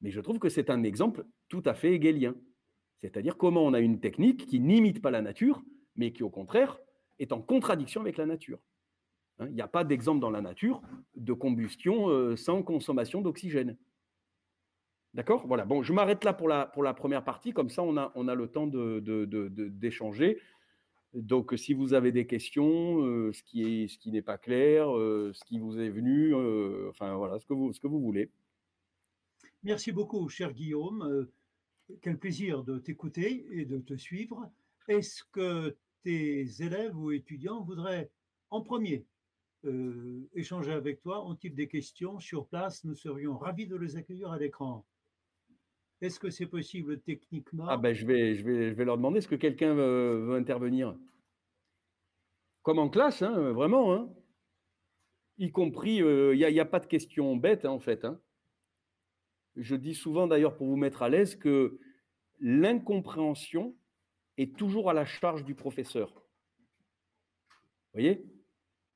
Mais 0.00 0.10
je 0.10 0.22
trouve 0.22 0.38
que 0.38 0.48
c'est 0.48 0.70
un 0.70 0.84
exemple 0.84 1.26
tout 1.48 1.62
à 1.66 1.74
fait 1.74 1.92
hegelien. 1.92 2.34
C'est-à-dire 2.96 3.36
comment 3.36 3.62
on 3.62 3.74
a 3.74 3.80
une 3.80 4.00
technique 4.00 4.46
qui 4.46 4.58
n'imite 4.58 5.02
pas 5.02 5.10
la 5.10 5.20
nature, 5.20 5.62
mais 5.96 6.14
qui, 6.14 6.22
au 6.22 6.30
contraire, 6.30 6.80
est 7.18 7.32
en 7.32 7.40
contradiction 7.40 8.00
avec 8.00 8.16
la 8.16 8.26
nature. 8.26 8.58
Hein, 9.38 9.46
il 9.48 9.54
n'y 9.54 9.60
a 9.60 9.68
pas 9.68 9.84
d'exemple 9.84 10.20
dans 10.20 10.30
la 10.30 10.40
nature 10.40 10.80
de 11.14 11.32
combustion 11.32 12.08
euh, 12.08 12.36
sans 12.36 12.62
consommation 12.62 13.20
d'oxygène. 13.20 13.76
D'accord? 15.14 15.46
Voilà, 15.46 15.64
bon, 15.64 15.82
je 15.82 15.92
m'arrête 15.92 16.24
là 16.24 16.32
pour 16.32 16.48
la, 16.48 16.66
pour 16.66 16.82
la 16.82 16.92
première 16.92 17.24
partie, 17.24 17.52
comme 17.52 17.70
ça 17.70 17.82
on 17.82 17.96
a, 17.96 18.12
on 18.14 18.28
a 18.28 18.34
le 18.34 18.48
temps 18.48 18.66
d'échanger. 18.66 20.40
De, 21.14 21.20
Donc 21.20 21.54
si 21.56 21.72
vous 21.72 21.94
avez 21.94 22.12
des 22.12 22.26
questions, 22.26 23.02
euh, 23.02 23.32
ce 23.32 23.42
qui 23.42 24.10
n'est 24.10 24.22
pas 24.22 24.36
clair, 24.36 24.94
euh, 24.94 25.32
ce 25.32 25.42
qui 25.44 25.58
vous 25.58 25.78
est 25.80 25.88
venu, 25.88 26.34
enfin 26.88 27.14
voilà, 27.14 27.38
ce 27.38 27.46
que 27.46 27.54
vous, 27.54 27.72
ce 27.72 27.80
que 27.80 27.86
vous 27.86 28.00
voulez. 28.00 28.30
Merci 29.62 29.90
beaucoup, 29.90 30.28
cher 30.28 30.52
Guillaume. 30.52 31.26
quel 32.02 32.18
plaisir 32.18 32.62
de 32.62 32.78
t'écouter 32.78 33.46
et 33.50 33.64
de 33.64 33.78
te 33.78 33.94
suivre. 33.94 34.50
Est-ce 34.88 35.24
que 35.32 35.76
tes 36.06 36.62
élèves 36.62 36.96
ou 36.96 37.10
étudiants 37.10 37.64
voudraient 37.64 38.12
en 38.50 38.60
premier 38.60 39.04
euh, 39.64 40.28
échanger 40.34 40.70
avec 40.70 41.00
toi, 41.00 41.26
ont-ils 41.26 41.52
des 41.52 41.66
questions 41.66 42.20
sur 42.20 42.46
place 42.46 42.84
Nous 42.84 42.94
serions 42.94 43.36
ravis 43.36 43.66
de 43.66 43.74
les 43.74 43.96
accueillir 43.96 44.30
à 44.30 44.38
l'écran. 44.38 44.86
Est-ce 46.00 46.20
que 46.20 46.30
c'est 46.30 46.46
possible 46.46 47.00
techniquement? 47.00 47.66
Ah 47.66 47.76
ben 47.76 47.92
je 47.92 48.06
vais, 48.06 48.36
je 48.36 48.44
vais, 48.44 48.70
je 48.70 48.74
vais 48.74 48.84
leur 48.84 48.98
demander, 48.98 49.18
est-ce 49.18 49.26
que 49.26 49.34
quelqu'un 49.34 49.74
veut, 49.74 50.36
intervenir 50.36 50.96
Comme 52.62 52.78
en 52.78 52.88
classe, 52.88 53.22
hein, 53.22 53.50
vraiment. 53.50 53.92
Hein. 53.92 54.08
y 55.38 55.50
compris, 55.50 56.02
euh, 56.02 56.36
il 56.36 56.52
n'y 56.52 56.60
a, 56.60 56.64
pas 56.64 56.78
de 56.78 56.86
questions 56.86 57.34
bêtes 57.34 57.64
hein, 57.64 57.70
en 57.70 57.80
fait. 57.80 58.06
Je 59.56 59.74
dis 59.74 59.94
souvent 59.94 60.28
d'ailleurs 60.28 60.56
pour 60.56 60.68
vous 60.68 60.76
mettre 60.76 61.02
à 61.02 61.08
l'aise 61.08 61.34
que 61.34 61.80
l'incompréhension 62.38 63.74
est 64.36 64.56
toujours 64.56 64.90
à 64.90 64.94
la 64.94 65.04
charge 65.04 65.44
du 65.44 65.54
professeur. 65.54 66.12
Vous 67.48 68.00
voyez? 68.02 68.24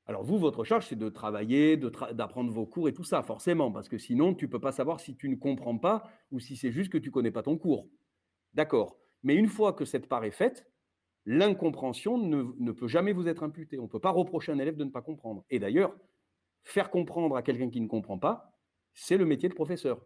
Alors 0.07 0.25
vous, 0.25 0.39
votre 0.39 0.65
charge, 0.65 0.87
c'est 0.87 0.99
de 0.99 1.09
travailler, 1.09 1.77
d'apprendre 1.77 2.51
vos 2.51 2.67
cours 2.67 2.89
et 2.89 2.93
tout 2.93 3.05
ça, 3.05 3.23
forcément, 3.23 3.71
parce 3.71 3.89
que 3.89 3.97
sinon, 3.97 4.35
tu 4.35 4.47
ne 4.47 4.51
peux 4.51 4.59
pas 4.59 4.73
savoir 4.73 4.99
si 4.99 5.15
tu 5.15 5.29
ne 5.29 5.37
comprends 5.37 5.79
pas 5.79 6.11
ou 6.33 6.41
si 6.41 6.57
c'est 6.57 6.73
juste 6.73 6.91
que 6.91 6.99
tu 6.99 7.11
ne 7.11 7.13
connais 7.13 7.31
pas 7.31 7.43
ton 7.43 7.57
cours. 7.57 7.89
D'accord. 8.55 8.99
Mais 9.23 9.37
une 9.37 9.47
fois 9.47 9.73
que 9.73 9.85
cette 9.85 10.09
part 10.09 10.25
est 10.25 10.31
faite, 10.31 10.71
l'incompréhension 11.27 12.19
ne, 12.19 12.43
ne, 12.59 12.73
peut 12.73 12.89
jamais 12.89 13.13
vous 13.13 13.29
être 13.29 13.43
imputée. 13.43 13.79
On 13.79 13.85
ne 13.85 13.89
peut 13.89 14.01
pas 14.01 14.11
reprocher 14.11 14.51
un 14.51 14.59
élève 14.59 14.77
de 14.77 14.85
ne 14.85 14.91
pas 14.91 15.03
comprendre. 15.03 15.45
Et 15.49 15.59
d'ailleurs, 15.59 15.95
faire 16.65 16.91
comprendre 16.91 17.37
à 17.37 17.43
quelqu'un 17.43 17.71
qui 17.71 17.81
ne 17.81 17.87
comprend 17.87 18.19
pas, 18.19 18.59
c'est 18.95 19.17
le 19.17 19.27
métier 19.27 19.49
de 19.49 19.55
professeur. 19.55 20.05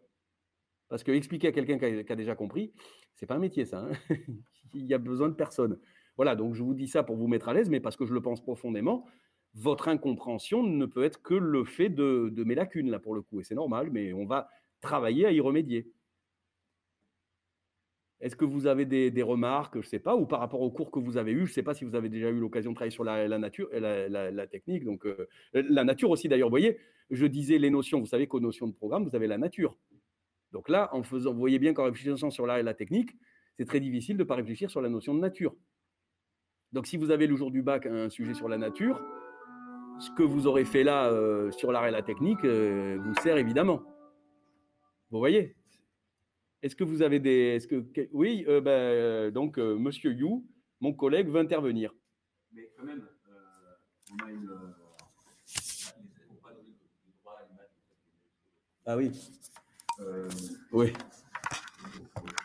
Parce 0.95 1.03
que 1.03 1.11
expliquer 1.11 1.49
à 1.49 1.51
quelqu'un 1.51 1.76
qui, 1.76 2.12
a 2.12 2.14
déjà 2.14 2.36
compris, 2.36 2.72
c'est 3.16 3.26
pas 3.26 3.34
un 3.34 3.40
métier, 3.40 3.64
ça. 3.64 3.80
Hein. 3.80 3.90
Il 4.74 4.86
y 4.86 4.95
a 4.95 4.99
besoin 4.99 5.28
de 5.28 5.34
personne. 5.34 5.80
Voilà, 6.14 6.36
donc 6.36 6.55
je 6.55 6.62
vous 6.62 6.72
dis 6.72 6.86
ça 6.86 7.03
pour 7.03 7.16
vous 7.16 7.26
mettre 7.26 7.49
à 7.49 7.53
l'aise, 7.53 7.68
mais 7.68 7.80
parce 7.80 7.97
que 7.97 8.07
je 8.07 8.14
le 8.14 8.22
pense 8.22 8.40
profondément. 8.40 9.05
Votre 9.55 9.88
incompréhension 9.88 10.62
ne 10.62 10.86
peut 10.86 11.03
être 11.03 11.20
que 11.20 11.34
le 11.34 11.64
fait 11.64 11.88
de, 11.88 12.32
mes 12.47 12.55
lacunes, 12.55 12.92
là, 12.92 13.01
pour 13.01 13.16
le 13.16 13.22
coup. 13.22 13.40
Et 13.40 13.42
c'est 13.42 13.57
normal, 13.57 13.88
mais 13.90 14.12
on 14.12 14.24
va 14.24 14.49
travailler 14.80 15.26
à 15.26 15.32
y 15.32 15.40
remédier. 15.40 15.90
Est-ce 18.20 18.36
que 18.36 18.45
vous 18.45 18.68
avez 18.68 18.84
des, 18.84 19.22
remarques, 19.24 19.74
je 19.74 19.78
ne 19.86 19.90
sais 19.90 19.99
pas, 19.99 20.14
ou 20.14 20.26
par 20.26 20.38
rapport 20.38 20.61
au 20.61 20.70
cours 20.70 20.92
que 20.92 21.01
vous 21.01 21.16
avez 21.16 21.32
eu, 21.32 21.38
je 21.38 21.51
ne 21.51 21.55
sais 21.55 21.64
pas 21.64 21.74
si 21.74 21.84
vous 21.84 21.97
avez 21.97 22.09
déjà 22.09 22.30
eu 22.30 22.38
l'occasion 22.38 22.70
de 22.70 22.76
travailler 22.76 22.95
sur 22.95 23.03
la, 23.03 23.26
nature, 23.36 23.68
la, 23.72 24.09
la, 24.09 24.47
technique, 24.47 24.84
donc 24.84 25.07
euh, 25.07 25.26
la 25.55 25.82
nature 25.82 26.11
aussi 26.11 26.28
d'ailleurs. 26.28 26.51
Vous 26.51 26.53
voyez, 26.53 26.78
je 27.11 27.26
disais 27.26 27.59
les 27.59 27.70
notions, 27.70 27.99
vous 27.99 28.07
savez 28.07 28.28
qu'aux 28.28 28.38
notions 28.38 28.68
de 28.68 28.74
programme, 28.74 29.03
vous 29.03 29.16
avez 29.16 29.26
la 29.26 29.38
nature. 29.38 29.76
Donc 30.55 30.68
là, 30.68 30.88
en 30.92 31.02
faisant, 31.02 31.32
vous 31.32 31.40
voyez 31.40 31.59
bien 31.59 31.74
qu'en 31.74 31.84
réfléchissant 31.84 32.30
sur 32.30 32.46
la, 32.46 32.62
la 32.62 32.74
technique, 32.74 33.11
c'est 33.59 33.66
très 33.66 33.80
difficile 33.80 34.16
de 34.16 34.22
ne 34.22 34.28
pas 34.28 34.36
réfléchir 34.36 34.70
sur 34.70 34.80
la 34.80 34.88
notion 34.88 35.12
de 35.12 35.18
nature. 35.18 35.55
Donc 36.72 36.86
si 36.86 36.96
vous 36.96 37.11
avez 37.11 37.26
le 37.26 37.34
jour 37.34 37.50
du 37.50 37.61
bac 37.61 37.86
un 37.86 38.09
sujet 38.09 38.34
sur 38.34 38.48
la 38.48 38.57
nature, 38.57 39.05
ce 39.98 40.11
que 40.12 40.22
vous 40.22 40.46
aurez 40.46 40.64
fait 40.64 40.84
là 40.84 41.11
euh, 41.11 41.50
sur 41.50 41.72
l'art 41.72 41.86
et 41.86 41.90
la 41.90 42.02
technique 42.02 42.44
euh, 42.44 42.98
vous 43.02 43.14
sert 43.16 43.36
évidemment. 43.36 43.82
Vous 45.11 45.18
voyez? 45.18 45.57
Est-ce 46.62 46.76
que 46.76 46.84
vous 46.84 47.02
avez 47.02 47.18
des. 47.18 47.57
Est-ce 47.57 47.68
que, 47.68 47.84
oui, 48.12 48.44
euh, 48.48 48.61
ben, 48.61 48.70
euh, 48.70 49.30
donc, 49.30 49.59
euh, 49.59 49.76
Monsieur 49.76 50.12
You, 50.12 50.46
mon 50.80 50.94
collègue, 50.94 51.28
veut 51.28 51.40
intervenir. 51.40 51.92
Mais 52.52 52.70
quand 52.76 52.84
même, 52.84 53.07
on 54.12 54.24
a 54.24 54.30
une. 54.30 54.74
Ah 58.86 58.96
oui. 58.96 59.11
Oui. 60.72 60.92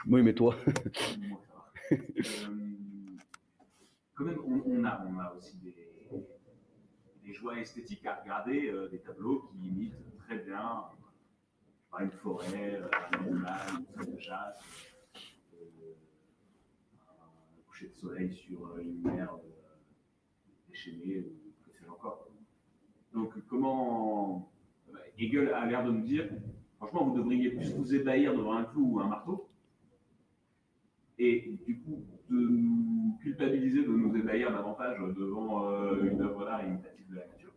Oui, 0.07 0.21
mais 0.23 0.33
toi. 0.33 0.55
quand 4.15 4.25
même, 4.25 4.39
on, 4.45 4.83
a, 4.83 5.05
on 5.07 5.19
a 5.19 5.33
aussi 5.35 5.57
des, 5.57 5.75
des 7.23 7.33
joies 7.33 7.59
esthétiques 7.59 8.05
à 8.05 8.15
regarder, 8.15 8.71
des 8.91 8.99
tableaux 8.99 9.49
qui 9.51 9.67
imitent 9.67 10.17
très 10.19 10.37
bien 10.39 10.83
une 11.99 12.11
forêt, 12.11 12.79
un 13.13 13.19
animal, 13.19 13.59
une 13.79 13.85
feuille 13.85 14.15
de 14.15 14.19
chasse, 14.19 14.61
euh, 15.53 15.93
un 17.01 17.61
coucher 17.67 17.87
de 17.87 17.93
soleil 17.93 18.31
sur 18.33 18.67
euh, 18.67 18.79
une 18.81 19.01
mer 19.01 19.33
euh, 19.33 19.39
déchaînée, 20.69 21.19
ou 21.19 21.51
que 21.65 21.71
sais-je 21.71 21.89
encore. 21.89 22.27
Donc, 23.13 23.33
comment. 23.47 24.51
Hegel 25.17 25.53
a 25.53 25.65
l'air 25.65 25.83
de 25.83 25.91
nous 25.91 26.05
dire 26.05 26.29
franchement, 26.79 27.05
vous 27.05 27.17
devriez 27.17 27.51
plus 27.51 27.71
vous 27.75 27.93
ébahir 27.93 28.35
devant 28.35 28.53
un 28.53 28.63
clou 28.63 28.95
ou 28.95 28.99
un 28.99 29.07
marteau, 29.07 29.47
et 31.19 31.53
du 31.67 31.79
coup, 31.81 32.01
de 32.29 32.35
nous 32.35 33.17
culpabiliser 33.21 33.83
de 33.83 33.89
nous 33.89 34.15
ébahir 34.15 34.51
davantage 34.51 34.99
devant 35.17 35.93
une 36.01 36.21
œuvre 36.21 36.45
d'art 36.45 36.65
imitative 36.65 37.05
de 37.09 37.15
la 37.15 37.27
nature. 37.27 37.53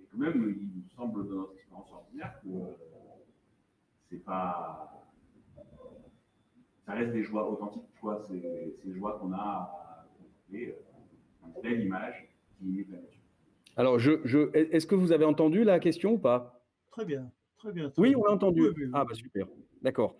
et 0.00 0.06
quand 0.10 0.18
même, 0.18 0.56
il 0.60 0.68
nous 0.76 0.88
semble, 0.96 1.28
de 1.28 1.34
notre 1.34 1.54
expérience 1.54 1.92
ordinaire, 1.92 2.40
que 2.42 2.48
euh, 2.48 2.74
c'est 4.10 4.24
pas. 4.24 4.92
Ça 6.86 6.92
reste 6.92 7.12
des 7.12 7.24
joies 7.24 7.50
authentiques, 7.50 7.82
quoi. 8.00 8.20
C'est 8.28 8.76
ces 8.82 8.92
joies 8.92 9.18
qu'on 9.20 9.32
a 9.32 9.36
à 9.36 10.06
contempler, 10.16 10.68
euh, 10.68 11.46
une 11.46 11.62
belle 11.62 11.84
image 11.84 12.28
qui 12.58 12.66
imite 12.66 12.90
la 12.90 12.98
nature. 12.98 13.20
Alors, 13.76 13.98
je, 13.98 14.50
est-ce 14.54 14.86
que 14.86 14.94
vous 14.94 15.12
avez 15.12 15.24
entendu 15.24 15.64
la 15.64 15.78
question 15.78 16.12
ou 16.12 16.18
pas? 16.18 16.55
Très 16.96 17.04
bien, 17.04 17.30
très 17.58 17.72
bien. 17.72 17.92
oui, 17.98 18.16
on 18.16 18.24
l'a 18.24 18.32
entendu. 18.32 18.62
ah, 18.94 19.04
bah 19.04 19.14
super, 19.14 19.46
d'accord. 19.82 20.16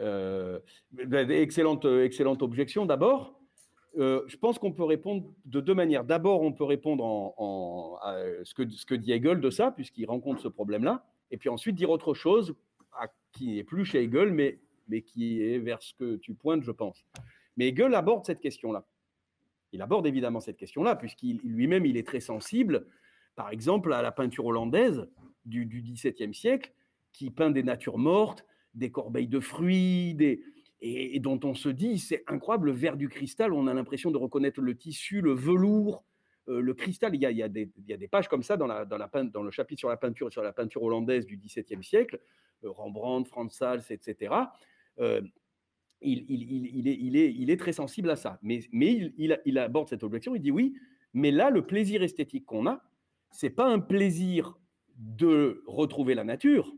Euh, 0.00 0.58
ben, 0.90 1.30
excellente, 1.30 1.84
excellente 1.84 2.42
objection 2.42 2.84
d'abord. 2.84 3.38
Euh, 3.96 4.24
je 4.26 4.36
pense 4.36 4.58
qu'on 4.58 4.72
peut 4.72 4.82
répondre 4.82 5.32
de 5.44 5.60
deux 5.60 5.74
manières. 5.74 6.02
D'abord, 6.02 6.42
on 6.42 6.52
peut 6.52 6.64
répondre 6.64 7.04
en, 7.04 7.96
à 8.02 8.16
ce, 8.42 8.54
que, 8.54 8.68
ce 8.68 8.84
que 8.84 8.96
dit 8.96 9.12
Hegel 9.12 9.40
de 9.40 9.50
ça, 9.50 9.70
puisqu'il 9.70 10.04
rencontre 10.06 10.40
ce 10.42 10.48
problème-là, 10.48 11.06
et 11.30 11.36
puis 11.36 11.48
ensuite 11.48 11.76
dire 11.76 11.90
autre 11.90 12.12
chose 12.12 12.56
qui 13.30 13.54
n'est 13.54 13.62
plus 13.62 13.84
chez 13.84 14.02
Hegel, 14.02 14.32
mais, 14.32 14.58
mais 14.88 15.02
qui 15.02 15.40
est 15.40 15.60
vers 15.60 15.80
ce 15.80 15.94
que 15.94 16.16
tu 16.16 16.34
pointes, 16.34 16.64
je 16.64 16.72
pense. 16.72 17.04
Mais 17.56 17.68
Hegel 17.68 17.94
aborde 17.94 18.26
cette 18.26 18.40
question-là. 18.40 18.84
Il 19.72 19.80
aborde 19.80 20.08
évidemment 20.08 20.40
cette 20.40 20.56
question-là, 20.56 20.96
puisqu'il 20.96 21.38
lui-même, 21.44 21.86
il 21.86 21.96
est 21.96 22.06
très 22.06 22.18
sensible, 22.18 22.88
par 23.36 23.50
exemple, 23.50 23.92
à 23.92 24.02
la 24.02 24.10
peinture 24.10 24.46
hollandaise 24.46 25.06
du, 25.44 25.66
du 25.66 25.82
XVIIe 25.82 26.34
siècle, 26.34 26.72
qui 27.12 27.30
peint 27.30 27.50
des 27.50 27.62
natures 27.62 27.98
mortes, 27.98 28.44
des 28.74 28.90
corbeilles 28.90 29.28
de 29.28 29.40
fruits, 29.40 30.14
des, 30.14 30.42
et, 30.82 31.20
dont 31.20 31.40
on 31.44 31.54
se 31.54 31.68
dit, 31.68 31.98
c'est 31.98 32.24
incroyable, 32.26 32.66
le 32.66 32.72
verre 32.72 32.96
du 32.96 33.08
cristal, 33.08 33.52
on 33.52 33.66
a 33.66 33.74
l'impression 33.74 34.10
de 34.10 34.16
reconnaître 34.16 34.60
le 34.60 34.76
tissu, 34.76 35.20
le 35.20 35.32
velours, 35.32 36.04
euh, 36.48 36.60
le 36.60 36.74
cristal. 36.74 37.14
Il 37.14 37.20
y, 37.20 37.26
a, 37.26 37.30
il, 37.30 37.36
y 37.36 37.42
a 37.42 37.48
des, 37.48 37.70
il 37.76 37.84
y, 37.86 37.92
a, 37.92 37.96
des, 37.96 38.08
pages 38.08 38.28
comme 38.28 38.42
ça 38.42 38.56
dans, 38.56 38.66
la, 38.66 38.84
dans, 38.84 38.96
la, 38.96 39.10
dans 39.24 39.42
le 39.42 39.50
chapitre 39.50 39.78
sur 39.78 39.90
la 39.90 39.98
peinture, 39.98 40.32
sur 40.32 40.42
la 40.42 40.52
peinture 40.52 40.82
hollandaise 40.82 41.26
du 41.26 41.36
XVIIe 41.36 41.84
siècle, 41.84 42.18
euh, 42.64 42.70
Rembrandt, 42.70 43.28
Frans 43.28 43.48
Hals, 43.60 43.84
etc. 43.90 44.34
Euh, 45.00 45.20
il, 46.00 46.24
il, 46.30 46.88
est, 46.88 46.92
est, 46.92 47.34
il 47.34 47.50
est 47.50 47.58
très 47.58 47.74
sensible 47.74 48.08
à 48.08 48.16
ça. 48.16 48.38
Mais, 48.42 48.60
mais 48.72 49.12
il, 49.18 49.58
aborde 49.58 49.88
cette 49.88 50.02
objection, 50.02 50.34
il 50.34 50.40
dit 50.40 50.50
oui, 50.50 50.74
mais 51.12 51.30
là, 51.30 51.50
le 51.50 51.66
plaisir 51.66 52.02
esthétique 52.02 52.46
qu'on 52.46 52.66
a, 52.66 52.82
c'est 53.30 53.50
pas 53.50 53.66
un 53.66 53.80
plaisir 53.80 54.58
de 55.00 55.62
retrouver 55.66 56.14
la 56.14 56.24
nature, 56.24 56.72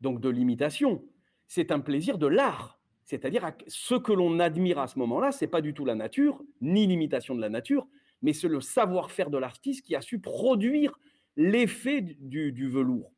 donc 0.00 0.20
de 0.20 0.28
l'imitation, 0.28 1.04
c'est 1.46 1.70
un 1.70 1.80
plaisir 1.80 2.18
de 2.18 2.26
l'art. 2.26 2.80
C'est-à-dire 3.04 3.52
ce 3.68 3.94
que 3.94 4.12
l'on 4.12 4.40
admire 4.40 4.78
à 4.78 4.88
ce 4.88 4.98
moment-là, 4.98 5.32
c'est 5.32 5.46
pas 5.46 5.60
du 5.60 5.72
tout 5.72 5.84
la 5.84 5.94
nature, 5.94 6.42
ni 6.60 6.86
l'imitation 6.86 7.34
de 7.34 7.40
la 7.40 7.48
nature, 7.48 7.86
mais 8.22 8.32
c'est 8.32 8.48
le 8.48 8.60
savoir-faire 8.60 9.30
de 9.30 9.38
l'artiste 9.38 9.84
qui 9.84 9.94
a 9.94 10.00
su 10.00 10.18
produire 10.18 10.98
l'effet 11.36 12.00
du, 12.00 12.68
velours, 12.68 13.12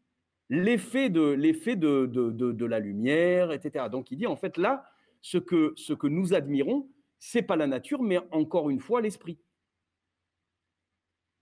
l'effet 0.51 1.09
de 1.09 1.35
de, 1.35 2.31
de, 2.31 2.67
la 2.67 2.79
lumière, 2.79 3.53
etc. 3.53 3.87
Donc 3.91 4.11
il 4.11 4.19
dit 4.19 4.27
en 4.27 4.37
fait 4.37 4.59
là, 4.59 4.85
ce 5.23 5.39
que, 5.39 5.73
ce 5.77 5.95
que 5.95 6.07
nous 6.07 6.35
admirons, 6.35 6.89
c'est 7.19 7.43
pas 7.43 7.57
la 7.57 7.67
nature, 7.67 8.03
mais 8.03 8.19
encore 8.33 8.69
une 8.69 8.81
fois 8.81 9.01
l'esprit. 9.01 9.39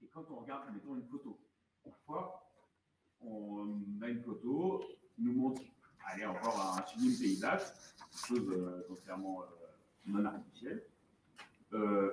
Et 0.02 0.06
quand 0.08 0.24
on 0.30 0.36
regarde, 0.36 0.72
mettons 0.72 0.94
une 0.94 1.04
photo, 1.04 1.40
on 3.24 4.02
a 4.02 4.08
une 4.08 4.20
photo 4.22 4.82
qui 5.14 5.22
nous 5.22 5.32
montre 5.32 5.62
allez, 6.10 6.24
encore 6.26 6.76
un 6.78 6.86
sublime 6.86 7.16
paysage, 7.18 7.60
chose 8.26 8.48
euh, 8.50 8.86
entièrement 8.90 9.42
euh, 9.42 9.46
non 10.06 10.24
artificielle. 10.24 10.82
Euh, 11.72 12.10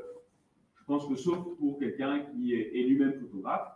je 0.78 0.84
pense 0.86 1.08
que 1.08 1.16
sauf 1.16 1.58
pour 1.58 1.80
quelqu'un 1.80 2.22
qui 2.22 2.54
est, 2.54 2.84
lui-même 2.84 3.20
photographe, 3.20 3.76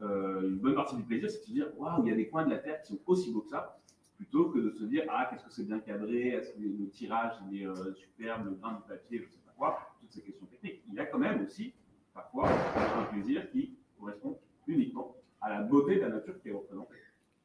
une 0.00 0.58
bonne 0.58 0.74
partie 0.74 0.96
du 0.96 1.04
plaisir, 1.04 1.30
c'est 1.30 1.38
de 1.38 1.44
se 1.44 1.52
dire 1.52 1.72
waouh, 1.78 2.04
il 2.04 2.10
y 2.10 2.12
a 2.12 2.16
des 2.16 2.28
coins 2.28 2.44
de 2.44 2.50
la 2.50 2.58
Terre 2.58 2.82
qui 2.82 2.92
sont 2.92 2.98
aussi 3.06 3.32
beaux 3.32 3.42
que 3.42 3.50
ça, 3.50 3.78
plutôt 4.16 4.50
que 4.50 4.58
de 4.58 4.70
se 4.72 4.84
dire 4.84 5.04
ah, 5.08 5.28
qu'est-ce 5.30 5.44
que 5.44 5.52
c'est 5.52 5.64
bien 5.64 5.78
cadré, 5.78 6.28
est-ce 6.28 6.52
que 6.52 6.60
le 6.60 6.88
tirage 6.90 7.34
il 7.50 7.62
est 7.62 7.94
superbe, 7.94 8.46
le 8.46 8.50
grain 8.52 8.74
de 8.74 8.88
papier, 8.88 9.18
je 9.18 9.24
ne 9.24 9.30
sais 9.30 9.38
pas 9.46 9.54
quoi, 9.56 9.78
toutes 10.00 10.12
ces 10.12 10.22
questions 10.22 10.46
techniques. 10.46 10.82
Il 10.88 10.94
y 10.94 10.98
a 10.98 11.06
quand 11.06 11.18
même 11.18 11.44
aussi, 11.46 11.72
parfois, 12.12 12.48
un 12.50 13.04
plaisir 13.04 13.48
qui 13.50 13.76
correspond 13.98 14.38
uniquement 14.66 15.13
à 15.44 15.50
la 15.50 15.60
beauté 15.60 15.96
de 15.96 16.00
la 16.00 16.08
nature 16.08 16.40
qui 16.42 16.48
est 16.48 16.52
représentée. 16.52 16.94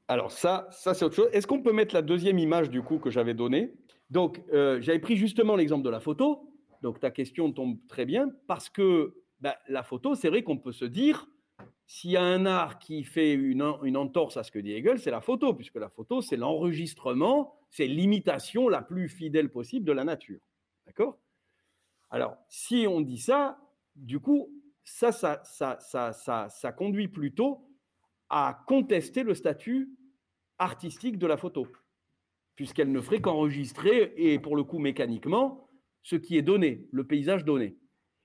Alors 0.08 0.32
ça, 0.32 0.68
ça 0.72 0.94
c'est 0.94 1.06
autre 1.06 1.16
chose. 1.16 1.30
Est-ce 1.34 1.46
qu'on 1.46 1.62
peut 1.62 1.74
mettre 1.74 1.94
la 1.94 2.02
deuxième 2.02 2.40
image 2.40 2.70
du 2.70 2.82
coup 2.82 2.98
que 2.98 3.12
j'avais 3.12 3.34
donnée? 3.34 3.74
Donc 4.10 4.42
euh, 4.54 4.82
j'avais 4.82 5.00
pris 5.00 5.18
justement 5.18 5.56
l'exemple 5.56 5.84
de 5.84 5.90
la 5.90 6.00
photo. 6.00 6.50
Donc 6.82 7.00
ta 7.00 7.12
question 7.12 7.52
tombe 7.52 7.78
très 7.88 8.06
bien 8.06 8.32
parce 8.48 8.70
que 8.70 9.14
bah, 9.42 9.58
la 9.68 9.84
photo, 9.84 10.16
c'est 10.16 10.30
vrai 10.30 10.44
qu'on 10.44 10.58
peut 10.58 10.72
se 10.72 10.86
dire 10.86 11.28
s'il 11.86 12.12
y 12.12 12.18
a 12.18 12.24
un 12.24 12.46
art 12.46 12.80
qui 12.80 13.04
fait 13.04 13.34
une, 13.34 13.64
une 13.84 13.98
entorse 13.98 14.38
à 14.38 14.44
ce 14.44 14.52
que 14.52 14.60
dit 14.60 14.72
Hegel, 14.72 15.00
c'est 15.00 15.12
la 15.12 15.22
photo, 15.22 15.54
puisque 15.54 15.76
la 15.76 15.90
photo, 15.90 16.22
c'est 16.22 16.38
l'enregistrement, 16.38 17.56
c'est 17.70 17.88
l'imitation 17.88 18.70
la 18.70 18.82
plus 18.82 19.10
fidèle 19.10 19.50
possible 19.50 19.86
de 19.86 19.92
la 19.92 20.04
nature. 20.04 20.40
D'accord? 20.86 21.18
Alors, 22.12 22.38
si 22.48 22.86
on 22.88 23.02
dit 23.02 23.18
ça, 23.18 23.60
du 23.96 24.20
coup, 24.20 24.50
ça, 24.84 25.12
ça, 25.12 25.42
ça, 25.44 25.78
ça, 25.80 26.14
ça, 26.14 26.48
ça 26.50 26.72
conduit 26.72 27.08
plutôt 27.08 27.69
à 28.30 28.64
contester 28.68 29.24
le 29.24 29.34
statut 29.34 29.90
artistique 30.58 31.18
de 31.18 31.28
la 31.28 31.38
photo, 31.38 31.68
puisqu'elle 32.56 32.92
ne 32.92 33.02
ferait 33.02 33.22
qu'enregistrer, 33.22 34.14
et 34.18 34.40
pour 34.40 34.56
le 34.56 34.64
coup 34.64 34.80
mécaniquement, 34.80 35.70
ce 36.04 36.16
qui 36.16 36.38
est 36.38 36.42
donné, 36.42 36.88
le 36.92 37.06
paysage 37.06 37.46
donné. 37.46 37.78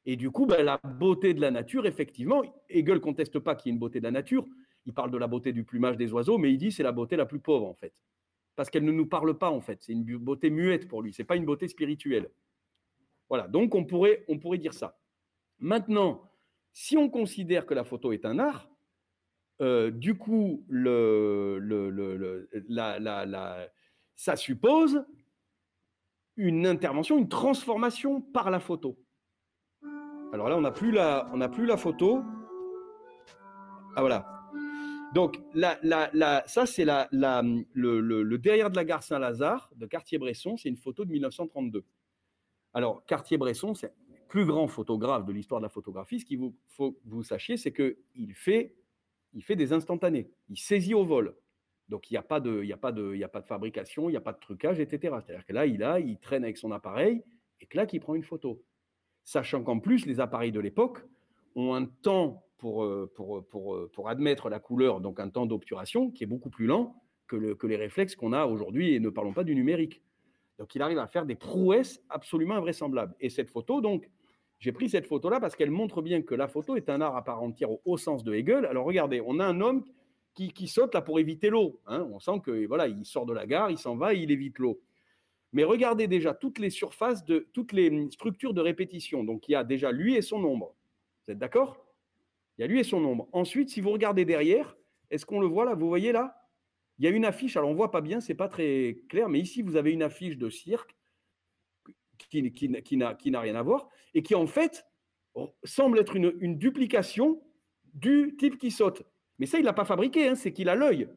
Et 0.06 0.16
du 0.16 0.30
coup, 0.30 0.46
ben, 0.46 0.62
la 0.62 0.78
beauté 0.78 1.32
de 1.32 1.40
la 1.40 1.50
nature, 1.50 1.86
effectivement, 1.86 2.42
Hegel 2.68 3.00
conteste 3.00 3.38
pas 3.38 3.54
qu'il 3.54 3.70
y 3.70 3.72
ait 3.72 3.74
une 3.74 3.80
beauté 3.80 4.00
de 4.00 4.04
la 4.04 4.10
nature, 4.10 4.46
il 4.86 4.92
parle 4.92 5.10
de 5.10 5.16
la 5.16 5.26
beauté 5.26 5.52
du 5.52 5.64
plumage 5.64 5.96
des 5.96 6.12
oiseaux, 6.12 6.36
mais 6.36 6.52
il 6.52 6.58
dit 6.58 6.72
c'est 6.72 6.82
la 6.82 6.92
beauté 6.92 7.16
la 7.16 7.24
plus 7.24 7.40
pauvre, 7.40 7.66
en 7.66 7.74
fait. 7.74 7.94
Parce 8.54 8.68
qu'elle 8.68 8.84
ne 8.84 8.92
nous 8.92 9.06
parle 9.06 9.38
pas, 9.38 9.50
en 9.50 9.60
fait. 9.60 9.82
C'est 9.82 9.92
une 9.92 10.04
beauté 10.18 10.50
muette 10.50 10.88
pour 10.88 11.02
lui, 11.02 11.12
c'est 11.12 11.24
pas 11.24 11.36
une 11.36 11.46
beauté 11.46 11.68
spirituelle. 11.68 12.30
Voilà, 13.30 13.48
donc 13.48 13.74
on 13.74 13.84
pourrait, 13.84 14.24
on 14.28 14.38
pourrait 14.38 14.58
dire 14.58 14.74
ça. 14.74 14.98
Maintenant, 15.58 16.30
si 16.72 16.96
on 16.96 17.08
considère 17.08 17.64
que 17.64 17.74
la 17.74 17.84
photo 17.84 18.12
est 18.12 18.26
un 18.26 18.38
art, 18.38 18.68
du 19.60 20.16
coup, 20.16 20.64
ça 24.16 24.36
suppose 24.36 25.04
une 26.36 26.66
intervention, 26.66 27.18
une 27.18 27.28
transformation 27.28 28.20
par 28.20 28.50
la 28.50 28.60
photo. 28.60 28.98
Alors 30.32 30.48
là, 30.48 30.56
on 30.56 30.62
n'a 30.62 30.72
plus 30.72 30.90
la, 30.90 31.30
plus 31.52 31.66
la 31.66 31.76
photo. 31.76 32.22
Ah 33.96 34.00
voilà. 34.00 34.26
Donc, 35.14 35.40
la, 35.54 36.42
ça, 36.46 36.66
c'est 36.66 36.84
la, 36.84 37.08
le, 37.12 38.36
derrière 38.36 38.70
de 38.70 38.76
la 38.76 38.84
gare 38.84 39.04
Saint-Lazare 39.04 39.70
de 39.76 39.86
Cartier-Bresson. 39.86 40.56
C'est 40.56 40.68
une 40.68 40.76
photo 40.76 41.04
de 41.04 41.10
1932. 41.12 41.84
Alors, 42.72 43.04
Cartier-Bresson, 43.06 43.74
c'est 43.74 43.94
le 44.08 44.18
plus 44.28 44.44
grand 44.44 44.66
photographe 44.66 45.24
de 45.24 45.32
l'histoire 45.32 45.60
de 45.60 45.66
la 45.66 45.70
photographie. 45.70 46.18
Ce 46.18 46.24
qu'il 46.24 46.40
faut 46.66 46.92
que 46.92 46.98
vous 47.04 47.22
sachiez, 47.22 47.56
c'est 47.56 47.72
qu'il 47.72 48.34
fait, 48.34 48.74
il 49.34 49.42
fait 49.42 49.56
des 49.56 49.72
instantanés. 49.72 50.30
Il 50.48 50.58
saisit 50.58 50.94
au 50.94 51.04
vol. 51.04 51.34
Donc, 51.88 52.10
il 52.10 52.14
n'y 52.14 52.18
a, 52.18 52.22
pas 52.22 52.40
de, 52.40 52.62
il 52.62 52.68
y 52.68 52.72
a, 52.72 52.78
pas 52.78 52.92
de, 52.92 53.12
il 53.14 53.20
y 53.20 53.24
a 53.24 53.28
pas 53.28 53.40
de 53.40 53.46
fabrication, 53.46 54.08
il 54.08 54.12
n'y 54.12 54.16
a 54.16 54.22
pas 54.22 54.32
de 54.32 54.40
trucage, 54.40 54.80
etc. 54.80 55.16
C'est-à-dire 55.20 55.44
que 55.44 55.52
là, 55.52 55.66
il, 55.66 55.82
a, 55.82 56.00
il 56.00 56.18
traîne 56.18 56.44
avec 56.44 56.56
son 56.56 56.72
appareil 56.72 57.22
et 57.60 57.68
là, 57.74 57.86
qu'il 57.86 58.00
prend 58.00 58.14
une 58.14 58.24
photo. 58.24 58.62
Sachant 59.24 59.62
qu'en 59.62 59.80
plus, 59.80 60.06
les 60.06 60.20
appareils 60.20 60.52
de 60.52 60.60
l'époque 60.60 61.00
ont 61.56 61.74
un 61.74 61.84
temps 61.84 62.44
pour, 62.58 62.84
euh, 62.84 63.10
pour, 63.14 63.46
pour, 63.48 63.90
pour, 63.90 64.08
admettre 64.08 64.48
la 64.48 64.58
couleur, 64.58 65.00
donc 65.00 65.20
un 65.20 65.28
temps 65.28 65.46
d'obturation 65.46 66.10
qui 66.10 66.24
est 66.24 66.26
beaucoup 66.26 66.50
plus 66.50 66.66
lent 66.66 67.02
que, 67.26 67.36
le, 67.36 67.54
que 67.54 67.66
les 67.66 67.76
réflexes 67.76 68.16
qu'on 68.16 68.32
a 68.32 68.46
aujourd'hui, 68.46 68.94
et 68.94 69.00
ne 69.00 69.08
parlons 69.08 69.32
pas 69.32 69.44
du 69.44 69.54
numérique. 69.54 70.02
Donc, 70.58 70.74
il 70.74 70.82
arrive 70.82 70.98
à 70.98 71.06
faire 71.06 71.26
des 71.26 71.34
prouesses 71.34 72.00
absolument 72.08 72.54
invraisemblables. 72.54 73.14
Et 73.20 73.28
cette 73.28 73.50
photo, 73.50 73.80
donc, 73.80 74.08
j'ai 74.58 74.72
pris 74.72 74.88
cette 74.88 75.06
photo-là 75.06 75.40
parce 75.40 75.56
qu'elle 75.56 75.70
montre 75.70 76.02
bien 76.02 76.22
que 76.22 76.34
la 76.34 76.48
photo 76.48 76.76
est 76.76 76.88
un 76.88 77.00
art 77.00 77.16
à 77.16 77.24
part 77.24 77.42
entière 77.42 77.68
au, 77.84 77.96
sens 77.96 78.24
de 78.24 78.34
Hegel. 78.34 78.64
Alors, 78.66 78.86
regardez, 78.86 79.20
on 79.24 79.38
a 79.40 79.44
un 79.44 79.60
homme 79.60 79.84
qui, 80.32 80.52
qui 80.52 80.68
saute 80.68 80.94
là 80.94 81.02
pour 81.02 81.18
éviter 81.18 81.50
l'eau. 81.50 81.80
Hein. 81.86 82.08
On 82.12 82.18
sent 82.18 82.40
que 82.42 82.66
voilà, 82.66 82.88
il 82.88 83.04
sort 83.04 83.26
de 83.26 83.32
la 83.32 83.46
gare, 83.46 83.70
il 83.70 83.78
s'en 83.78 83.96
va, 83.96 84.14
il 84.14 84.30
évite 84.30 84.58
l'eau. 84.58 84.80
Mais 85.52 85.64
regardez 85.64 86.08
déjà 86.08 86.34
toutes 86.34 86.58
les 86.58 86.70
surfaces 86.70 87.24
de 87.24 87.46
toutes 87.52 87.72
les 87.72 88.10
structures 88.10 88.54
de 88.54 88.60
répétition. 88.60 89.22
Donc, 89.22 89.48
il 89.48 89.52
y 89.52 89.54
a 89.54 89.64
déjà 89.64 89.92
lui 89.92 90.16
et 90.16 90.22
son 90.22 90.42
ombre. 90.44 90.74
Vous 91.26 91.32
êtes 91.32 91.38
d'accord? 91.38 91.84
Il 92.58 92.62
y 92.62 92.64
a 92.64 92.66
lui 92.66 92.80
et 92.80 92.84
son 92.84 93.04
ombre. 93.04 93.28
Ensuite, 93.32 93.70
si 93.70 93.80
vous 93.80 93.90
regardez 93.90 94.24
derrière, 94.24 94.76
est-ce 95.10 95.26
qu'on 95.26 95.40
le 95.40 95.46
voit 95.46 95.64
là? 95.64 95.74
Vous 95.74 95.88
voyez 95.88 96.12
là? 96.12 96.40
Il 96.98 97.04
y 97.04 97.08
a 97.08 97.10
une 97.10 97.24
affiche, 97.24 97.56
alors 97.56 97.70
on 97.70 97.74
voit 97.74 97.90
pas 97.90 98.00
bien, 98.00 98.20
c'est 98.20 98.34
pas 98.34 98.48
très 98.48 98.98
clair, 99.08 99.28
mais 99.28 99.40
ici, 99.40 99.62
vous 99.62 99.76
avez 99.76 99.90
une 99.90 100.02
affiche 100.02 100.38
de 100.38 100.48
cirque 100.48 100.94
qui, 102.18 102.52
qui, 102.52 102.82
qui 102.82 102.96
n'a 103.30 103.40
rien 103.40 103.54
à 103.54 103.62
voir 103.62 103.88
et 104.14 104.22
qui, 104.22 104.34
en 104.34 104.46
fait, 104.46 104.84
semble 105.64 105.98
être 105.98 106.16
une, 106.16 106.56
duplication 106.56 107.42
du 107.94 108.34
type 108.38 108.58
qui 108.58 108.70
saute. 108.70 109.02
Mais 109.38 109.46
ça, 109.46 109.58
il 109.58 109.64
l'a 109.64 109.72
pas 109.72 109.84
fabriqué, 109.84 110.28
hein, 110.28 110.34
c'est 110.34 110.52
qu'il 110.52 110.68
a 110.68 110.74
l'œil. 110.74 111.08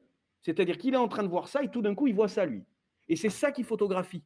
C'est-à-dire 0.42 0.78
qu'il 0.78 0.94
est 0.94 0.98
en 0.98 1.08
train 1.08 1.24
de 1.24 1.28
voir 1.28 1.48
ça 1.48 1.64
et 1.64 1.70
tout 1.70 1.82
d'un 1.82 1.96
coup, 1.96 2.08
il 2.08 2.16
voit 2.16 2.28
ça 2.28 2.46
lui. 2.46 2.64
Et 3.10 3.16
c'est 3.16 3.30
ça 3.30 3.52
qu'il 3.52 3.66
photographie. 3.66 4.24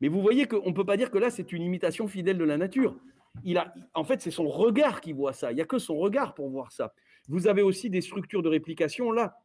Mais 0.00 0.08
vous 0.08 0.20
voyez 0.20 0.46
qu'on 0.46 0.68
ne 0.68 0.74
peut 0.74 0.84
pas 0.84 0.96
dire 0.96 1.10
que 1.10 1.18
là, 1.18 1.30
c'est 1.30 1.52
une 1.52 1.62
imitation 1.62 2.06
fidèle 2.08 2.38
de 2.38 2.44
la 2.44 2.58
nature. 2.58 2.96
Il 3.44 3.58
a, 3.58 3.74
en 3.94 4.04
fait, 4.04 4.20
c'est 4.20 4.30
son 4.30 4.48
regard 4.48 5.00
qui 5.00 5.12
voit 5.12 5.32
ça. 5.32 5.52
Il 5.52 5.56
n'y 5.56 5.60
a 5.60 5.66
que 5.66 5.78
son 5.78 5.96
regard 5.96 6.34
pour 6.34 6.50
voir 6.50 6.72
ça. 6.72 6.92
Vous 7.28 7.48
avez 7.48 7.62
aussi 7.62 7.90
des 7.90 8.00
structures 8.00 8.42
de 8.42 8.48
réplication 8.48 9.10
là, 9.10 9.38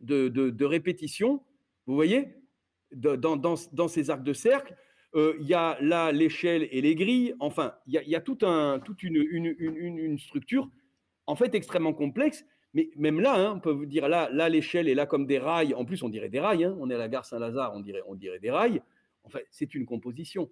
de, 0.00 0.64
répétition. 0.64 1.42
Vous 1.86 1.94
voyez, 1.94 2.34
dans, 2.92 3.88
ces 3.88 4.10
arcs 4.10 4.22
de 4.22 4.32
cercle, 4.32 4.76
euh, 5.16 5.34
il 5.40 5.46
y 5.46 5.54
a 5.54 5.78
là 5.80 6.12
l'échelle 6.12 6.68
et 6.70 6.82
les 6.82 6.94
grilles. 6.94 7.34
Enfin, 7.40 7.74
il 7.86 7.94
y 7.94 8.14
a, 8.14 8.20
tout 8.20 8.38
un, 8.42 8.80
toute 8.80 9.02
une, 9.02 10.18
structure 10.18 10.68
en 11.26 11.36
fait 11.36 11.54
extrêmement 11.54 11.94
complexe. 11.94 12.44
Mais 12.74 12.90
même 12.96 13.20
là, 13.20 13.34
hein, 13.36 13.54
on 13.56 13.60
peut 13.60 13.70
vous 13.70 13.86
dire 13.86 14.08
là, 14.08 14.28
l'échelle 14.50 14.88
est 14.88 14.94
là 14.94 15.06
comme 15.06 15.26
des 15.26 15.38
rails. 15.38 15.72
En 15.72 15.86
plus, 15.86 16.02
on 16.02 16.10
dirait 16.10 16.28
des 16.28 16.40
rails. 16.40 16.64
Hein. 16.64 16.76
On 16.78 16.90
est 16.90 16.94
à 16.94 16.98
la 16.98 17.08
gare 17.08 17.24
Saint-Lazare, 17.24 17.72
on 17.74 17.80
dirait, 17.80 18.38
des 18.38 18.50
rails. 18.50 18.82
En 19.24 19.30
fait, 19.30 19.46
c'est 19.50 19.74
une 19.74 19.86
composition. 19.86 20.50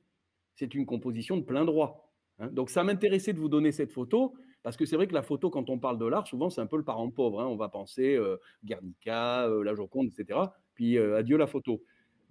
C'est 0.54 0.74
une 0.74 0.86
composition 0.86 1.36
de 1.36 1.42
plein 1.42 1.66
droit. 1.66 2.10
Hein. 2.38 2.48
Donc, 2.48 2.70
ça 2.70 2.82
m'intéressait 2.82 3.34
de 3.34 3.40
vous 3.40 3.50
donner 3.50 3.72
cette 3.72 3.92
photo, 3.92 4.34
parce 4.62 4.78
que 4.78 4.86
c'est 4.86 4.96
vrai 4.96 5.06
que 5.06 5.12
la 5.12 5.22
photo, 5.22 5.50
quand 5.50 5.68
on 5.68 5.78
parle 5.78 5.98
de 5.98 6.06
l'art, 6.06 6.26
souvent, 6.26 6.48
c'est 6.48 6.62
un 6.62 6.66
peu 6.66 6.78
le 6.78 6.84
parent 6.84 7.10
pauvre. 7.10 7.44
On 7.44 7.56
va 7.56 7.68
penser 7.68 8.14
euh, 8.14 8.38
Guernica, 8.64 9.46
euh, 9.46 9.62
la 9.62 9.74
Joconde, 9.74 10.06
etc. 10.06 10.40
Puis, 10.74 10.98
adieu 10.98 11.36
la 11.36 11.46
photo. 11.46 11.82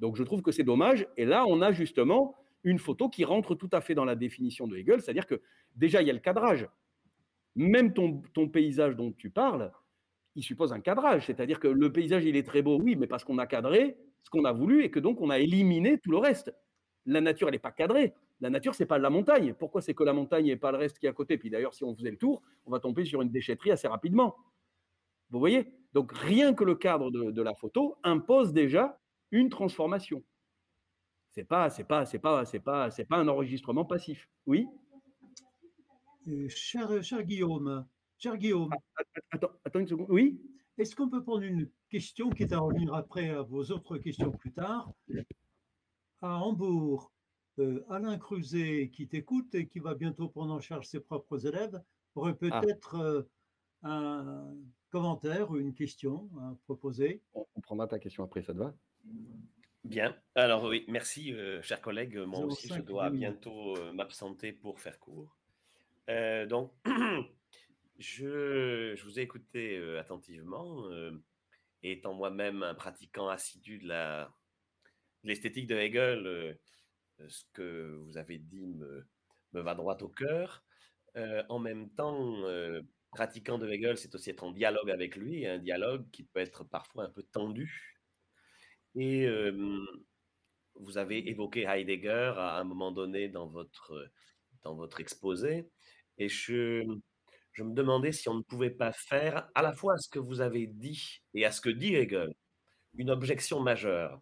Donc, 0.03 0.17
je 0.17 0.23
trouve 0.23 0.41
que 0.41 0.51
c'est 0.51 0.65
dommage. 0.65 1.07
Et 1.15 1.23
là, 1.23 1.45
on 1.47 1.61
a 1.61 1.71
justement 1.71 2.35
une 2.65 2.77
photo 2.77 3.07
qui 3.07 3.23
rentre 3.23 3.55
tout 3.55 3.69
à 3.71 3.79
fait 3.79 3.95
dans 3.95 4.03
la 4.03 4.17
définition 4.17 4.67
de 4.67 4.75
Hegel, 4.75 5.01
c'est-à-dire 5.01 5.25
que 5.25 5.41
déjà, 5.77 6.01
il 6.01 6.07
y 6.09 6.09
a 6.09 6.13
le 6.13 6.19
cadrage. 6.19 6.67
Même 7.55 7.93
ton, 7.93 8.21
paysage 8.49 8.97
dont 8.97 9.13
tu 9.13 9.29
parles, 9.29 9.71
il 10.35 10.43
suppose 10.43 10.73
un 10.73 10.81
cadrage. 10.81 11.25
C'est-à-dire 11.27 11.57
que 11.57 11.69
le 11.69 11.89
paysage, 11.89 12.25
il 12.25 12.35
est 12.35 12.45
très 12.45 12.61
beau, 12.61 12.81
oui, 12.81 12.97
mais 12.97 13.07
parce 13.07 13.23
qu'on 13.23 13.37
a 13.37 13.47
cadré 13.47 13.95
ce 14.23 14.29
qu'on 14.29 14.43
a 14.43 14.51
voulu 14.51 14.83
et 14.83 14.91
que 14.91 14.99
donc 14.99 15.21
on 15.21 15.29
a 15.29 15.39
éliminé 15.39 15.97
tout 15.99 16.11
le 16.11 16.17
reste. 16.17 16.53
La 17.05 17.21
nature, 17.21 17.47
elle 17.47 17.53
n'est 17.53 17.59
pas 17.59 17.71
cadrée. 17.71 18.13
La 18.41 18.49
nature, 18.49 18.75
c'est 18.75 18.85
pas 18.85 18.97
la 18.97 19.09
montagne. 19.09 19.53
Pourquoi 19.53 19.81
c'est 19.81 19.93
que 19.93 20.03
la 20.03 20.11
montagne 20.11 20.47
et 20.47 20.57
pas 20.57 20.73
le 20.73 20.79
reste 20.79 20.99
qui 20.99 21.05
est 21.05 21.09
à 21.09 21.13
côté? 21.13 21.37
Puis 21.37 21.49
d'ailleurs, 21.49 21.73
si 21.73 21.85
on 21.85 21.95
faisait 21.95 22.11
le 22.11 22.17
tour, 22.17 22.41
on 22.65 22.71
va 22.71 22.81
tomber 22.81 23.05
sur 23.05 23.21
une 23.21 23.29
déchetterie 23.31 23.71
assez 23.71 23.87
rapidement. 23.87 24.35
Vous 25.29 25.39
voyez? 25.39 25.71
Donc 25.93 26.11
rien 26.11 26.53
que 26.53 26.65
le 26.65 26.75
cadre 26.75 27.09
de, 27.09 27.41
la 27.41 27.53
photo 27.53 27.95
impose 28.03 28.51
déjà 28.51 28.99
une 29.33 29.49
transformation. 29.49 30.23
C'est 31.31 31.43
pas, 31.43 31.69
c'est 31.71 31.83
pas, 31.83 32.05
c'est 32.05 32.19
pas, 32.19 32.45
c'est 32.45 32.59
pas, 32.59 32.91
c'est 32.91 33.05
pas 33.05 33.17
un 33.17 33.27
enregistrement 33.27 33.83
passif. 33.83 34.29
Oui? 34.45 34.67
Euh, 36.27 36.47
cher, 36.47 37.03
cher 37.03 37.23
Guillaume, 37.23 37.85
cher 38.17 38.37
Guillaume. 38.37 38.69
Ah, 38.71 39.03
attends, 39.31 39.51
attends 39.65 39.79
une 39.79 39.87
seconde. 39.87 40.07
Oui? 40.09 40.39
Est-ce 40.77 40.95
qu'on 40.95 41.09
peut 41.09 41.23
prendre 41.23 41.43
une 41.43 41.69
question 41.89 42.29
qui 42.29 42.43
est 42.43 42.53
à 42.53 42.59
revenir 42.59 42.93
après 42.93 43.31
à 43.31 43.41
vos 43.41 43.63
autres 43.71 43.97
questions 43.97 44.31
plus 44.31 44.51
tard? 44.51 44.91
À 46.21 46.37
Hambourg, 46.37 47.11
euh, 47.59 47.83
Alain 47.89 48.17
Cruzet, 48.17 48.89
qui 48.93 49.07
t'écoute 49.07 49.53
et 49.55 49.67
qui 49.67 49.79
va 49.79 49.95
bientôt 49.95 50.29
prendre 50.29 50.53
en 50.53 50.59
charge 50.59 50.87
ses 50.87 50.99
propres 50.99 51.45
élèves, 51.47 51.81
aurait 52.15 52.35
peut-être 52.35 52.95
ah. 52.95 53.03
euh, 53.03 53.23
un 53.81 54.55
commentaire 54.91 55.49
ou 55.49 55.57
une 55.57 55.73
question 55.73 56.29
à 56.39 56.55
proposer? 56.65 57.23
On, 57.33 57.45
on, 57.55 57.61
prendra 57.61 57.87
ta 57.87 57.97
question 57.97 58.23
après, 58.23 58.43
ça 58.43 58.53
te 58.53 58.59
va? 58.59 58.75
Bien. 59.83 60.15
Alors 60.35 60.63
oui, 60.63 60.85
merci, 60.87 61.33
euh, 61.33 61.61
chers 61.61 61.81
collègues. 61.81 62.17
Moi 62.17 62.39
aussi, 62.45 62.69
je 62.69 62.81
dois 62.81 63.09
bientôt 63.09 63.77
euh, 63.77 63.91
m'absenter 63.91 64.53
pour 64.53 64.79
faire 64.79 64.99
cours. 64.99 65.37
Euh, 66.09 66.45
donc, 66.45 66.73
je, 67.99 68.93
je, 68.95 69.03
vous 69.03 69.19
ai 69.19 69.23
écouté 69.23 69.81
attentivement, 69.99 70.89
étant 71.81 72.13
moi-même 72.13 72.63
un 72.63 72.75
pratiquant 72.75 73.27
assidu 73.27 73.79
de 73.79 73.87
la 73.87 74.33
l'esthétique 75.23 75.67
de 75.67 75.75
Hegel 75.75 76.57
ce 77.27 77.43
que 77.53 77.95
vous 78.03 78.17
avez 78.17 78.37
dit 78.37 78.67
me, 78.67 79.07
me 79.53 79.61
va 79.61 79.75
droit 79.75 79.97
au 80.01 80.09
cœur. 80.09 80.63
Euh, 81.15 81.43
en 81.49 81.59
même 81.59 81.89
temps, 81.91 82.43
euh, 82.45 82.81
pratiquant 83.11 83.57
de 83.57 83.69
Hegel, 83.69 83.97
c'est 83.97 84.13
aussi 84.15 84.31
être 84.31 84.43
en 84.43 84.51
dialogue 84.51 84.89
avec 84.89 85.15
lui, 85.15 85.45
un 85.45 85.59
dialogue 85.59 86.09
qui 86.11 86.23
peut 86.23 86.39
être 86.39 86.63
parfois 86.63 87.05
un 87.05 87.09
peu 87.09 87.23
tendu. 87.23 87.92
Et 88.95 89.27
vous 90.75 90.97
avez 90.97 91.29
évoqué 91.29 91.65
Heidegger 91.67 92.33
à 92.37 92.59
un 92.59 92.63
moment 92.63 92.91
donné 92.91 93.29
dans 93.29 93.47
votre, 93.47 94.09
dans 94.63 94.75
votre 94.75 94.99
exposé, 94.99 95.69
et 96.17 96.29
je, 96.29 96.83
je 97.51 97.63
me 97.63 97.73
demandais 97.73 98.11
si 98.11 98.29
on 98.29 98.35
ne 98.35 98.41
pouvait 98.41 98.69
pas 98.71 98.91
faire 98.91 99.49
à 99.55 99.61
la 99.61 99.73
fois 99.73 99.93
à 99.93 99.97
ce 99.97 100.09
que 100.09 100.19
vous 100.19 100.41
avez 100.41 100.67
dit 100.67 101.21
et 101.33 101.45
à 101.45 101.51
ce 101.51 101.61
que 101.61 101.69
dit 101.69 101.95
Hegel 101.95 102.33
une 102.95 103.09
objection 103.09 103.59
majeure. 103.59 104.21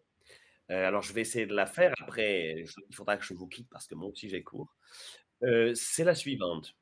Euh, 0.70 0.88
alors, 0.88 1.02
je 1.02 1.14
vais 1.14 1.22
essayer 1.22 1.46
de 1.46 1.54
la 1.54 1.66
faire. 1.66 1.94
Après, 2.00 2.64
il 2.90 2.96
faudra 2.96 3.18
que 3.18 3.26
je 3.26 3.34
vous 3.34 3.48
quitte 3.48 3.70
parce 3.70 3.88
que 3.88 3.96
moi 3.96 4.10
aussi 4.10 4.30
j'ai 4.30 4.44
cours. 4.44 4.74
Euh, 5.44 5.74
c'est 5.76 6.04
la 6.06 6.16
suivante. 6.16 6.74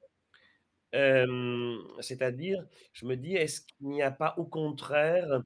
C'est-à-dire, 2.01 2.65
je 2.93 3.05
me 3.05 3.15
dis, 3.15 3.35
est-ce 3.35 3.61
qu'il 3.61 3.87
n'y 3.89 4.01
a 4.01 4.11
pas 4.11 4.33
au 4.37 4.45
contraire 4.45 5.43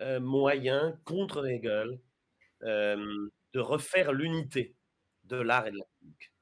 euh, 0.00 0.20
moyen 0.20 0.98
contre 1.04 1.46
Hegel 1.46 2.00
euh, 2.62 3.28
de 3.52 3.60
refaire 3.60 4.12
l'unité 4.12 4.76
de 5.24 5.36
l'art 5.36 5.66
et 5.66 5.70
de 5.72 5.78
la 5.78 5.84
technique 5.84 6.32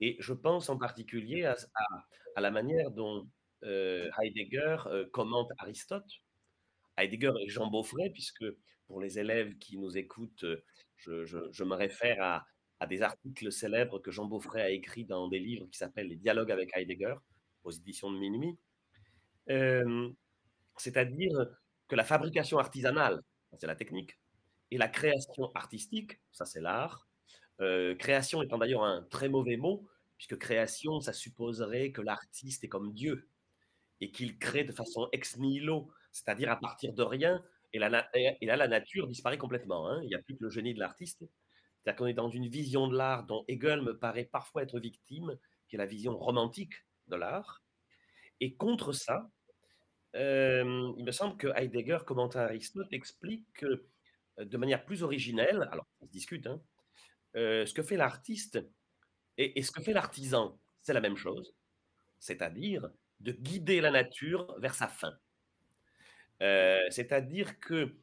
Et 0.00 0.16
je 0.20 0.32
pense 0.32 0.68
en 0.68 0.78
particulier 0.78 1.44
à, 1.44 1.56
à, 2.36 2.40
la 2.40 2.50
manière 2.50 2.90
dont 2.90 3.28
Heidegger 3.62 4.76
commente 5.12 5.50
Aristote 5.58 6.20
Heidegger 6.96 7.32
et 7.40 7.48
Jean 7.48 7.68
Beaufray, 7.68 8.10
puisque 8.10 8.44
pour 8.86 9.00
les 9.00 9.18
élèves 9.18 9.56
qui 9.58 9.78
nous 9.78 9.96
écoutent, 9.96 10.46
je, 10.96 11.24
je, 11.24 11.64
me 11.64 11.74
réfère 11.74 12.22
à, 12.22 12.46
à, 12.80 12.86
des 12.86 13.02
articles 13.02 13.52
célèbres 13.52 13.98
que 13.98 14.10
Jean 14.10 14.26
Beaufray 14.26 14.62
a 14.62 14.70
écrits 14.70 15.04
dans 15.04 15.28
des 15.28 15.38
livres 15.38 15.66
qui 15.70 15.78
s'appellent 15.78 16.08
Les 16.08 16.16
dialogues 16.16 16.52
avec 16.52 16.76
Heidegger, 16.76 17.16
aux 17.64 17.70
éditions 17.70 18.10
de 18.10 18.18
Minuit. 18.18 18.56
Euh, 19.50 20.10
C'est-à-dire 20.76 21.46
que 21.88 21.96
la 21.96 22.04
fabrication 22.04 22.58
artisanale, 22.58 23.22
c'est 23.58 23.66
la 23.66 23.76
technique, 23.76 24.18
et 24.70 24.78
la 24.78 24.88
création 24.88 25.50
artistique, 25.54 26.20
ça 26.32 26.44
c'est 26.44 26.60
l'art, 26.60 27.06
euh, 27.60 27.94
création 27.94 28.42
étant 28.42 28.58
d'ailleurs 28.58 28.84
un 28.84 29.02
très 29.10 29.28
mauvais 29.28 29.56
mot, 29.56 29.88
puisque 30.16 30.38
création, 30.38 31.00
ça 31.00 31.12
supposerait 31.12 31.92
que 31.92 32.00
l'artiste 32.00 32.64
est 32.64 32.68
comme 32.68 32.92
Dieu 32.92 33.28
et 34.00 34.10
qu'il 34.10 34.38
crée 34.38 34.64
de 34.64 34.72
façon 34.72 35.08
ex 35.12 35.36
nihilo, 35.38 35.90
c'est-à-dire 36.12 36.50
à 36.50 36.56
partir 36.56 36.92
de 36.92 37.02
rien, 37.02 37.42
et, 37.72 37.78
la, 37.78 37.88
là, 37.88 38.06
la 38.40 38.68
nature 38.68 39.06
disparaît 39.06 39.38
complètement. 39.38 39.88
Hein. 39.88 40.00
Il 40.02 40.08
n'y 40.08 40.14
a 40.14 40.18
plus 40.18 40.36
que 40.36 40.44
le 40.44 40.50
génie 40.50 40.72
de 40.72 40.78
l'artiste. 40.78 41.24
C'est-à-dire 41.86 41.98
qu'on 41.98 42.06
est 42.06 42.14
dans 42.14 42.30
une 42.30 42.48
vision 42.48 42.88
de 42.88 42.96
l'art 42.96 43.24
dont 43.24 43.44
Hegel 43.48 43.82
me 43.82 43.98
paraît 43.98 44.24
parfois 44.24 44.62
être 44.62 44.78
victime, 44.80 45.36
qui 45.68 45.76
est 45.76 45.78
la 45.78 45.86
vision 45.86 46.16
romantique 46.16 46.72
de 47.08 47.16
l'art. 47.16 47.62
Et 48.40 48.54
contre 48.54 48.92
ça, 48.92 49.28
il 50.16 51.04
me 51.04 51.10
semble 51.10 51.36
que 51.36 51.48
Heidegger, 51.48 51.98
commentant 52.06 52.40
Aristote, 52.40 52.92
explique 52.92 53.46
que, 53.54 53.84
de 54.38 54.56
manière 54.56 54.84
plus 54.84 55.02
originelle, 55.02 55.68
alors 55.70 55.86
on 56.00 56.06
se 56.06 56.12
discute, 56.12 56.46
hein, 56.46 56.60
ce 57.34 57.72
que 57.72 57.82
fait 57.82 57.96
l'artiste 57.96 58.58
et, 59.36 59.62
ce 59.62 59.70
que 59.70 59.82
fait 59.82 59.92
l'artisan, 59.92 60.58
c'est 60.80 60.94
la 60.94 61.00
même 61.00 61.16
chose, 61.16 61.54
c'est-à-dire 62.18 62.88
de 63.20 63.32
guider 63.32 63.80
la 63.80 63.90
nature 63.90 64.58
vers 64.58 64.74
sa 64.74 64.88
fin. 64.88 65.18
c'est-à-dire 66.40 67.58
que 67.60 67.96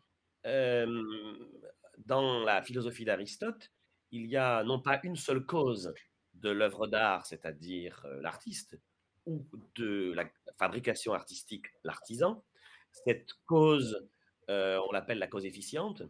dans 1.97 2.43
la 2.43 2.61
philosophie 2.61 3.05
d'Aristote, 3.05 3.71
il 4.11 4.27
y 4.27 4.37
a 4.37 4.63
non 4.63 4.79
pas 4.79 4.99
une 5.03 5.15
seule 5.15 5.45
cause 5.45 5.93
de 6.35 6.49
l'œuvre 6.49 6.87
d'art, 6.87 7.25
c'est-à-dire 7.25 8.05
l'artiste, 8.21 8.77
ou 9.25 9.45
de 9.75 10.13
la 10.13 10.29
fabrication 10.57 11.13
artistique, 11.13 11.67
l'artisan. 11.83 12.43
Cette 12.91 13.33
cause, 13.45 14.07
on 14.47 14.91
l'appelle 14.91 15.19
la 15.19 15.27
cause 15.27 15.45
efficiente, 15.45 16.03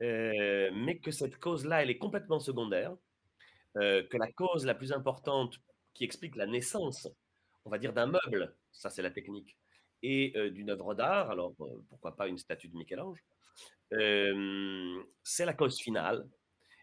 mais 0.00 1.00
que 1.02 1.10
cette 1.10 1.38
cause-là, 1.38 1.82
elle 1.82 1.90
est 1.90 1.98
complètement 1.98 2.40
secondaire, 2.40 2.96
que 3.74 4.16
la 4.16 4.32
cause 4.32 4.64
la 4.66 4.74
plus 4.74 4.92
importante 4.92 5.58
qui 5.94 6.04
explique 6.04 6.36
la 6.36 6.46
naissance, 6.46 7.08
on 7.64 7.70
va 7.70 7.78
dire, 7.78 7.92
d'un 7.92 8.06
meuble, 8.06 8.54
ça 8.72 8.90
c'est 8.90 9.02
la 9.02 9.10
technique, 9.10 9.56
et 10.02 10.32
d'une 10.50 10.70
œuvre 10.70 10.94
d'art, 10.94 11.30
alors 11.30 11.54
pourquoi 11.88 12.14
pas 12.14 12.28
une 12.28 12.38
statue 12.38 12.68
de 12.68 12.76
Michel-Ange, 12.76 13.24
c'est 15.22 15.44
la 15.44 15.54
cause 15.54 15.80
finale. 15.80 16.28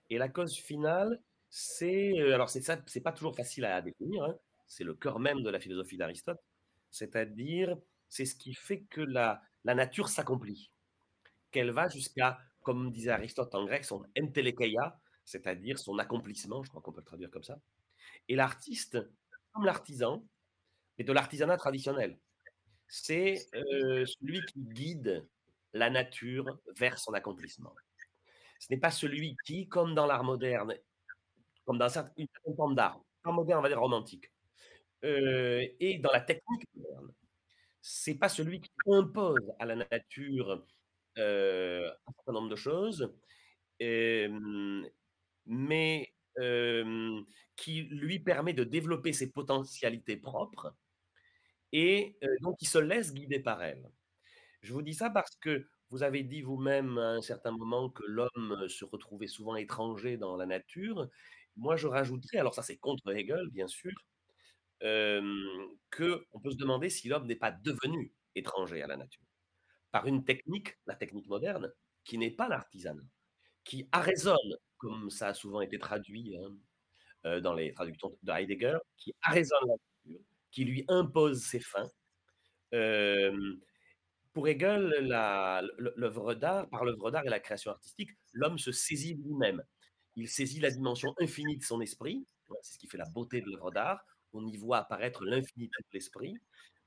Et 0.09 0.17
la 0.17 0.27
cause 0.27 0.55
finale, 0.57 1.21
c'est 1.49 2.11
alors 2.33 2.49
c'est 2.49 2.61
ça, 2.61 2.77
c'est 2.87 3.01
pas 3.01 3.13
toujours 3.13 3.35
facile 3.35 3.63
à 3.65 3.81
définir. 3.81 4.23
Hein. 4.25 4.37
C'est 4.73 4.83
le 4.83 4.95
cœur 4.95 5.19
même 5.19 5.43
de 5.43 5.49
la 5.51 5.59
philosophie 5.59 5.97
d'Aristote. 5.97 6.41
C'est-à-dire, 6.89 7.77
c'est 8.09 8.25
ce 8.25 8.35
qui 8.35 8.55
fait 8.55 8.81
que 8.89 9.01
la, 9.01 9.41
nature 9.63 10.09
s'accomplit, 10.09 10.71
qu'elle 11.51 11.71
va 11.71 11.87
jusqu'à, 11.89 12.39
comme 12.63 12.91
disait 12.91 13.11
Aristote 13.11 13.53
en 13.53 13.65
grec, 13.65 13.85
son 13.85 14.03
entelekeia, 14.19 14.99
c'est-à-dire 15.25 15.77
son 15.77 15.99
accomplissement. 15.99 16.63
Je 16.63 16.69
crois 16.69 16.81
qu'on 16.81 16.91
peut 16.91 17.01
le 17.01 17.05
traduire 17.05 17.29
comme 17.29 17.43
ça. 17.43 17.59
Et 18.27 18.35
l'artiste, 18.35 18.97
comme 19.51 19.65
l'artisan, 19.65 20.25
mais 20.97 21.03
de 21.03 21.13
l'artisanat 21.13 21.57
traditionnel, 21.57 22.17
c'est 22.87 23.35
celui 23.53 24.43
qui 24.47 24.59
guide 24.59 25.27
la 25.73 25.91
nature 25.91 26.59
vers 26.75 26.97
son 26.97 27.13
accomplissement. 27.13 27.75
Ce 28.59 28.67
n'est 28.71 28.79
pas 28.79 28.91
celui 28.91 29.35
qui, 29.45 29.67
comme 29.67 29.93
dans 29.93 30.07
l'art 30.07 30.23
moderne, 30.23 30.75
comme 31.65 31.77
dans 31.77 31.85
une 31.85 31.91
certaine 31.91 32.27
forme 32.55 32.75
d'art, 32.75 32.99
l'art 33.23 33.33
moderne, 33.33 33.59
on 33.59 33.63
va 33.63 33.69
dire 33.69 33.79
romantique, 33.79 34.32
euh, 35.03 35.65
et 35.79 35.99
dans 35.99 36.11
la 36.11 36.21
technique 36.21 36.65
moderne, 36.75 37.13
c'est 37.81 38.15
pas 38.15 38.29
celui 38.29 38.61
qui 38.61 38.71
impose 38.87 39.53
à 39.59 39.65
la 39.65 39.75
nature 39.75 40.65
euh, 41.19 41.89
un 42.07 42.13
certain 42.13 42.33
nombre 42.33 42.49
de 42.49 42.55
choses, 42.55 43.13
euh, 43.81 44.83
mais 45.45 46.13
qui 47.55 47.83
lui 47.83 48.19
permet 48.19 48.53
de 48.53 48.63
développer 48.63 49.13
ses 49.13 49.31
potentialités 49.31 50.17
propres 50.17 50.73
et 51.71 52.17
donc 52.41 52.57
il 52.61 52.67
se 52.67 52.77
laisse 52.77 53.13
guider 53.13 53.39
par 53.39 53.63
elle. 53.63 53.89
Je 54.61 54.73
vous 54.73 54.81
dis 54.81 54.93
ça 54.93 55.09
parce 55.09 55.35
que 55.41 55.67
vous 55.89 56.03
avez 56.03 56.23
dit 56.23 56.41
vous-même 56.41 56.97
à 56.97 57.11
un 57.11 57.21
certain 57.21 57.51
moment 57.51 57.89
que 57.89 58.03
l'homme 58.07 58.67
se 58.69 58.85
retrouvait 58.85 59.27
souvent 59.27 59.55
étranger 59.55 60.17
dans 60.17 60.37
la 60.37 60.45
nature. 60.45 61.09
Moi, 61.57 61.75
je 61.77 61.87
rajouterais, 61.87 62.39
alors 62.39 62.55
ça 62.55 62.63
c'est 62.63 62.77
contre 62.77 63.11
Hegel, 63.15 63.49
bien 63.51 63.67
sûr, 63.67 63.91
qu'on 64.83 66.39
peut 66.41 66.51
se 66.51 66.57
demander 66.57 66.89
si 66.89 67.07
l'homme 67.07 67.25
n'est 67.25 67.35
pas 67.35 67.51
devenu 67.51 68.13
étranger 68.35 68.81
à 68.81 68.87
la 68.87 68.97
nature. 68.97 69.23
Par 69.91 70.07
une 70.07 70.23
technique, 70.25 70.77
la 70.85 70.95
technique 70.95 71.27
moderne, 71.27 71.71
qui 72.03 72.17
n'est 72.17 72.31
pas 72.31 72.49
l'artisanat, 72.49 73.03
qui 73.63 73.87
arraisonne, 73.91 74.57
comme 74.77 75.09
ça 75.09 75.27
a 75.29 75.33
souvent 75.33 75.61
été 75.61 75.79
traduit 75.79 76.35
hein, 77.23 77.39
dans 77.39 77.53
les 77.53 77.71
traductions 77.71 78.17
de 78.21 78.31
Heidegger, 78.31 78.77
qui 78.97 79.13
arraisonne 79.21 79.67
la 79.67 79.75
nature, 80.11 80.25
qui 80.51 80.65
lui 80.65 80.83
impose 80.87 81.41
ses 81.41 81.59
fins. 81.59 81.89
Euh, 82.73 83.55
pour 84.33 84.47
Hegel, 84.47 84.89
l'œuvre 85.77 86.33
d'art, 86.33 86.67
par 86.69 86.83
l'œuvre 86.83 87.11
d'art 87.11 87.25
et 87.25 87.29
la 87.29 87.39
création 87.39 87.71
artistique, 87.71 88.09
l'homme 88.33 88.57
se 88.57 88.71
saisit 88.71 89.13
lui-même. 89.13 89.63
Il 90.15 90.27
saisit 90.27 90.59
la 90.59 90.71
dimension 90.71 91.13
infinie 91.19 91.57
de 91.57 91.63
son 91.63 91.81
esprit, 91.81 92.25
c'est 92.61 92.73
ce 92.73 92.79
qui 92.79 92.87
fait 92.87 92.97
la 92.97 93.09
beauté 93.09 93.41
de 93.41 93.49
l'œuvre 93.49 93.71
d'art. 93.71 94.03
On 94.33 94.45
y 94.47 94.57
voit 94.57 94.79
apparaître 94.79 95.25
l'infinité 95.25 95.77
de 95.81 95.93
l'esprit. 95.93 96.35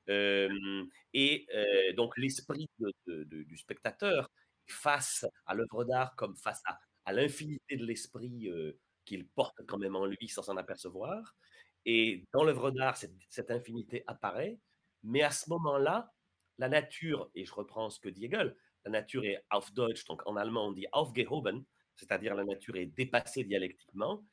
Euh, 0.08 0.84
et 1.14 1.46
euh, 1.54 1.92
donc 1.94 2.16
l'esprit 2.16 2.68
du 3.06 3.56
spectateur 3.56 4.30
face 4.68 5.26
à 5.46 5.54
l'œuvre 5.54 5.84
d'art 5.84 6.14
comme 6.16 6.36
face 6.36 6.62
à, 6.66 7.12
l'infinité 7.12 7.76
de 7.76 7.84
l'esprit 7.84 8.48
euh, 8.48 8.78
qu'il 9.04 9.26
porte 9.28 9.64
quand 9.66 9.78
même 9.78 9.96
en 9.96 10.06
lui 10.06 10.28
sans 10.28 10.42
s'en 10.42 10.56
apercevoir. 10.56 11.36
Et 11.84 12.24
dans 12.32 12.42
l'œuvre 12.42 12.72
d'art, 12.72 12.96
cette, 12.96 13.14
cette, 13.28 13.50
infinité 13.52 14.02
apparaît, 14.08 14.58
mais 15.04 15.22
à 15.22 15.30
ce 15.30 15.48
moment-là, 15.50 16.12
la 16.58 16.68
nature, 16.68 17.30
et 17.36 17.44
je 17.44 17.54
reprends 17.54 17.90
ce 17.90 18.00
que 18.00 18.08
dit 18.08 18.24
Hegel, 18.24 18.56
la 18.84 18.90
nature 18.90 19.24
est 19.24 19.44
auf 19.50 19.72
Deutsch, 19.72 20.04
donc 20.06 20.22
en 20.26 20.36
allemand 20.36 20.68
on 20.68 20.72
dit 20.72 20.86
aufgehoben, 20.92 21.64
c'est-à-dire 21.96 22.34
la 22.34 22.44
nature 22.44 22.76
est 22.76 22.86
dépassée 22.86 23.44
dialectiquement, 23.44 24.24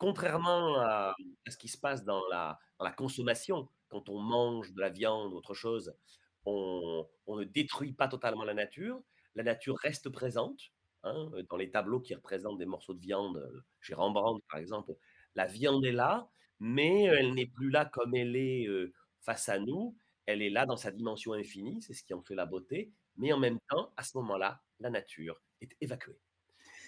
contrairement 0.00 0.80
à, 0.80 1.14
ce 1.46 1.56
qui 1.56 1.68
se 1.68 1.78
passe 1.78 2.04
dans 2.04 2.26
la, 2.30 2.58
la, 2.80 2.90
consommation, 2.90 3.68
quand 3.88 4.08
on 4.08 4.18
mange 4.18 4.72
de 4.72 4.80
la 4.80 4.88
viande 4.88 5.32
ou 5.32 5.36
autre 5.36 5.54
chose, 5.54 5.94
on, 6.46 7.06
ne 7.28 7.44
détruit 7.44 7.92
pas 7.92 8.08
totalement 8.08 8.44
la 8.44 8.54
nature, 8.54 9.00
la 9.36 9.44
nature 9.44 9.76
reste 9.76 10.08
présente. 10.08 10.72
Hein, 11.02 11.30
dans 11.48 11.56
les 11.56 11.70
tableaux 11.70 12.00
qui 12.00 12.14
représentent 12.14 12.58
des 12.58 12.66
morceaux 12.66 12.92
de 12.92 13.00
viande, 13.00 13.64
chez 13.80 13.94
Rembrandt 13.94 14.44
par 14.50 14.60
exemple, 14.60 14.94
la 15.34 15.46
viande 15.46 15.82
est 15.86 15.92
là, 15.92 16.28
mais 16.58 17.04
elle 17.04 17.32
n'est 17.32 17.46
plus 17.46 17.70
là 17.70 17.86
comme 17.86 18.14
elle 18.14 18.36
est 18.36 18.66
euh, 18.66 18.92
face 19.22 19.48
à 19.48 19.58
nous, 19.58 19.96
elle 20.26 20.42
est 20.42 20.50
là 20.50 20.66
dans 20.66 20.76
sa 20.76 20.90
dimension 20.90 21.32
infinie, 21.32 21.80
c'est 21.80 21.94
ce 21.94 22.04
qui 22.04 22.12
en 22.12 22.20
fait 22.20 22.34
la 22.34 22.44
beauté, 22.44 22.92
mais 23.16 23.32
en 23.32 23.38
même 23.38 23.58
temps, 23.70 23.94
à 23.96 24.02
ce 24.02 24.18
moment-là, 24.18 24.62
la 24.78 24.90
nature 24.90 25.40
est 25.62 25.74
évacuée. 25.80 26.18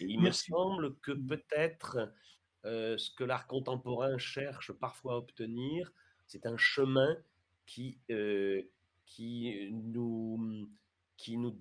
Et 0.01 0.05
il 0.05 0.21
me 0.21 0.31
semble 0.31 0.99
que 0.99 1.13
peut-être 1.13 2.13
euh, 2.65 2.97
ce 2.97 3.11
que 3.11 3.25
l'art 3.25 3.47
contemporain 3.47 4.19
cherche 4.19 4.73
parfois 4.73 5.15
à 5.15 5.17
obtenir, 5.17 5.93
c'est 6.27 6.47
un 6.47 6.57
chemin 6.57 7.17
qui, 7.67 7.99
euh, 8.11 8.63
qui 9.07 9.71
nous, 9.73 10.69
qui 11.17 11.37
nous 11.37 11.59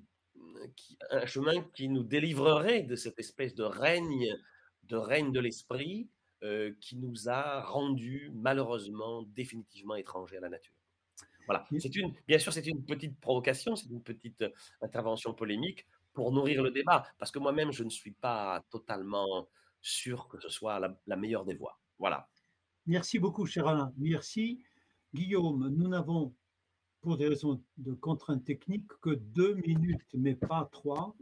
un 1.12 1.26
chemin 1.26 1.62
qui 1.76 1.88
nous 1.88 2.04
délivrerait 2.04 2.84
de 2.84 2.96
cette 2.96 3.20
espèce 3.20 3.54
de 3.56 3.64
règne 3.64 4.28
de 4.84 4.98
règne 4.98 5.32
de 5.32 5.40
l'esprit 5.40 6.10
euh, 6.44 6.74
qui 6.82 6.98
nous 6.98 7.30
a 7.30 7.62
rendus 7.62 8.32
malheureusement 8.34 9.24
définitivement 9.24 9.96
étrangers 9.96 10.38
à 10.38 10.42
la 10.42 10.50
nature. 10.50 10.74
Voilà. 11.46 11.66
C'est 11.80 11.96
une, 11.96 12.14
bien 12.28 12.40
sûr, 12.40 12.52
c'est 12.54 12.66
une 12.68 12.84
petite 12.84 13.20
provocation, 13.20 13.76
c'est 13.76 13.90
une 13.90 14.02
petite 14.02 14.44
intervention 14.82 15.34
polémique 15.34 15.86
pour 16.14 16.32
nourrir 16.32 16.62
le 16.62 16.72
débat, 16.72 17.04
parce 17.18 17.32
que 17.32 17.40
moi-même, 17.40 17.72
je 17.72 17.84
ne 17.84 17.90
suis 17.90 18.12
pas 18.12 18.64
totalement 18.70 19.48
sûr 19.82 20.28
que 20.28 20.40
ce 20.40 20.50
soit 20.50 20.80
la, 20.80 21.16
meilleure 21.18 21.46
des 21.46 21.56
voies. 21.56 21.80
Voilà. 22.00 22.30
Merci 22.86 23.20
beaucoup, 23.20 23.46
cher 23.46 23.68
Alain. 23.68 23.94
Merci. 23.98 24.64
Guillaume, 25.14 25.70
nous 25.70 25.88
n'avons, 25.88 26.34
pour 27.02 27.18
des 27.18 27.28
raisons 27.28 27.62
de 27.78 27.94
contraintes 27.94 28.46
techniques, 28.46 28.88
que 29.02 29.12
deux 29.12 29.56
minutes, 29.56 30.08
mais 30.14 30.36
pas 30.36 30.70
trois, 30.72 31.16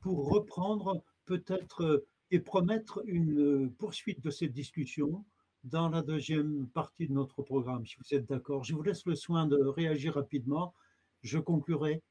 pour 0.00 0.28
reprendre 0.28 1.02
peut-être 1.24 2.04
et 2.30 2.40
promettre 2.40 3.02
une 3.06 3.72
poursuite 3.78 4.22
de 4.22 4.30
cette 4.30 4.52
discussion 4.52 5.24
dans 5.64 5.88
la 5.88 6.02
deuxième 6.02 6.68
partie 6.68 7.08
de 7.08 7.12
notre 7.12 7.42
programme, 7.42 7.86
si 7.86 7.96
vous 7.96 8.14
êtes 8.14 8.26
d'accord. 8.26 8.64
Je 8.64 8.74
vous 8.74 8.82
laisse 8.82 9.04
le 9.06 9.14
soin 9.14 9.46
de 9.46 9.56
réagir 9.56 10.14
rapidement. 10.14 10.74
Je 11.22 11.38
conclurai 11.38 12.02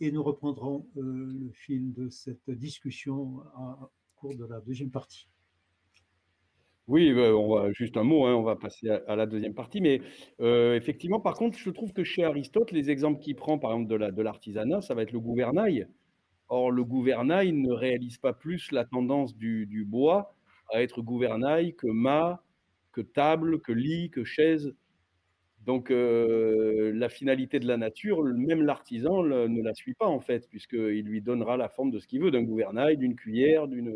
et 0.00 0.12
nous 0.12 0.22
reprendrons 0.22 0.86
euh, 0.96 1.02
le 1.02 1.50
fil 1.52 1.92
de 1.92 2.08
cette 2.08 2.50
discussion 2.50 3.42
au 3.56 3.90
cours 4.16 4.36
de 4.36 4.44
la 4.44 4.60
deuxième 4.60 4.90
partie. 4.90 5.29
Oui, 6.90 7.12
euh, 7.12 7.32
on 7.36 7.54
va 7.54 7.70
juste 7.70 7.96
un 7.96 8.02
mot, 8.02 8.26
hein, 8.26 8.34
on 8.34 8.42
va 8.42 8.56
passer 8.56 8.90
à, 8.90 9.14
la 9.14 9.24
deuxième 9.24 9.54
partie. 9.54 9.80
Mais 9.80 10.02
euh, 10.40 10.74
effectivement, 10.74 11.20
par 11.20 11.34
contre, 11.34 11.56
je 11.56 11.70
trouve 11.70 11.92
que 11.92 12.02
chez 12.02 12.24
Aristote, 12.24 12.72
les 12.72 12.90
exemples 12.90 13.20
qu'il 13.20 13.36
prend, 13.36 13.60
par 13.60 13.70
exemple, 13.70 14.12
de 14.12 14.22
l'artisanat, 14.22 14.80
ça 14.82 14.94
va 14.94 15.02
être 15.02 15.12
le 15.12 15.20
gouvernail. 15.20 15.86
Or, 16.48 16.72
le 16.72 16.82
gouvernail 16.82 17.52
ne 17.52 17.72
réalise 17.72 18.18
pas 18.18 18.32
plus 18.32 18.72
la 18.72 18.84
tendance 18.84 19.36
du, 19.36 19.66
du 19.66 19.84
bois 19.84 20.34
à 20.72 20.82
être 20.82 21.00
gouvernail 21.00 21.76
que 21.76 21.86
mât, 21.86 22.42
que 22.90 23.02
table, 23.02 23.60
que 23.60 23.70
lit, 23.70 24.10
que 24.10 24.24
chaise. 24.24 24.74
Donc 25.64 25.92
euh, 25.92 26.90
la 26.92 27.08
finalité 27.08 27.60
de 27.60 27.68
la 27.68 27.76
nature, 27.76 28.24
même 28.24 28.62
l'artisan 28.62 29.22
ne 29.22 29.62
la 29.62 29.74
suit 29.74 29.94
pas 29.94 30.06
en 30.06 30.18
fait, 30.18 30.48
puisqu'il 30.48 31.04
lui 31.04 31.22
donnera 31.22 31.56
la 31.56 31.68
forme 31.68 31.92
de 31.92 32.00
ce 32.00 32.08
qu'il 32.08 32.20
veut, 32.20 32.32
d'un 32.32 32.42
gouvernail, 32.42 32.96
d'une 32.96 33.14
cuillère, 33.14 33.68
d'une... 33.68 33.94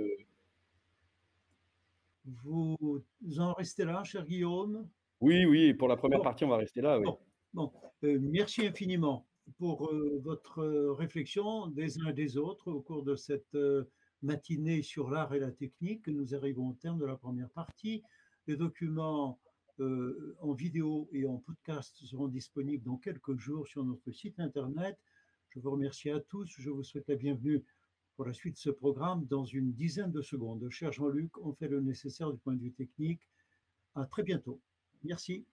Vous 2.25 3.03
en 3.39 3.53
restez 3.53 3.85
là, 3.85 4.03
cher 4.05 4.25
Guillaume? 4.25 4.89
Oui, 5.21 5.45
oui, 5.45 5.75
pour 5.75 5.89
la 5.89 5.97
première 5.97 6.23
partie, 6.23 6.45
on 6.45 6.49
va 6.49 6.57
rester 6.57 6.81
là. 6.81 6.99
Oui. 6.99 7.07
Bon, 7.53 7.73
euh, 8.03 8.19
merci 8.21 8.67
infiniment. 8.67 9.27
pour 9.59 9.91
euh, 9.91 10.21
votre 10.23 10.65
réflexion 10.99 11.67
des 11.69 12.01
uns 12.01 12.09
et 12.09 12.13
des 12.13 12.37
autres 12.37 12.71
au 12.71 12.81
cours 12.81 13.03
de 13.03 13.15
cette 13.15 13.55
euh, 13.55 13.85
matinée 14.23 14.83
sur 14.83 15.11
l'art 15.11 15.35
et 15.35 15.39
la 15.39 15.51
technique. 15.51 16.09
Nous 16.09 16.35
arrivons 16.35 16.71
au 16.71 16.75
terme 16.75 16.99
de 16.99 17.05
la 17.05 17.17
première 17.17 17.51
partie. 17.51 18.03
Les 18.47 18.57
documents 18.57 19.39
euh, 19.81 20.37
en 20.41 20.53
vidéo 20.53 21.09
et 21.13 21.27
en 21.27 21.39
podcast 21.39 21.97
seront 22.05 22.29
disponibles 22.29 22.85
dans 22.85 22.97
quelques 22.97 23.37
jours 23.37 23.67
sur 23.67 23.85
notre 23.85 24.13
site 24.13 24.39
internet. 24.39 24.99
Je 25.51 25.61
vous 25.61 25.71
remercie 25.71 26.11
à 26.11 26.21
tous. 26.21 26.49
Je 26.59 26.71
vous 26.71 26.83
souhaite 26.83 27.09
la 27.09 27.17
bienvenue 27.17 27.65
pour 28.17 28.25
la 28.25 28.33
suite 28.33 28.55
de 28.55 28.59
ce 28.59 28.71
programme 28.71 29.27
dans 29.27 29.45
une 29.45 29.73
dizaine 29.73 30.13
de 30.13 30.23
secondes. 30.23 30.69
Cher 30.71 30.93
Jean-Luc, 30.93 31.37
on 31.39 31.53
fait 31.53 31.69
le 31.69 31.81
nécessaire 31.81 32.33
du 32.33 32.39
point 32.39 32.55
de 32.55 32.61
vue 32.61 32.73
technique. 32.73 33.29
À 33.95 34.07
très 34.07 34.23
bientôt. 34.23 34.61
Merci. 35.03 35.45